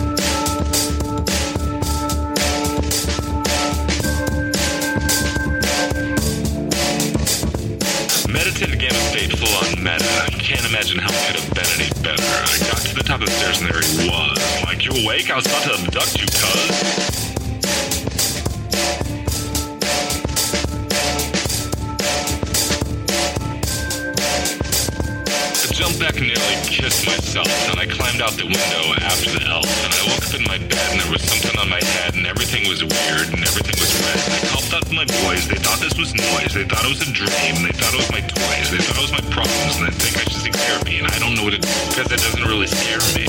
Meditative 8.28 8.78
Gamma 8.78 9.00
State 9.10 9.32
full 9.32 9.54
on 9.64 9.82
meta. 9.82 10.28
Can't 10.38 10.64
imagine 10.68 10.98
how 10.98 11.08
it 11.10 11.22
could 11.26 11.40
have 11.40 11.54
been 11.54 11.70
any 11.80 11.90
better. 12.02 12.22
I 12.22 12.65
top 13.06 13.20
of 13.20 13.26
the 13.26 13.32
stairs 13.32 13.60
and 13.60 13.70
there 13.70 13.80
he 13.80 14.10
was. 14.10 14.64
Like, 14.64 14.84
you 14.84 14.90
awake? 15.04 15.30
I 15.30 15.36
was 15.36 15.46
about 15.46 15.62
to 15.62 15.74
abduct 15.74 16.18
you, 16.18 16.26
cuz. 16.26 17.25
Jumped 25.76 26.00
back 26.00 26.16
and 26.16 26.24
nearly 26.24 26.56
kissed 26.64 27.04
myself, 27.04 27.52
and 27.68 27.76
I 27.78 27.84
climbed 27.84 28.24
out 28.24 28.32
the 28.32 28.48
window 28.48 28.96
after 29.04 29.28
the 29.28 29.44
elf, 29.44 29.68
and 29.84 29.92
I 29.92 30.00
woke 30.08 30.24
up 30.24 30.32
in 30.32 30.40
my 30.48 30.56
bed, 30.56 30.88
and 30.88 31.04
there 31.04 31.12
was 31.12 31.20
something 31.20 31.52
on 31.60 31.68
my 31.68 31.84
head, 32.00 32.16
and 32.16 32.26
everything 32.26 32.64
was 32.64 32.80
weird, 32.80 33.28
and 33.28 33.44
everything 33.44 33.76
was 33.76 33.92
red. 34.00 34.16
And 34.24 34.32
I 34.40 34.40
called 34.48 34.72
out 34.72 34.88
to 34.88 34.94
my 34.96 35.04
boys. 35.04 35.44
They 35.44 35.60
thought 35.60 35.76
this 35.84 35.92
was 36.00 36.16
noise. 36.16 36.56
They 36.56 36.64
thought 36.64 36.80
it 36.80 36.88
was 36.96 37.04
a 37.04 37.12
dream. 37.12 37.60
They 37.60 37.76
thought 37.76 37.92
it 37.92 38.00
was 38.00 38.08
my 38.08 38.24
toys. 38.24 38.72
They 38.72 38.80
thought 38.80 38.96
it 38.96 39.04
was 39.04 39.12
my 39.12 39.24
problems, 39.28 39.76
and 39.76 39.84
they 39.84 39.92
think 40.00 40.16
I 40.16 40.24
should 40.24 40.48
seek 40.48 40.56
therapy, 40.56 40.96
and 40.96 41.12
I 41.12 41.18
don't 41.20 41.36
know 41.36 41.44
what 41.44 41.52
it 41.52 41.60
is 41.60 41.68
because 41.92 42.08
it 42.08 42.24
doesn't 42.24 42.46
really 42.48 42.72
scare 42.72 43.04
me. 43.12 43.28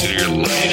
Consider 0.00 0.22
your 0.22 0.42
life, 0.44 0.67